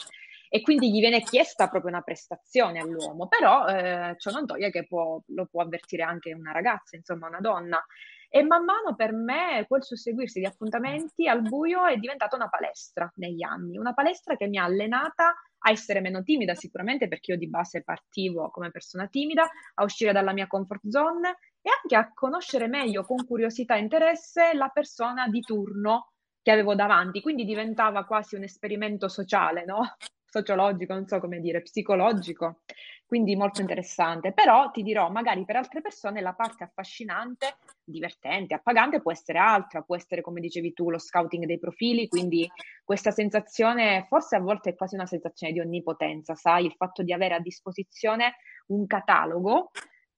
E 0.49 0.63
quindi 0.63 0.91
gli 0.91 1.01
viene 1.01 1.21
chiesta 1.21 1.69
proprio 1.69 1.91
una 1.91 2.01
prestazione 2.01 2.79
all'uomo, 2.79 3.29
però 3.29 3.67
eh, 3.67 4.15
ciò 4.17 4.31
non 4.31 4.47
toglie 4.47 4.71
che 4.71 4.87
può- 4.87 5.23
lo 5.27 5.49
può 5.51 5.61
avvertire 5.61 6.03
anche 6.03 6.33
una 6.33 6.53
ragazza, 6.53 6.97
insomma 6.97 7.29
una 7.29 7.41
donna. 7.41 7.85
E 8.35 8.43
man 8.43 8.65
mano 8.65 8.95
per 8.95 9.13
me 9.13 9.67
quel 9.69 9.85
susseguirsi 9.85 10.41
di 10.41 10.47
appuntamenti 10.47 11.29
al 11.29 11.43
buio 11.43 11.85
è 11.85 11.99
diventata 11.99 12.35
una 12.35 12.49
palestra 12.49 13.13
negli 13.17 13.43
anni, 13.43 13.77
una 13.77 13.93
palestra 13.93 14.37
che 14.37 14.49
mi 14.49 14.57
ha 14.57 14.65
allenata 14.65 15.35
a 15.59 15.71
essere 15.71 16.01
meno 16.01 16.23
timida 16.23 16.55
sicuramente 16.55 17.09
perché 17.09 17.33
io 17.33 17.37
di 17.37 17.51
base 17.51 17.83
partivo 17.83 18.49
come 18.49 18.71
persona 18.71 19.07
timida, 19.07 19.47
a 19.75 19.85
uscire 19.85 20.13
dalla 20.13 20.33
mia 20.33 20.47
comfort 20.47 20.89
zone 20.89 21.37
e 21.61 21.69
anche 21.83 21.95
a 21.95 22.11
conoscere 22.15 22.69
meglio 22.69 23.05
con 23.05 23.23
curiosità 23.27 23.75
e 23.75 23.81
interesse 23.81 24.55
la 24.55 24.69
persona 24.69 25.29
di 25.29 25.41
turno 25.43 26.13
che 26.41 26.53
avevo 26.53 26.75
davanti, 26.75 27.21
quindi 27.21 27.45
diventava 27.45 28.07
quasi 28.07 28.35
un 28.35 28.45
esperimento 28.45 29.09
sociale, 29.09 29.67
no? 29.67 29.95
Sociologico, 30.33 30.95
non 30.95 31.07
so 31.07 31.21
come 31.21 31.41
dire, 31.41 31.61
psicologico, 31.61 32.63
quindi 33.05 33.37
molto 33.37 33.61
interessante. 33.61 34.33
Però 34.33 34.71
ti 34.71 34.83
dirò, 34.83 35.11
magari 35.11 35.45
per 35.45 35.57
altre 35.57 35.83
persone 35.83 36.23
la 36.23 36.33
parte 36.33 36.65
affascinante, 36.65 37.59
divertente, 37.85 38.55
appagante 38.55 39.03
può 39.03 39.13
essere 39.13 39.39
altra, 39.39 39.83
può 39.83 39.95
essere, 39.95 40.23
come 40.23 40.41
dicevi 40.41 40.73
tu, 40.73 40.89
lo 40.89 40.99
scouting 40.99 41.45
dei 41.45 41.59
profili, 41.59 42.09
quindi 42.09 42.51
questa 42.83 43.11
sensazione, 43.11 44.07
forse 44.09 44.37
a 44.37 44.41
volte 44.41 44.71
è 44.71 44.75
quasi 44.75 44.95
una 44.95 45.05
sensazione 45.05 45.53
di 45.53 45.61
onnipotenza, 45.61 46.35
sai, 46.35 46.65
il 46.65 46.73
fatto 46.79 47.03
di 47.03 47.13
avere 47.13 47.35
a 47.35 47.41
disposizione 47.41 48.37
un 48.69 48.87
catalogo 48.87 49.71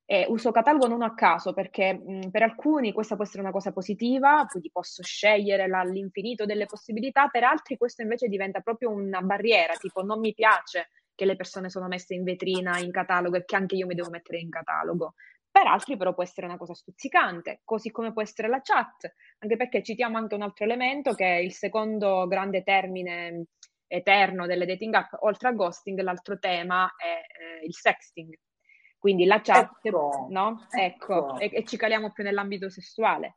e 0.07 0.27
uso 0.29 0.51
catalogo 0.53 0.87
non 0.87 1.03
a 1.03 1.15
caso 1.15 1.53
perché 1.55 1.95
mh, 1.95 2.31
per 2.31 2.43
alcuni 2.43 2.93
questa 2.93 3.15
può 3.17 3.25
essere 3.25 3.43
una 3.43 3.51
cosa 3.53 3.73
positiva, 3.73 4.45
quindi 4.49 4.71
posso 4.71 5.03
scegliere 5.03 5.67
la- 5.67 5.83
l'infinito 5.83 6.45
delle 6.45 6.67
possibilità, 6.67 7.29
per 7.29 7.45
altri 7.45 7.77
questo 7.77 8.03
invece 8.03 8.29
diventa 8.29 8.61
proprio 8.61 8.91
una 8.91 9.21
barriera, 9.23 9.75
tipo 9.75 10.03
non 10.03 10.21
mi 10.21 10.35
piace 10.35 10.89
che 11.15 11.25
le 11.25 11.37
persone 11.37 11.71
sono 11.71 11.87
messe 11.89 12.15
in 12.15 12.25
vetrina, 12.25 12.79
in 12.79 12.91
catalogo 12.91 13.37
e 13.37 13.45
che 13.45 13.57
anche 13.57 13.77
io 13.77 13.87
mi 13.87 13.95
devo 13.95 14.11
mettere 14.11 14.39
in 14.39 14.51
catalogo. 14.51 15.15
Per 15.51 15.67
altri 15.67 15.97
però 15.97 16.13
può 16.15 16.23
essere 16.25 16.47
una 16.47 16.57
cosa 16.57 16.75
stuzzicante, 16.75 17.61
così 17.65 17.91
come 17.93 18.13
può 18.13 18.23
essere 18.23 18.49
la 18.49 18.61
chat, 18.61 19.15
anche 19.39 19.57
perché 19.57 19.83
citiamo 19.85 20.17
anche 20.19 20.35
un 20.35 20.43
altro 20.43 20.65
elemento 20.65 21.15
che 21.15 21.25
è 21.25 21.39
il 21.39 21.53
secondo 21.53 22.27
grande 22.27 22.63
termine 22.65 23.45
eterno 23.87 24.47
delle 24.47 24.67
dating 24.67 24.93
app, 24.95 25.13
oltre 25.21 25.49
a 25.49 25.53
ghosting, 25.53 26.01
l'altro 26.01 26.39
tema 26.39 26.93
è 26.97 27.61
eh, 27.63 27.65
il 27.65 27.73
sexting. 27.75 28.35
Quindi 29.05 29.27
la 29.27 29.43
chat, 29.43 29.81
Ecco, 29.83 30.29
no? 30.31 30.67
Ecco, 30.71 31.39
ecco. 31.39 31.39
e, 31.39 31.51
e 31.59 31.65
ci 31.65 31.77
caliamo 31.77 32.11
più 32.13 32.25
nell'ambito 32.25 32.71
sessuale. 32.71 33.37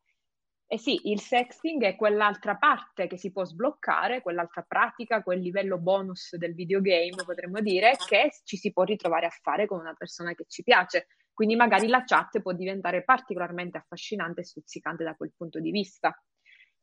E 0.66 0.78
sì, 0.78 1.10
il 1.12 1.20
sexting 1.20 1.84
è 1.84 1.98
quell'altra 1.98 2.56
parte 2.56 3.06
che 3.06 3.18
si 3.18 3.34
può 3.34 3.44
sbloccare, 3.44 4.22
quell'altra 4.22 4.62
pratica, 4.62 5.22
quel 5.22 5.42
livello 5.42 5.78
bonus 5.78 6.38
del 6.38 6.54
videogame, 6.54 7.22
potremmo 7.26 7.60
dire, 7.60 7.98
che 8.08 8.32
ci 8.46 8.56
si 8.56 8.72
può 8.72 8.84
ritrovare 8.84 9.26
a 9.26 9.30
fare 9.42 9.66
con 9.66 9.82
una 9.82 9.94
persona 9.94 10.34
che 10.34 10.46
ci 10.48 10.64
piace. 10.64 11.08
Quindi 11.34 11.58
magari 11.58 11.90
la 11.90 12.06
chat 12.06 12.40
può 12.40 12.54
diventare 12.54 13.04
particolarmente 13.04 13.78
affascinante 13.78 14.40
e 14.40 14.46
stuzzicante 14.46 15.04
da 15.04 15.16
quel 15.16 15.34
punto 15.36 15.60
di 15.60 15.72
vista. 15.72 16.18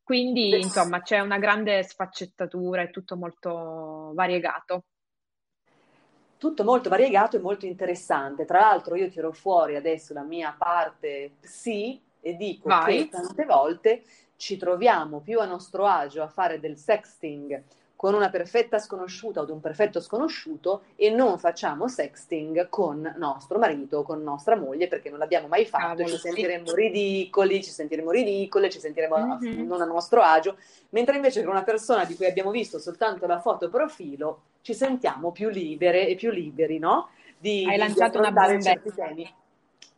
Quindi, 0.03 0.51
insomma, 0.61 1.01
c'è 1.01 1.21
una 1.21 1.39
grande 1.39 1.83
sfaccettatura, 1.85 2.83
è 2.83 2.91
tutto 2.91 3.17
molto 3.17 4.13
variegato. 4.13 4.85
Tutto 6.45 6.63
molto 6.63 6.91
variegato 6.91 7.37
e 7.37 7.41
molto 7.41 7.65
interessante. 7.65 8.45
Tra 8.45 8.61
l'altro, 8.61 8.97
io 8.97 9.09
tiro 9.09 9.33
fuori 9.33 9.77
adesso 9.77 10.13
la 10.13 10.25
mia 10.25 10.55
parte 10.59 11.37
psi 11.41 11.99
e 12.21 12.37
dico 12.37 12.69
Vai. 12.69 13.05
che 13.05 13.09
tante 13.09 13.47
volte 13.47 14.03
ci 14.37 14.59
troviamo 14.59 15.21
più 15.21 15.41
a 15.41 15.47
nostro 15.47 15.87
agio 15.87 16.23
a 16.23 16.29
fare 16.29 16.61
del 16.61 16.77
sexting 16.77 17.63
con 18.05 18.13
una 18.13 18.29
perfetta 18.29 18.79
sconosciuta 18.79 19.41
o 19.41 19.45
di 19.47 19.51
un 19.51 19.61
perfetto 19.63 19.99
sconosciuto 19.99 20.83
e 20.95 21.09
non 21.09 21.39
facciamo 21.39 21.89
sexting 21.89 22.69
con 22.69 23.15
nostro 23.17 23.59
marito 23.59 24.01
o 24.01 24.03
con 24.03 24.23
nostra 24.23 24.57
moglie 24.57 24.89
perché 24.89 25.09
non 25.09 25.19
l'abbiamo 25.19 25.47
mai 25.49 25.65
fatto 25.65 25.87
Cavolo, 25.87 26.09
ci 26.09 26.17
sì. 26.17 26.21
sentiremmo 26.21 26.75
ridicoli, 26.75 27.65
ci 27.65 27.71
sentiremo 27.71 28.11
ridicole, 28.11 28.69
ci 28.69 28.79
sentiremo 28.79 29.15
a- 29.15 29.39
Mhm. 29.41 29.67
non 29.67 29.81
a 29.81 29.87
nostro 29.87 30.21
agio, 30.21 30.59
mentre 30.91 31.17
invece 31.17 31.43
con 31.43 31.53
una 31.53 31.63
persona 31.63 32.05
di 32.05 32.15
cui 32.15 32.27
abbiamo 32.27 32.51
visto 32.51 32.79
soltanto 32.79 33.27
la 33.27 33.41
foto 33.41 33.71
profilo 33.71 34.43
ci 34.61 34.75
sentiamo 34.75 35.33
più 35.33 35.49
libere 35.49 36.07
e 36.07 36.15
più 36.15 36.31
liberi, 36.31 36.79
no? 36.79 37.09
Di, 37.39 37.61
Hai 37.61 37.65
di- 37.65 37.71
di 37.71 37.79
lanciato 37.79 38.19
una 38.19 38.31
bombetta. 38.31 38.61
certi 38.61 38.93
temi. 38.93 39.35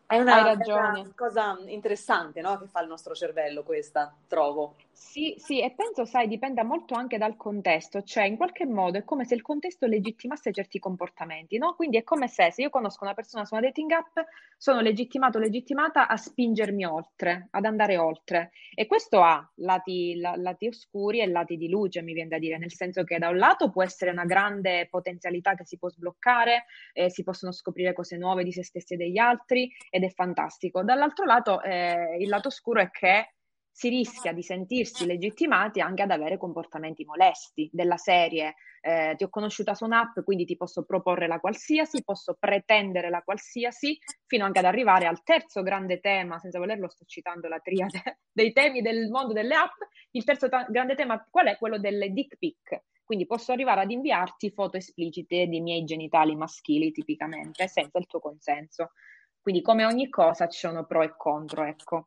È 0.07 0.17
una, 0.17 0.53
una 0.65 1.13
cosa 1.17 1.59
interessante, 1.67 2.41
no? 2.41 2.57
Che 2.57 2.69
fa 2.69 2.83
il 2.83 2.87
nostro 2.87 3.17
cervello 3.17 3.65
questa, 3.65 4.15
trovo. 4.29 4.77
Sì, 4.99 5.35
sì, 5.37 5.61
e 5.61 5.75
penso, 5.75 6.07
sai, 6.07 6.27
dipenda 6.27 6.65
molto 6.65 6.95
anche 6.95 7.19
dal 7.19 7.37
contesto, 7.37 8.03
cioè 8.03 8.25
in 8.25 8.37
qualche 8.39 8.65
modo 8.65 8.97
è 8.97 9.05
come 9.05 9.27
se 9.27 9.35
il 9.35 9.43
contesto 9.43 9.87
legittimasse 9.87 10.53
certi 10.53 10.79
comportamenti, 10.79 11.59
no? 11.59 11.75
Quindi 11.75 11.99
è 11.99 12.03
come 12.03 12.29
se, 12.29 12.51
se 12.51 12.63
io 12.63 12.71
conosco 12.71 13.05
una 13.05 13.13
persona 13.13 13.45
su 13.45 13.55
una 13.55 13.63
dating 13.63 13.91
app, 13.91 14.19
sono 14.57 14.81
legittimato 14.81 15.37
o 15.37 15.41
legittimata 15.43 16.09
a 16.09 16.17
spingermi 16.17 16.87
oltre, 16.87 17.49
ad 17.51 17.67
andare 17.67 17.99
oltre. 17.99 18.53
E 18.75 18.87
questo 18.87 19.21
ha 19.23 19.47
lati, 19.57 20.17
la, 20.19 20.35
lati 20.37 20.67
oscuri 20.67 21.21
e 21.21 21.27
lati 21.29 21.59
di 21.59 21.69
luce, 21.69 22.01
mi 22.01 22.15
viene 22.15 22.31
da 22.31 22.39
dire, 22.39 22.57
nel 22.57 22.73
senso 22.73 23.05
che 23.05 23.19
da 23.19 23.29
un 23.29 23.37
lato 23.37 23.71
può 23.71 23.83
essere 23.83 24.11
una 24.13 24.25
grande 24.25 24.89
potenzialità 24.89 25.55
che 25.55 25.67
si 25.67 25.77
può 25.77 25.91
sbloccare, 25.91 26.65
eh, 26.95 27.11
si 27.11 27.23
possono 27.23 27.53
scoprire 27.53 27.93
cose 27.93 28.17
nuove 28.17 28.45
di 28.45 28.53
se 28.53 28.65
stessi 28.65 28.95
e 28.95 28.97
degli 28.97 29.19
altri, 29.19 29.71
ed 29.91 30.05
è 30.05 30.09
fantastico. 30.09 30.83
Dall'altro 30.83 31.27
lato, 31.27 31.61
eh, 31.61 32.17
il 32.19 32.29
lato 32.31 32.49
oscuro 32.49 32.81
è 32.81 32.91
che 32.91 33.33
si 33.77 33.91
rischia 33.91 34.33
di 34.33 34.43
sentirsi 34.43 35.05
legittimati 35.05 35.83
anche 35.83 36.01
ad 36.01 36.11
avere 36.11 36.39
comportamenti 36.39 37.05
molesti 37.05 37.69
della 37.71 37.99
serie. 37.99 38.55
Eh, 38.81 39.13
ti 39.19 39.25
ho 39.25 39.29
conosciuta 39.29 39.75
su 39.75 39.85
un'app, 39.85 40.21
quindi 40.25 40.47
ti 40.47 40.57
posso 40.57 40.85
proporre 40.85 41.27
la 41.27 41.39
qualsiasi, 41.39 42.03
posso 42.03 42.39
pretendere 42.41 43.11
la 43.11 43.21
qualsiasi, 43.21 43.99
fino 44.25 44.47
anche 44.47 44.61
ad 44.61 44.65
arrivare 44.65 45.05
al 45.05 45.23
terzo 45.23 45.61
grande 45.61 46.01
tema, 46.01 46.39
senza 46.39 46.59
volerlo 46.59 46.89
sto 46.89 47.05
citando 47.05 47.49
la 47.49 47.59
triade 47.59 48.21
dei 48.33 48.55
temi 48.55 48.81
del 48.81 49.11
mondo 49.11 49.35
delle 49.35 49.55
app. 49.55 49.75
Il 50.13 50.25
terzo 50.25 50.49
ta- 50.49 50.67
grande 50.71 50.95
tema 50.95 51.23
qual 51.31 51.49
è? 51.49 51.59
Quello 51.59 51.79
delle 51.79 52.09
dick 52.13 52.39
pic. 52.39 52.81
Quindi 53.05 53.27
posso 53.27 53.53
arrivare 53.53 53.83
ad 53.83 53.91
inviarti 53.91 54.53
foto 54.53 54.79
esplicite 54.79 55.49
di 55.49 55.61
miei 55.61 55.85
genitali 55.85 56.35
maschili, 56.35 56.93
tipicamente, 56.93 57.69
senza 57.69 57.99
il 57.99 58.07
tuo 58.07 58.21
consenso. 58.21 58.93
Quindi, 59.39 59.61
come 59.61 59.85
ogni 59.85 60.09
cosa, 60.09 60.49
ci 60.49 60.61
sono 60.61 60.87
pro 60.87 61.03
e 61.03 61.15
contro, 61.15 61.63
ecco. 61.63 62.07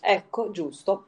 Ecco, 0.00 0.50
giusto. 0.50 1.06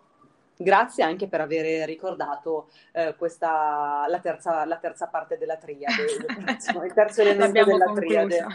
Grazie 0.63 1.03
anche 1.03 1.27
per 1.27 1.41
aver 1.41 1.87
ricordato 1.87 2.69
eh, 2.93 3.17
questa, 3.17 4.05
la, 4.07 4.21
terza, 4.21 4.65
la 4.65 4.77
terza 4.77 5.09
parte 5.09 5.37
della 5.37 5.57
triade, 5.57 6.05
il 6.85 6.93
terzo 6.95 7.23
elemento 7.23 7.65
della 7.65 7.87
conclusa. 7.87 8.27
triade. 8.27 8.47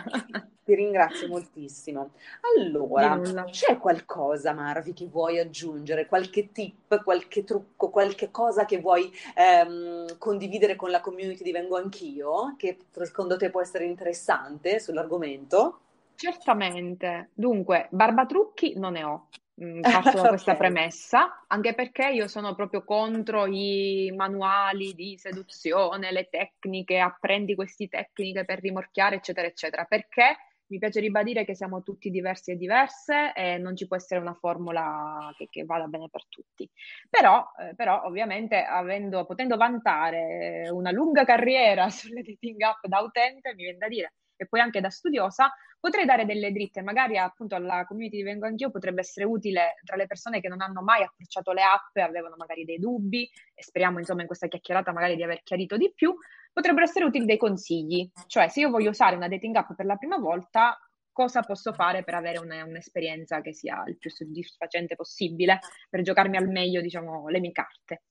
Ti 0.64 0.76
ringrazio 0.76 1.28
moltissimo. 1.28 2.12
Allora, 2.56 3.20
c'è 3.50 3.78
qualcosa, 3.78 4.54
Marvi, 4.54 4.94
che 4.94 5.08
vuoi 5.08 5.40
aggiungere? 5.40 6.06
Qualche 6.06 6.52
tip, 6.52 7.04
qualche 7.04 7.44
trucco, 7.44 7.90
qualche 7.90 8.32
cosa 8.32 8.66
che 8.66 8.80
vuoi 8.80 9.12
ehm, 9.36 10.18
condividere 10.18 10.76
con 10.76 10.92
la 10.92 11.02
community 11.02 11.44
di 11.44 11.52
Vengo 11.52 11.78
Anch'io, 11.78 12.56
che 12.58 12.78
secondo 12.92 13.38
te 13.38 13.50
può 13.50 13.62
essere 13.62 13.86
interessante 13.86 14.80
sull'argomento? 14.80 15.80
Certamente. 16.16 17.30
Dunque, 17.34 17.88
barbatrucchi 17.92 18.78
non 18.78 18.94
ne 18.94 19.04
ho. 19.04 19.28
Mm, 19.64 19.82
parto 20.14 20.22
da 20.22 20.30
questa 20.30 20.54
okay. 20.54 20.70
premessa, 20.70 21.46
anche 21.48 21.74
perché 21.74 22.10
io 22.10 22.28
sono 22.28 22.54
proprio 22.54 22.84
contro 22.84 23.46
i 23.48 24.14
manuali 24.16 24.94
di 24.94 25.18
seduzione, 25.18 26.12
le 26.12 26.30
tecniche, 26.30 27.00
apprendi 27.00 27.56
queste 27.56 27.88
tecniche 27.88 28.46
per 28.46 28.60
rimorchiare, 28.60 29.16
eccetera, 29.16 29.48
eccetera, 29.48 29.86
perché 29.86 30.38
mi 30.70 30.80
piace 30.80 31.00
ribadire 31.00 31.46
che 31.46 31.56
siamo 31.56 31.82
tutti 31.82 32.10
diversi 32.10 32.52
e 32.52 32.58
diverse 32.58 33.32
e 33.34 33.58
non 33.58 33.76
ci 33.76 33.88
può 33.88 33.96
essere 33.96 34.20
una 34.20 34.34
formula 34.34 35.34
che, 35.38 35.48
che 35.50 35.64
vada 35.64 35.88
bene 35.88 36.10
per 36.12 36.28
tutti. 36.28 36.70
Però, 37.10 37.44
eh, 37.60 37.74
però 37.74 38.04
ovviamente, 38.04 38.62
avendo, 38.64 39.26
potendo 39.26 39.56
vantare 39.56 40.70
una 40.72 40.92
lunga 40.92 41.24
carriera 41.24 41.90
sulle 41.90 42.22
dating 42.22 42.62
app 42.62 42.86
da 42.86 43.00
utente, 43.00 43.54
mi 43.56 43.64
viene 43.64 43.78
da 43.78 43.88
dire 43.88 44.14
e 44.38 44.46
poi 44.46 44.60
anche 44.60 44.80
da 44.80 44.90
studiosa, 44.90 45.52
potrei 45.80 46.06
dare 46.06 46.26
delle 46.26 46.52
dritte, 46.52 46.82
magari 46.82 47.18
appunto 47.18 47.56
alla 47.56 47.86
community 47.86 48.18
di 48.18 48.24
Vengo 48.24 48.46
Anch'io 48.46 48.72
potrebbe 48.72 49.02
essere 49.02 49.26
utile 49.26 49.76
tra 49.84 49.96
le 49.96 50.08
persone 50.08 50.42
che 50.42 50.48
non 50.48 50.62
hanno 50.62 50.82
mai 50.82 51.04
approcciato 51.04 51.52
le 51.52 51.64
app 51.64 51.96
e 51.96 52.02
avevano 52.02 52.36
magari 52.38 52.66
dei 52.66 52.80
dubbi 52.80 53.30
e 53.54 53.64
speriamo 53.64 54.00
insomma 54.00 54.22
in 54.22 54.28
questa 54.28 54.48
chiacchierata 54.48 54.92
magari 54.92 55.16
di 55.16 55.24
aver 55.24 55.42
chiarito 55.44 55.78
di 55.78 55.92
più, 55.94 56.16
potrebbero 56.52 56.86
essere 56.86 57.06
utili 57.06 57.26
dei 57.26 57.38
consigli, 57.38 58.10
cioè 58.28 58.48
se 58.48 58.62
io 58.62 58.70
voglio 58.70 58.90
usare 58.90 59.16
una 59.16 59.28
dating 59.28 59.56
app 59.56 59.74
per 59.76 59.86
la 59.86 59.96
prima 59.96 60.18
volta, 60.18 60.78
cosa 61.12 61.42
posso 61.42 61.74
fare 61.74 62.04
per 62.04 62.14
avere 62.14 62.38
una, 62.38 62.64
un'esperienza 62.64 63.42
che 63.42 63.52
sia 63.52 63.84
il 63.88 63.98
più 63.98 64.12
soddisfacente 64.12 64.96
possibile, 64.96 65.60
per 65.90 66.02
giocarmi 66.02 66.38
al 66.38 66.48
meglio, 66.48 66.80
diciamo, 66.80 67.28
le 67.30 67.40
mie 67.40 67.52
carte. 67.52 68.04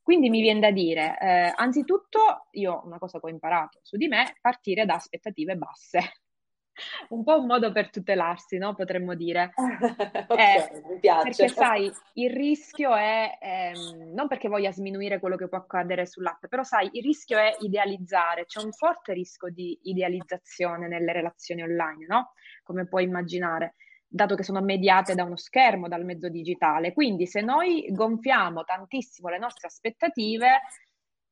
Quindi 0.00 0.30
mi 0.30 0.40
viene 0.40 0.60
da 0.60 0.70
dire, 0.70 1.18
eh, 1.18 1.52
anzitutto, 1.54 2.48
io 2.52 2.82
una 2.84 2.98
cosa 2.98 3.20
che 3.20 3.26
ho 3.26 3.28
imparato 3.30 3.80
su 3.82 3.96
di 3.96 4.06
me, 4.06 4.36
partire 4.40 4.86
da 4.86 4.94
aspettative 4.94 5.56
basse. 5.56 6.23
un 7.10 7.22
po' 7.22 7.38
un 7.38 7.46
modo 7.46 7.72
per 7.72 7.90
tutelarsi, 7.90 8.58
no? 8.58 8.74
Potremmo 8.74 9.14
dire. 9.14 9.52
ok, 9.56 10.38
eh, 10.38 10.82
mi 10.88 10.98
piace. 10.98 11.22
Perché 11.22 11.48
sai, 11.48 11.92
il 12.14 12.30
rischio 12.30 12.94
è, 12.94 13.38
ehm, 13.40 14.12
non 14.12 14.28
perché 14.28 14.48
voglia 14.48 14.72
sminuire 14.72 15.20
quello 15.20 15.36
che 15.36 15.48
può 15.48 15.58
accadere 15.58 16.06
sull'app, 16.06 16.46
però 16.46 16.62
sai, 16.62 16.90
il 16.92 17.02
rischio 17.02 17.38
è 17.38 17.56
idealizzare, 17.60 18.46
c'è 18.46 18.62
un 18.62 18.72
forte 18.72 19.12
rischio 19.12 19.50
di 19.50 19.78
idealizzazione 19.84 20.88
nelle 20.88 21.12
relazioni 21.12 21.62
online, 21.62 22.06
no? 22.06 22.32
Come 22.62 22.86
puoi 22.86 23.04
immaginare 23.04 23.74
dato 24.06 24.36
che 24.36 24.44
sono 24.44 24.60
mediate 24.60 25.14
da 25.16 25.24
uno 25.24 25.36
schermo, 25.36 25.88
dal 25.88 26.04
mezzo 26.04 26.28
digitale. 26.28 26.92
Quindi 26.92 27.26
se 27.26 27.40
noi 27.40 27.86
gonfiamo 27.90 28.62
tantissimo 28.62 29.28
le 29.28 29.38
nostre 29.38 29.66
aspettative, 29.66 30.60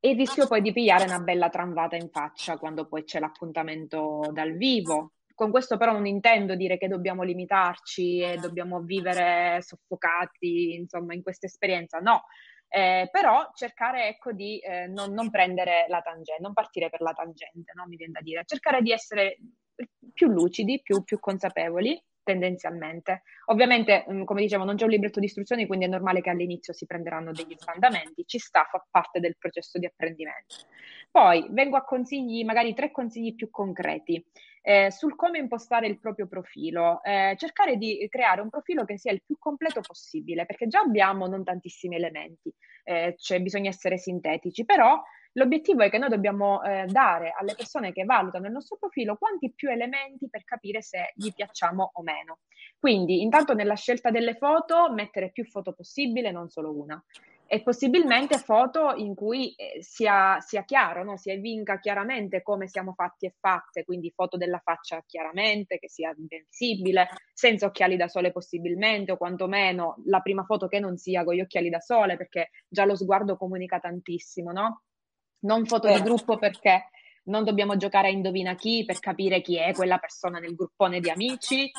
il 0.01 0.17
rischio 0.17 0.49
poi 0.49 0.63
di 0.63 0.73
pigliare 0.73 1.05
una 1.05 1.21
bella 1.21 1.49
tramvata 1.49 1.95
in 1.95 2.09
faccia 2.11 2.59
quando 2.59 2.87
poi 2.87 3.05
c'è 3.05 3.21
l'appuntamento 3.21 4.31
dal 4.33 4.57
vivo, 4.57 5.13
con 5.43 5.51
questo 5.51 5.77
però 5.77 5.91
non 5.91 6.07
intendo 6.07 6.55
dire 6.55 6.79
che 6.79 6.87
dobbiamo 6.87 7.25
limitarci 7.25 8.21
e 8.21 8.37
dobbiamo 8.37 8.81
vivere 8.81 9.61
soffocati, 9.61 10.75
insomma, 10.75 11.15
in 11.15 11.23
questa 11.23 11.47
esperienza, 11.47 11.99
no. 11.99 12.27
Eh, 12.69 13.09
però 13.11 13.51
cercare 13.53 14.07
ecco 14.07 14.31
di 14.33 14.61
eh, 14.61 14.87
non, 14.87 15.13
non, 15.13 15.31
prendere 15.31 15.87
la 15.89 16.01
tangente, 16.01 16.41
non 16.41 16.53
partire 16.53 16.89
per 16.91 17.01
la 17.01 17.13
tangente, 17.13 17.73
no? 17.75 17.87
mi 17.89 17.97
viene 17.97 18.13
da 18.13 18.21
dire, 18.21 18.45
cercare 18.47 18.83
di 18.83 18.93
essere 18.93 19.39
più 20.15 20.29
lucidi, 20.29 20.81
più, 20.81 21.03
più 21.03 21.19
consapevoli 21.19 22.01
tendenzialmente. 22.23 23.23
Ovviamente, 23.47 24.07
mm, 24.09 24.23
come 24.23 24.43
dicevo, 24.43 24.65
non 24.65 24.77
c'è 24.77 24.85
un 24.85 24.91
libretto 24.91 25.19
di 25.19 25.27
istruzioni, 25.27 25.67
quindi 25.67 25.87
è 25.87 25.89
normale 25.89 26.21
che 26.21 26.31
all'inizio 26.31 26.73
si 26.73 26.87
prenderanno 26.87 27.33
degli 27.33 27.57
sbandamenti, 27.59 28.25
ci 28.27 28.39
sta, 28.39 28.67
fa 28.71 28.87
parte 28.89 29.19
del 29.19 29.37
processo 29.37 29.79
di 29.79 29.87
apprendimento. 29.87 30.55
Poi 31.11 31.47
vengo 31.51 31.77
a 31.77 31.85
consigli, 31.85 32.45
magari 32.45 32.75
tre 32.75 32.91
consigli 32.91 33.35
più 33.35 33.51
concreti. 33.51 34.25
Eh, 34.65 34.93
sul 34.93 35.17
come 35.17 35.39
impostare 35.39 35.89
il 35.89 35.99
proprio 35.99 36.29
profilo, 36.29 37.03
eh, 37.03 37.35
cercare 37.37 37.77
di 37.77 38.07
creare 38.09 38.41
un 38.41 38.49
profilo 38.49 38.85
che 38.85 38.97
sia 38.97 39.13
il 39.13 39.23
più 39.25 39.37
completo 39.39 39.81
possibile, 39.81 40.47
perché 40.47 40.69
già 40.69 40.81
abbiamo 40.81 41.27
non 41.27 41.43
tantissimi 41.43 41.97
elementi, 41.97 42.53
eh, 42.85 43.15
cioè 43.19 43.41
bisogna 43.41 43.69
essere 43.69 43.99
sintetici, 43.99 44.65
però 44.65 45.03
L'obiettivo 45.37 45.83
è 45.83 45.89
che 45.89 45.97
noi 45.97 46.11
dobbiamo 46.11 46.63
eh, 46.63 46.85
dare 46.87 47.33
alle 47.39 47.55
persone 47.55 47.93
che 47.93 48.05
valutano 48.05 48.47
il 48.47 48.53
nostro 48.53 48.77
profilo 48.77 49.17
quanti 49.17 49.51
più 49.55 49.71
elementi 49.71 50.29
per 50.29 50.45
capire 50.45 50.83
se 50.83 51.13
gli 51.15 51.33
piacciamo 51.33 51.93
o 51.95 52.03
meno. 52.03 52.41
Quindi, 52.79 53.23
intanto 53.23 53.55
nella 53.55 53.75
scelta 53.75 54.11
delle 54.11 54.35
foto, 54.35 54.93
mettere 54.93 55.31
più 55.31 55.45
foto 55.47 55.73
possibile, 55.73 56.33
non 56.33 56.51
solo 56.51 56.77
una. 56.79 57.03
E 57.53 57.61
possibilmente 57.61 58.39
foto 58.39 58.95
in 58.95 59.15
cui 59.15 59.53
eh, 59.53 59.83
sia, 59.83 60.41
sia, 60.41 60.65
chiaro, 60.65 61.05
no? 61.05 61.19
si 61.19 61.31
evinca 61.31 61.79
chiaramente 61.79 62.41
come 62.41 62.67
siamo 62.67 62.95
fatti 62.95 63.27
e 63.27 63.35
fatte, 63.39 63.85
quindi 63.85 64.11
foto 64.11 64.39
della 64.39 64.63
faccia 64.65 65.05
chiaramente, 65.07 65.79
che 65.79 65.87
sia 65.87 66.15
ben 66.17 66.47
visibile, 66.49 67.09
senza 67.35 67.67
occhiali 67.67 67.99
da 67.99 68.09
sole 68.09 68.33
possibilmente, 68.33 69.13
o 69.13 69.19
quantomeno 69.19 69.97
la 70.07 70.21
prima 70.21 70.45
foto 70.45 70.67
che 70.67 70.81
non 70.81 70.97
sia 70.97 71.25
con 71.25 71.35
gli 71.35 71.43
occhiali 71.43 71.69
da 71.69 71.81
sole, 71.81 72.17
perché 72.17 72.53
già 72.67 72.87
lo 72.87 72.97
sguardo 72.97 73.37
comunica 73.37 73.79
tantissimo, 73.79 74.51
no? 74.51 74.85
non 75.41 75.67
foto 75.67 75.89
di 75.89 75.97
certo. 75.97 76.09
gruppo 76.09 76.39
perché 76.39 76.89
non 77.25 77.45
dobbiamo 77.45 77.77
giocare 77.77 78.09
a 78.09 78.13
indovina 78.13 78.55
chi 78.55 78.85
per 78.87 78.99
capire 78.99 79.43
chi 79.43 79.59
è 79.59 79.75
quella 79.75 79.99
persona 79.99 80.39
nel 80.39 80.55
gruppone 80.55 81.01
di 81.01 81.11
amici, 81.11 81.71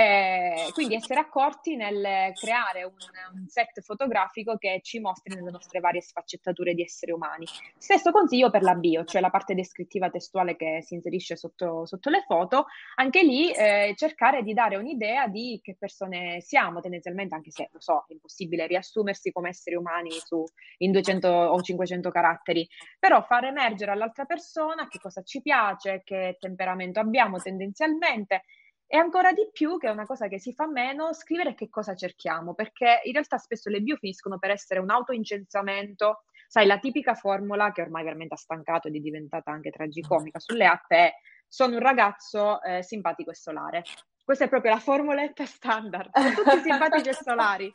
eh, 0.00 0.70
quindi 0.72 0.94
essere 0.94 1.20
accorti 1.20 1.76
nel 1.76 2.32
creare 2.32 2.84
un, 2.84 2.92
un, 3.34 3.46
set 3.48 3.82
fotografico 3.82 4.56
che 4.56 4.80
ci 4.82 4.98
mostri 4.98 5.34
le 5.34 5.50
nostre 5.50 5.78
varie 5.78 6.00
sfaccettature 6.00 6.72
di 6.72 6.80
esseri 6.80 7.12
umani. 7.12 7.44
Stesso 7.76 8.10
consiglio 8.10 8.48
per 8.48 8.62
la 8.62 8.74
bio, 8.74 9.04
cioè 9.04 9.20
la 9.20 9.28
parte 9.28 9.54
descrittiva 9.54 10.08
testuale 10.08 10.56
che 10.56 10.80
si 10.80 10.94
inserisce 10.94 11.36
sotto, 11.36 11.84
sotto 11.84 12.08
le 12.08 12.24
foto, 12.26 12.64
anche 12.94 13.22
lì 13.22 13.52
eh, 13.52 13.92
cercare 13.94 14.42
di 14.42 14.54
dare 14.54 14.76
un'idea 14.76 15.26
di 15.26 15.60
che 15.62 15.76
persone 15.78 16.40
siamo 16.40 16.80
tendenzialmente, 16.80 17.34
anche 17.34 17.50
se 17.50 17.68
lo 17.70 17.78
so, 17.78 18.06
è 18.08 18.12
impossibile 18.14 18.66
riassumersi 18.66 19.32
come 19.32 19.50
esseri 19.50 19.76
umani 19.76 20.12
su, 20.12 20.42
in 20.78 20.92
200 20.92 21.28
o 21.28 21.60
500 21.60 22.10
caratteri, 22.10 22.66
però 22.98 23.20
far 23.20 23.44
emergere 23.44 23.90
all'altra 23.90 24.24
persona 24.24 24.88
che 24.88 24.98
cosa 24.98 25.20
ci 25.22 25.42
piace, 25.42 26.00
che 26.06 26.38
temperamento 26.40 27.00
abbiamo 27.00 27.36
tendenzialmente 27.36 28.44
e 28.92 28.96
ancora 28.96 29.32
di 29.32 29.48
più, 29.52 29.78
che 29.78 29.86
è 29.86 29.92
una 29.92 30.04
cosa 30.04 30.26
che 30.26 30.40
si 30.40 30.52
fa 30.52 30.66
meno, 30.66 31.12
scrivere 31.12 31.54
che 31.54 31.68
cosa 31.68 31.94
cerchiamo, 31.94 32.54
perché 32.54 33.02
in 33.04 33.12
realtà 33.12 33.38
spesso 33.38 33.70
le 33.70 33.82
bio 33.82 33.94
finiscono 33.94 34.36
per 34.40 34.50
essere 34.50 34.80
un 34.80 34.90
autoincensamento. 34.90 36.24
Sai, 36.48 36.66
la 36.66 36.80
tipica 36.80 37.14
formula 37.14 37.70
che 37.70 37.82
ormai 37.82 38.02
veramente 38.02 38.34
ha 38.34 38.36
stancato 38.36 38.88
ed 38.88 38.96
è 38.96 38.98
diventata 38.98 39.52
anche 39.52 39.70
tragicomica 39.70 40.40
sulle 40.40 40.66
app 40.66 40.90
è 40.90 41.12
sono 41.46 41.74
un 41.74 41.82
ragazzo 41.82 42.60
eh, 42.62 42.82
simpatico 42.82 43.30
e 43.30 43.36
solare. 43.36 43.84
Questa 44.24 44.46
è 44.46 44.48
proprio 44.48 44.72
la 44.72 44.80
formuletta 44.80 45.46
standard, 45.46 46.10
sono 46.12 46.34
tutti 46.34 46.58
simpatici 46.68 47.08
e 47.10 47.14
solari. 47.14 47.72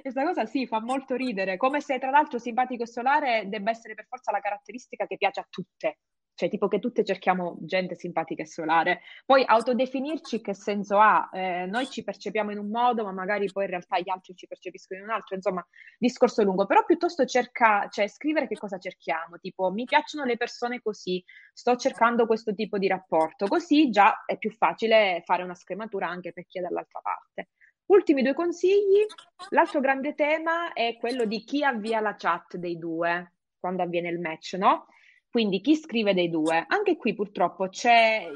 Questa 0.00 0.24
cosa 0.24 0.46
sì, 0.46 0.66
fa 0.66 0.80
molto 0.80 1.14
ridere, 1.14 1.58
come 1.58 1.82
se 1.82 1.98
tra 1.98 2.08
l'altro 2.08 2.38
simpatico 2.38 2.84
e 2.84 2.86
solare 2.86 3.44
debba 3.48 3.68
essere 3.68 3.92
per 3.92 4.06
forza 4.08 4.32
la 4.32 4.40
caratteristica 4.40 5.06
che 5.06 5.18
piace 5.18 5.40
a 5.40 5.46
tutte, 5.50 5.98
cioè 6.40 6.48
tipo 6.48 6.68
che 6.68 6.78
tutte 6.78 7.04
cerchiamo 7.04 7.58
gente 7.60 7.94
simpatica 7.94 8.42
e 8.42 8.46
solare. 8.46 9.02
Poi 9.26 9.44
autodefinirci 9.44 10.40
che 10.40 10.54
senso 10.54 10.98
ha? 10.98 11.28
Eh, 11.30 11.66
noi 11.66 11.86
ci 11.90 12.02
percepiamo 12.02 12.50
in 12.50 12.56
un 12.56 12.70
modo, 12.70 13.04
ma 13.04 13.12
magari 13.12 13.52
poi 13.52 13.64
in 13.64 13.70
realtà 13.70 13.98
gli 13.98 14.08
altri 14.08 14.34
ci 14.34 14.46
percepiscono 14.46 15.00
in 15.00 15.06
un 15.06 15.12
altro, 15.12 15.36
insomma, 15.36 15.62
discorso 15.98 16.42
lungo, 16.42 16.64
però 16.64 16.82
piuttosto 16.86 17.26
cerca, 17.26 17.88
cioè 17.90 18.08
scrivere 18.08 18.48
che 18.48 18.56
cosa 18.56 18.78
cerchiamo, 18.78 19.36
tipo 19.38 19.70
mi 19.70 19.84
piacciono 19.84 20.24
le 20.24 20.38
persone 20.38 20.80
così, 20.80 21.22
sto 21.52 21.76
cercando 21.76 22.24
questo 22.24 22.54
tipo 22.54 22.78
di 22.78 22.88
rapporto, 22.88 23.46
così 23.46 23.90
già 23.90 24.24
è 24.24 24.38
più 24.38 24.50
facile 24.50 25.22
fare 25.26 25.42
una 25.42 25.54
scrematura 25.54 26.08
anche 26.08 26.32
per 26.32 26.46
chi 26.46 26.58
è 26.58 26.62
dall'altra 26.62 27.00
parte. 27.00 27.50
Ultimi 27.90 28.22
due 28.22 28.32
consigli. 28.34 29.04
L'altro 29.50 29.80
grande 29.80 30.14
tema 30.14 30.72
è 30.72 30.96
quello 30.96 31.26
di 31.26 31.42
chi 31.44 31.64
avvia 31.64 32.00
la 32.00 32.14
chat 32.16 32.56
dei 32.56 32.78
due 32.78 33.32
quando 33.58 33.82
avviene 33.82 34.08
il 34.08 34.20
match, 34.20 34.54
no? 34.54 34.86
Quindi 35.30 35.60
chi 35.60 35.76
scrive 35.76 36.12
dei 36.12 36.28
due. 36.28 36.64
Anche 36.66 36.96
qui 36.96 37.14
purtroppo 37.14 37.68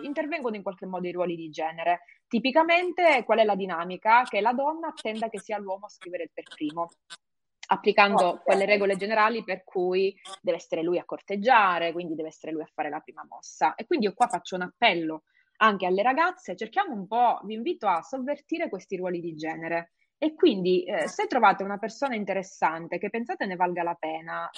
intervengono 0.03 0.55
in 0.55 0.63
qualche 0.63 0.87
modo 0.87 1.09
i 1.09 1.13
ruoli 1.13 1.35
di 1.35 1.51
genere. 1.51 2.03
Tipicamente 2.29 3.25
qual 3.25 3.39
è 3.39 3.45
la 3.45 3.57
dinamica? 3.57 4.23
Che 4.23 4.41
la 4.41 4.53
donna 4.53 4.89
attenda 4.89 5.29
che 5.29 5.41
sia 5.41 5.59
l'uomo 5.59 5.87
a 5.87 5.91
scrivere 5.91 6.31
per 6.33 6.45
primo 6.55 6.91
applicando 7.67 8.25
oh, 8.25 8.43
quelle 8.43 8.67
regole 8.67 8.97
generali 8.97 9.43
per 9.43 9.65
cui 9.65 10.15
deve 10.41 10.59
essere 10.59 10.83
lui 10.83 10.99
a 10.99 11.05
corteggiare, 11.05 11.93
quindi 11.93 12.15
deve 12.15 12.29
essere 12.29 12.53
lui 12.53 12.63
a 12.63 12.71
fare 12.73 12.91
la 12.91 13.01
prima 13.01 13.25
mossa. 13.29 13.75
E 13.75 13.87
quindi 13.87 14.07
io 14.07 14.15
qua 14.15 14.29
faccio 14.29 14.55
un 14.57 14.63
appello 14.63 15.23
anche 15.59 15.87
alle 15.87 16.03
ragazze, 16.03 16.57
cerchiamo 16.57 16.95
un 16.95 17.07
po', 17.07 17.41
vi 17.45 17.55
invito 17.55 17.87
a 17.87 18.03
sovvertire 18.03 18.69
questi 18.69 18.97
ruoli 18.97 19.21
di 19.21 19.35
genere. 19.35 19.93
E 20.19 20.35
quindi 20.35 20.85
eh, 20.85 21.07
se 21.09 21.27
trovate 21.27 21.63
una 21.65 21.77
persona 21.77 22.15
interessante 22.15 22.99
che 22.99 23.11
pensate 23.11 23.47
ne 23.47 23.57
valga 23.57 23.83
la 23.83 23.95
pena, 23.95 24.49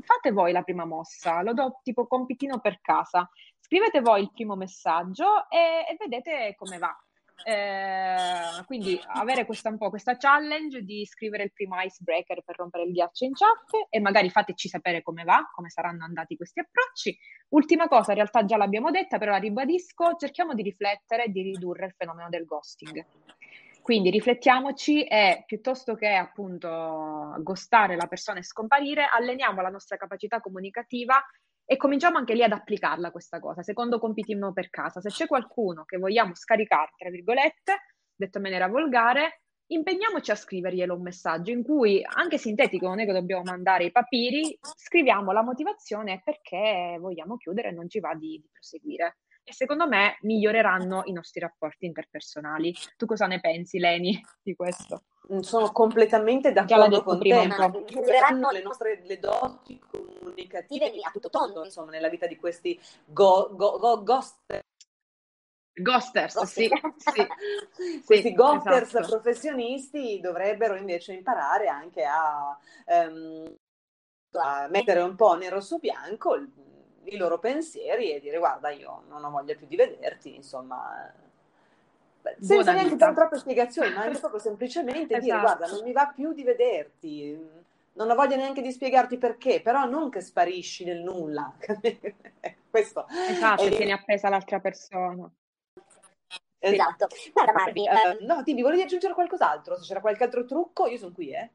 fate 0.00 0.30
voi 0.30 0.52
la 0.52 0.62
prima 0.62 0.84
mossa, 0.84 1.42
lo 1.42 1.52
do 1.52 1.80
tipo 1.82 2.06
compitino 2.06 2.60
per 2.60 2.80
casa, 2.80 3.28
scrivete 3.58 4.00
voi 4.00 4.22
il 4.22 4.30
primo 4.32 4.54
messaggio 4.54 5.48
e, 5.48 5.84
e 5.88 5.96
vedete 5.98 6.54
come 6.56 6.78
va. 6.78 6.96
Eh, 7.44 8.64
quindi 8.64 8.98
avere 9.08 9.44
questa, 9.44 9.68
un 9.68 9.76
po' 9.76 9.90
questa 9.90 10.16
challenge 10.16 10.80
di 10.82 11.04
scrivere 11.04 11.44
il 11.44 11.52
primo 11.52 11.78
icebreaker 11.80 12.42
per 12.42 12.56
rompere 12.56 12.84
il 12.84 12.92
ghiaccio 12.92 13.24
in 13.24 13.34
chat 13.34 13.88
e 13.90 14.00
magari 14.00 14.30
fateci 14.30 14.68
sapere 14.68 15.02
come 15.02 15.22
va, 15.22 15.48
come 15.52 15.68
saranno 15.68 16.04
andati 16.04 16.36
questi 16.36 16.60
approcci. 16.60 17.16
Ultima 17.50 17.88
cosa, 17.88 18.12
in 18.12 18.18
realtà 18.18 18.44
già 18.44 18.56
l'abbiamo 18.56 18.90
detta, 18.90 19.18
però 19.18 19.32
la 19.32 19.38
ribadisco, 19.38 20.16
cerchiamo 20.16 20.54
di 20.54 20.62
riflettere 20.62 21.24
e 21.24 21.28
di 21.28 21.42
ridurre 21.42 21.86
il 21.86 21.94
fenomeno 21.96 22.28
del 22.28 22.46
ghosting. 22.46 23.04
Quindi 23.86 24.10
riflettiamoci 24.10 25.04
e 25.04 25.44
piuttosto 25.46 25.94
che 25.94 26.08
appunto 26.08 27.36
ghostare 27.38 27.94
la 27.94 28.08
persona 28.08 28.40
e 28.40 28.42
scomparire, 28.42 29.08
alleniamo 29.08 29.62
la 29.62 29.68
nostra 29.68 29.96
capacità 29.96 30.40
comunicativa 30.40 31.24
e 31.64 31.76
cominciamo 31.76 32.18
anche 32.18 32.34
lì 32.34 32.42
ad 32.42 32.50
applicarla 32.50 33.12
questa 33.12 33.38
cosa. 33.38 33.62
Secondo 33.62 34.00
compitino 34.00 34.52
per 34.52 34.70
casa, 34.70 35.00
se 35.00 35.10
c'è 35.10 35.28
qualcuno 35.28 35.84
che 35.84 35.98
vogliamo 35.98 36.34
scaricare, 36.34 36.94
tra 36.96 37.10
virgolette, 37.10 37.74
detto 38.16 38.38
in 38.38 38.42
maniera 38.42 38.66
volgare, 38.66 39.42
impegniamoci 39.66 40.32
a 40.32 40.34
scriverglielo 40.34 40.92
un 40.92 41.02
messaggio 41.02 41.52
in 41.52 41.62
cui, 41.62 42.04
anche 42.04 42.38
sintetico, 42.38 42.88
non 42.88 42.98
è 42.98 43.06
che 43.06 43.12
dobbiamo 43.12 43.44
mandare 43.44 43.84
i 43.84 43.92
papiri, 43.92 44.58
scriviamo 44.62 45.30
la 45.30 45.44
motivazione 45.44 46.22
perché 46.24 46.96
vogliamo 46.98 47.36
chiudere 47.36 47.68
e 47.68 47.72
non 47.72 47.88
ci 47.88 48.00
va 48.00 48.16
di, 48.16 48.40
di 48.42 48.48
proseguire. 48.50 49.18
E 49.48 49.52
secondo 49.52 49.86
me 49.86 50.18
miglioreranno 50.22 51.02
i 51.04 51.12
nostri 51.12 51.38
rapporti 51.38 51.86
interpersonali. 51.86 52.74
Tu 52.96 53.06
cosa 53.06 53.26
ne 53.26 53.38
pensi, 53.38 53.78
Leni, 53.78 54.20
di 54.42 54.56
questo? 54.56 55.04
Sono 55.38 55.70
completamente 55.70 56.50
d'accordo 56.50 57.04
con 57.04 57.20
te. 57.20 57.28
Miglioreranno 57.28 58.50
le 58.50 58.62
nostre 58.62 59.02
le 59.04 59.20
doti 59.20 59.80
comunicative 59.88 60.86
a 61.00 61.10
tutto 61.12 61.30
tondo, 61.30 61.62
insomma, 61.62 61.92
nella 61.92 62.08
vita 62.08 62.26
di 62.26 62.34
questi 62.34 62.76
go, 63.04 63.50
go, 63.52 63.78
go, 63.78 64.02
ghost 64.02 64.64
Ghosters, 65.78 66.42
sì, 66.44 66.70
sì. 66.96 67.26
Questi 68.06 68.28
sì, 68.28 68.34
ghosters 68.34 68.94
esatto. 68.94 69.08
professionisti 69.08 70.20
dovrebbero 70.20 70.74
invece 70.74 71.12
imparare 71.12 71.68
anche 71.68 72.02
a, 72.02 72.58
um, 72.86 73.54
a, 74.32 74.68
mettere 74.68 75.02
un 75.02 75.14
po' 75.14 75.34
nero 75.34 75.60
su 75.60 75.78
bianco 75.78 76.34
il, 76.34 76.50
i 77.06 77.16
loro 77.16 77.38
pensieri 77.38 78.12
e 78.12 78.20
dire 78.20 78.38
guarda 78.38 78.70
io 78.70 79.02
non 79.08 79.24
ho 79.24 79.30
voglia 79.30 79.54
più 79.54 79.66
di 79.66 79.76
vederti, 79.76 80.34
insomma 80.34 81.12
senza 82.40 82.72
neanche 82.72 82.96
dare 82.96 83.14
troppe 83.14 83.38
spiegazioni, 83.38 83.92
ma 83.92 84.02
anche 84.02 84.18
proprio 84.20 84.40
semplicemente 84.40 85.14
esatto. 85.14 85.20
dire 85.20 85.38
guarda 85.38 85.66
non 85.66 85.82
mi 85.82 85.92
va 85.92 86.12
più 86.14 86.32
di 86.32 86.42
vederti, 86.42 87.48
non 87.92 88.10
ho 88.10 88.14
voglia 88.14 88.36
neanche 88.36 88.62
di 88.62 88.72
spiegarti 88.72 89.18
perché, 89.18 89.60
però 89.60 89.86
non 89.86 90.10
che 90.10 90.20
sparisci 90.20 90.84
nel 90.84 91.02
nulla. 91.02 91.52
Questo 92.70 93.06
esatto, 93.08 93.62
è... 93.62 93.70
tieni 93.70 93.92
appesa 93.92 94.28
l'altra 94.28 94.60
persona. 94.60 95.30
Esatto. 96.58 97.06
Guarda 97.32 97.52
Marvi, 97.52 97.82
uh, 97.82 98.24
no, 98.24 98.42
dimmi, 98.42 98.62
volevi 98.62 98.82
aggiungere 98.82 99.14
qualcos'altro? 99.14 99.76
Se 99.76 99.84
c'era 99.84 100.00
qualche 100.00 100.24
altro 100.24 100.44
trucco, 100.44 100.86
io 100.86 100.98
sono 100.98 101.12
qui, 101.12 101.30
eh. 101.30 101.50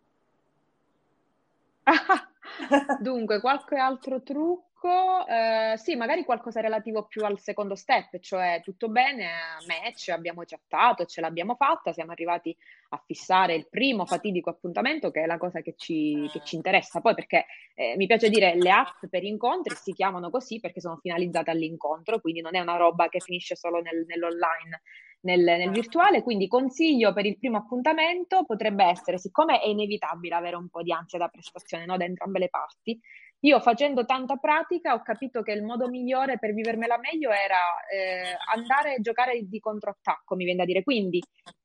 Dunque, 3.00 3.42
qualche 3.42 3.76
altro 3.76 4.22
trucco? 4.22 4.70
Eh, 4.90 5.78
sì, 5.78 5.96
magari 5.96 6.24
qualcosa 6.24 6.60
relativo 6.60 7.06
più 7.06 7.24
al 7.24 7.38
secondo 7.40 7.76
step, 7.76 8.20
cioè 8.20 8.62
tutto 8.64 8.90
bene, 8.90 9.30
match, 9.68 10.10
abbiamo 10.10 10.42
chattato, 10.44 11.06
ce 11.06 11.22
l'abbiamo 11.22 11.56
fatta, 11.56 11.94
siamo 11.94 12.12
arrivati 12.12 12.56
a 12.90 13.04
fissare 13.06 13.54
il 13.54 13.68
primo 13.70 14.06
fatidico 14.06 14.50
appuntamento, 14.50 15.12
che 15.12 15.22
è 15.22 15.26
la 15.28 15.38
cosa 15.38 15.62
che 15.62 15.76
ci, 15.78 16.28
che 16.32 16.42
ci 16.44 16.56
interessa. 16.56 17.00
Poi 17.00 17.14
perché 17.14 17.46
eh, 17.76 17.96
mi 17.96 18.08
piace 18.08 18.30
dire 18.30 18.56
le 18.56 18.72
app 18.72 19.06
per 19.10 19.24
incontri 19.24 19.76
si 19.76 19.94
chiamano 19.94 20.32
così 20.32 20.60
perché 20.60 20.82
sono 20.82 20.98
finalizzate 20.98 21.52
all'incontro, 21.52 22.20
quindi 22.20 22.42
non 22.42 22.56
è 22.56 22.60
una 22.60 22.78
roba 22.78 23.08
che 23.08 23.20
finisce 23.20 23.56
solo 23.56 23.82
nel, 23.82 24.06
nell'online. 24.08 24.82
Nel, 25.24 25.44
nel, 25.44 25.70
virtuale, 25.70 26.24
quindi 26.24 26.48
consiglio 26.48 27.14
per 27.14 27.28
il 27.28 27.38
primo 27.38 27.58
appuntamento 27.58 28.44
potrebbe 28.44 28.86
essere, 28.86 29.20
siccome 29.20 29.60
è 29.60 29.68
inevitabile 29.68 30.34
avere 30.34 30.56
un 30.56 30.68
po' 30.68 30.82
di 30.82 30.92
ansia 30.92 31.20
da 31.20 31.28
prestazione 31.28 31.86
no, 31.86 31.96
da 31.96 32.06
entrambe 32.06 32.40
le 32.40 32.50
parti, 32.50 33.00
io 33.42 33.60
facendo 33.60 34.06
tanta 34.06 34.36
pratica 34.36 34.94
ho 34.94 35.02
capito 35.02 35.42
che 35.42 35.52
il 35.52 35.64
modo 35.64 35.88
migliore 35.88 36.38
per 36.38 36.54
vivermela 36.54 36.98
meglio 36.98 37.32
era 37.32 37.58
eh, 37.92 38.36
andare 38.54 38.96
a 38.96 39.00
giocare 39.00 39.40
di 39.48 39.60
controattacco, 39.60 40.36
mi 40.36 40.44
viene 40.44 40.60
da 40.60 40.66
dire. 40.66 40.84
Quindi 40.84 41.22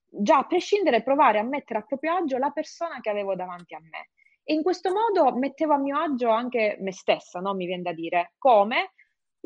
già 0.08 0.38
a 0.38 0.46
prescindere 0.46 1.02
provare 1.02 1.38
a 1.38 1.42
mettere 1.42 1.80
a 1.80 1.82
proprio 1.82 2.14
agio 2.14 2.38
la 2.38 2.50
persona 2.50 3.00
che 3.00 3.10
avevo 3.10 3.34
davanti 3.34 3.74
a 3.74 3.80
me. 3.80 4.08
E 4.42 4.54
in 4.54 4.62
questo 4.62 4.90
modo 4.92 5.36
mettevo 5.36 5.74
a 5.74 5.78
mio 5.78 5.98
agio 5.98 6.30
anche 6.30 6.76
me 6.80 6.92
stessa, 6.92 7.40
no? 7.40 7.52
mi 7.54 7.66
viene 7.66 7.82
da 7.82 7.92
dire. 7.92 8.34
Come? 8.38 8.92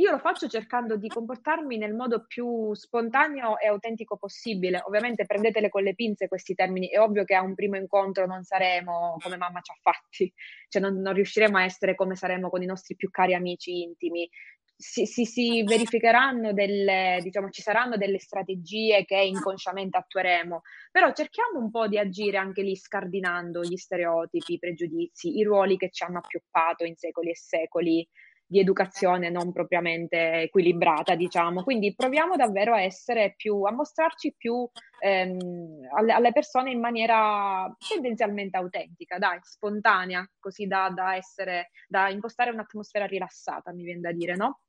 Io 0.00 0.10
lo 0.10 0.18
faccio 0.18 0.48
cercando 0.48 0.96
di 0.96 1.08
comportarmi 1.08 1.76
nel 1.76 1.92
modo 1.92 2.24
più 2.26 2.72
spontaneo 2.74 3.58
e 3.58 3.68
autentico 3.68 4.16
possibile. 4.16 4.80
Ovviamente 4.86 5.26
prendetele 5.26 5.68
con 5.68 5.82
le 5.82 5.94
pinze 5.94 6.26
questi 6.26 6.54
termini. 6.54 6.88
È 6.88 6.98
ovvio 6.98 7.24
che 7.24 7.34
a 7.34 7.42
un 7.42 7.54
primo 7.54 7.76
incontro 7.76 8.24
non 8.24 8.42
saremo 8.42 9.18
come 9.20 9.36
mamma 9.36 9.60
ci 9.60 9.72
ha 9.72 9.78
fatti, 9.82 10.32
cioè 10.68 10.80
non, 10.80 11.00
non 11.02 11.12
riusciremo 11.12 11.58
a 11.58 11.64
essere 11.64 11.94
come 11.94 12.16
saremo 12.16 12.48
con 12.48 12.62
i 12.62 12.66
nostri 12.66 12.96
più 12.96 13.10
cari 13.10 13.34
amici 13.34 13.82
intimi. 13.82 14.26
Si, 14.74 15.04
si, 15.04 15.26
si, 15.26 15.62
verificheranno 15.64 16.54
delle, 16.54 17.18
diciamo, 17.22 17.50
ci 17.50 17.60
saranno 17.60 17.98
delle 17.98 18.18
strategie 18.18 19.04
che 19.04 19.20
inconsciamente 19.20 19.98
attueremo, 19.98 20.62
però 20.90 21.12
cerchiamo 21.12 21.58
un 21.58 21.70
po' 21.70 21.86
di 21.86 21.98
agire 21.98 22.38
anche 22.38 22.62
lì 22.62 22.74
scardinando 22.74 23.60
gli 23.60 23.76
stereotipi, 23.76 24.54
i 24.54 24.58
pregiudizi, 24.58 25.36
i 25.36 25.42
ruoli 25.42 25.76
che 25.76 25.90
ci 25.90 26.02
hanno 26.04 26.20
appioppato 26.20 26.84
in 26.84 26.96
secoli 26.96 27.28
e 27.28 27.36
secoli 27.36 28.08
di 28.50 28.58
educazione 28.58 29.30
non 29.30 29.52
propriamente 29.52 30.42
equilibrata, 30.42 31.14
diciamo. 31.14 31.62
Quindi 31.62 31.94
proviamo 31.94 32.34
davvero 32.34 32.74
a 32.74 32.80
essere 32.80 33.34
più, 33.36 33.62
a 33.62 33.70
mostrarci 33.70 34.34
più 34.36 34.68
ehm, 34.98 35.86
alle, 35.94 36.12
alle, 36.12 36.32
persone 36.32 36.72
in 36.72 36.80
maniera 36.80 37.72
tendenzialmente 37.78 38.56
autentica, 38.56 39.18
dai, 39.18 39.38
spontanea, 39.40 40.28
così 40.40 40.66
da, 40.66 40.90
da 40.92 41.14
essere, 41.14 41.70
da 41.86 42.08
impostare 42.08 42.50
un'atmosfera 42.50 43.06
rilassata, 43.06 43.72
mi 43.72 43.84
viene 43.84 44.00
da 44.00 44.10
dire, 44.10 44.34
no? 44.34 44.62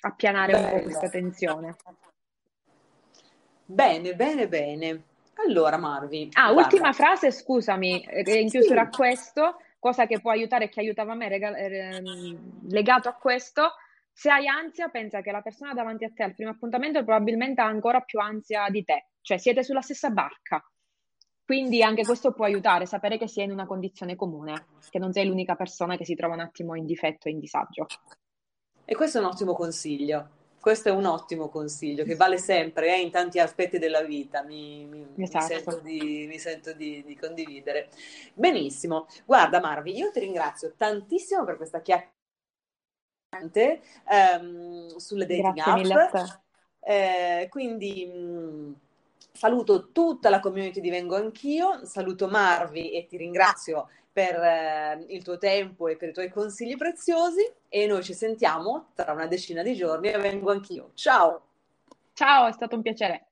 Appianare 0.00 0.52
Bello. 0.52 0.66
un 0.66 0.72
po' 0.72 0.82
questa 0.82 1.08
tensione. 1.08 1.76
Bene, 3.64 4.14
bene, 4.14 4.46
bene. 4.46 5.04
Allora, 5.46 5.78
Marvi. 5.78 6.28
Ah, 6.34 6.52
guarda. 6.52 6.74
ultima 6.74 6.92
frase, 6.92 7.30
scusami, 7.30 8.04
eh, 8.04 8.40
in 8.40 8.50
chiusura 8.50 8.82
sì. 8.82 8.86
a 8.86 8.88
questo 8.90 9.56
cosa 9.86 10.06
che 10.06 10.20
può 10.20 10.32
aiutare 10.32 10.64
e 10.64 10.68
che 10.68 10.80
aiutava 10.80 11.14
me 11.14 11.28
rega- 11.28 11.56
ehm, 11.56 12.70
legato 12.70 13.08
a 13.08 13.14
questo, 13.14 13.74
se 14.12 14.28
hai 14.30 14.48
ansia, 14.48 14.88
pensa 14.88 15.20
che 15.20 15.30
la 15.30 15.42
persona 15.42 15.74
davanti 15.74 16.04
a 16.04 16.10
te 16.12 16.24
al 16.24 16.34
primo 16.34 16.50
appuntamento 16.50 17.04
probabilmente 17.04 17.60
ha 17.60 17.66
ancora 17.66 18.00
più 18.00 18.18
ansia 18.18 18.68
di 18.68 18.82
te, 18.82 19.10
cioè 19.20 19.38
siete 19.38 19.62
sulla 19.62 19.82
stessa 19.82 20.10
barca. 20.10 20.60
Quindi 21.44 21.84
anche 21.84 22.02
questo 22.02 22.32
può 22.32 22.46
aiutare, 22.46 22.86
sapere 22.86 23.16
che 23.16 23.28
sei 23.28 23.44
in 23.44 23.52
una 23.52 23.66
condizione 23.66 24.16
comune, 24.16 24.66
che 24.90 24.98
non 24.98 25.12
sei 25.12 25.26
l'unica 25.26 25.54
persona 25.54 25.96
che 25.96 26.04
si 26.04 26.16
trova 26.16 26.34
un 26.34 26.40
attimo 26.40 26.74
in 26.74 26.84
difetto 26.84 27.28
e 27.28 27.30
in 27.30 27.38
disagio. 27.38 27.86
E 28.84 28.96
questo 28.96 29.18
è 29.18 29.20
un 29.20 29.28
ottimo 29.28 29.54
consiglio. 29.54 30.30
Questo 30.66 30.88
è 30.88 30.92
un 30.92 31.04
ottimo 31.04 31.48
consiglio 31.48 32.02
che 32.02 32.16
vale 32.16 32.38
sempre 32.38 32.92
eh, 32.92 33.00
in 33.00 33.12
tanti 33.12 33.38
aspetti 33.38 33.78
della 33.78 34.02
vita, 34.02 34.42
mi, 34.42 34.84
mi, 34.84 35.06
esatto. 35.22 35.44
mi 35.44 35.52
sento, 35.52 35.78
di, 35.78 36.26
mi 36.28 36.38
sento 36.40 36.72
di, 36.72 37.04
di, 37.06 37.16
condividere. 37.16 37.88
Benissimo, 38.34 39.06
guarda 39.24 39.60
Marvi, 39.60 39.96
io 39.96 40.10
ti 40.10 40.18
ringrazio 40.18 40.74
tantissimo 40.76 41.44
per 41.44 41.56
questa 41.56 41.80
chiacchierata 41.80 42.10
um, 44.40 44.96
sulle 44.96 45.26
dating 45.26 45.54
Grazie 45.54 45.94
app. 45.94 46.16
Eh, 46.80 47.46
quindi 47.48 48.04
mh, 48.04 48.74
saluto 49.34 49.92
tutta 49.92 50.30
la 50.30 50.40
community 50.40 50.80
di 50.80 50.90
Vengo 50.90 51.14
Anch'io, 51.14 51.86
saluto 51.86 52.26
Marvi 52.26 52.90
e 52.90 53.06
ti 53.06 53.16
ringrazio 53.16 53.88
per 54.16 54.34
eh, 54.34 55.04
il 55.08 55.22
tuo 55.22 55.36
tempo 55.36 55.88
e 55.88 55.96
per 55.98 56.08
i 56.08 56.12
tuoi 56.14 56.30
consigli 56.30 56.74
preziosi 56.74 57.52
e 57.68 57.86
noi 57.86 58.02
ci 58.02 58.14
sentiamo 58.14 58.92
tra 58.94 59.12
una 59.12 59.26
decina 59.26 59.62
di 59.62 59.74
giorni 59.74 60.08
e 60.08 60.16
vengo 60.16 60.50
anch'io. 60.50 60.92
Ciao! 60.94 61.48
Ciao, 62.14 62.46
è 62.46 62.52
stato 62.52 62.76
un 62.76 62.80
piacere. 62.80 63.26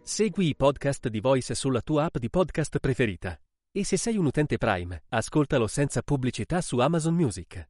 Segui 0.00 0.48
i 0.48 0.56
podcast 0.56 1.08
di 1.08 1.20
Voice 1.20 1.54
sulla 1.54 1.82
tua 1.82 2.04
app 2.04 2.16
di 2.16 2.30
podcast 2.30 2.78
preferita. 2.78 3.38
E 3.70 3.84
se 3.84 3.98
sei 3.98 4.16
un 4.16 4.24
utente 4.24 4.56
Prime, 4.56 5.02
ascoltalo 5.10 5.66
senza 5.66 6.00
pubblicità 6.00 6.62
su 6.62 6.78
Amazon 6.78 7.12
Music. 7.12 7.68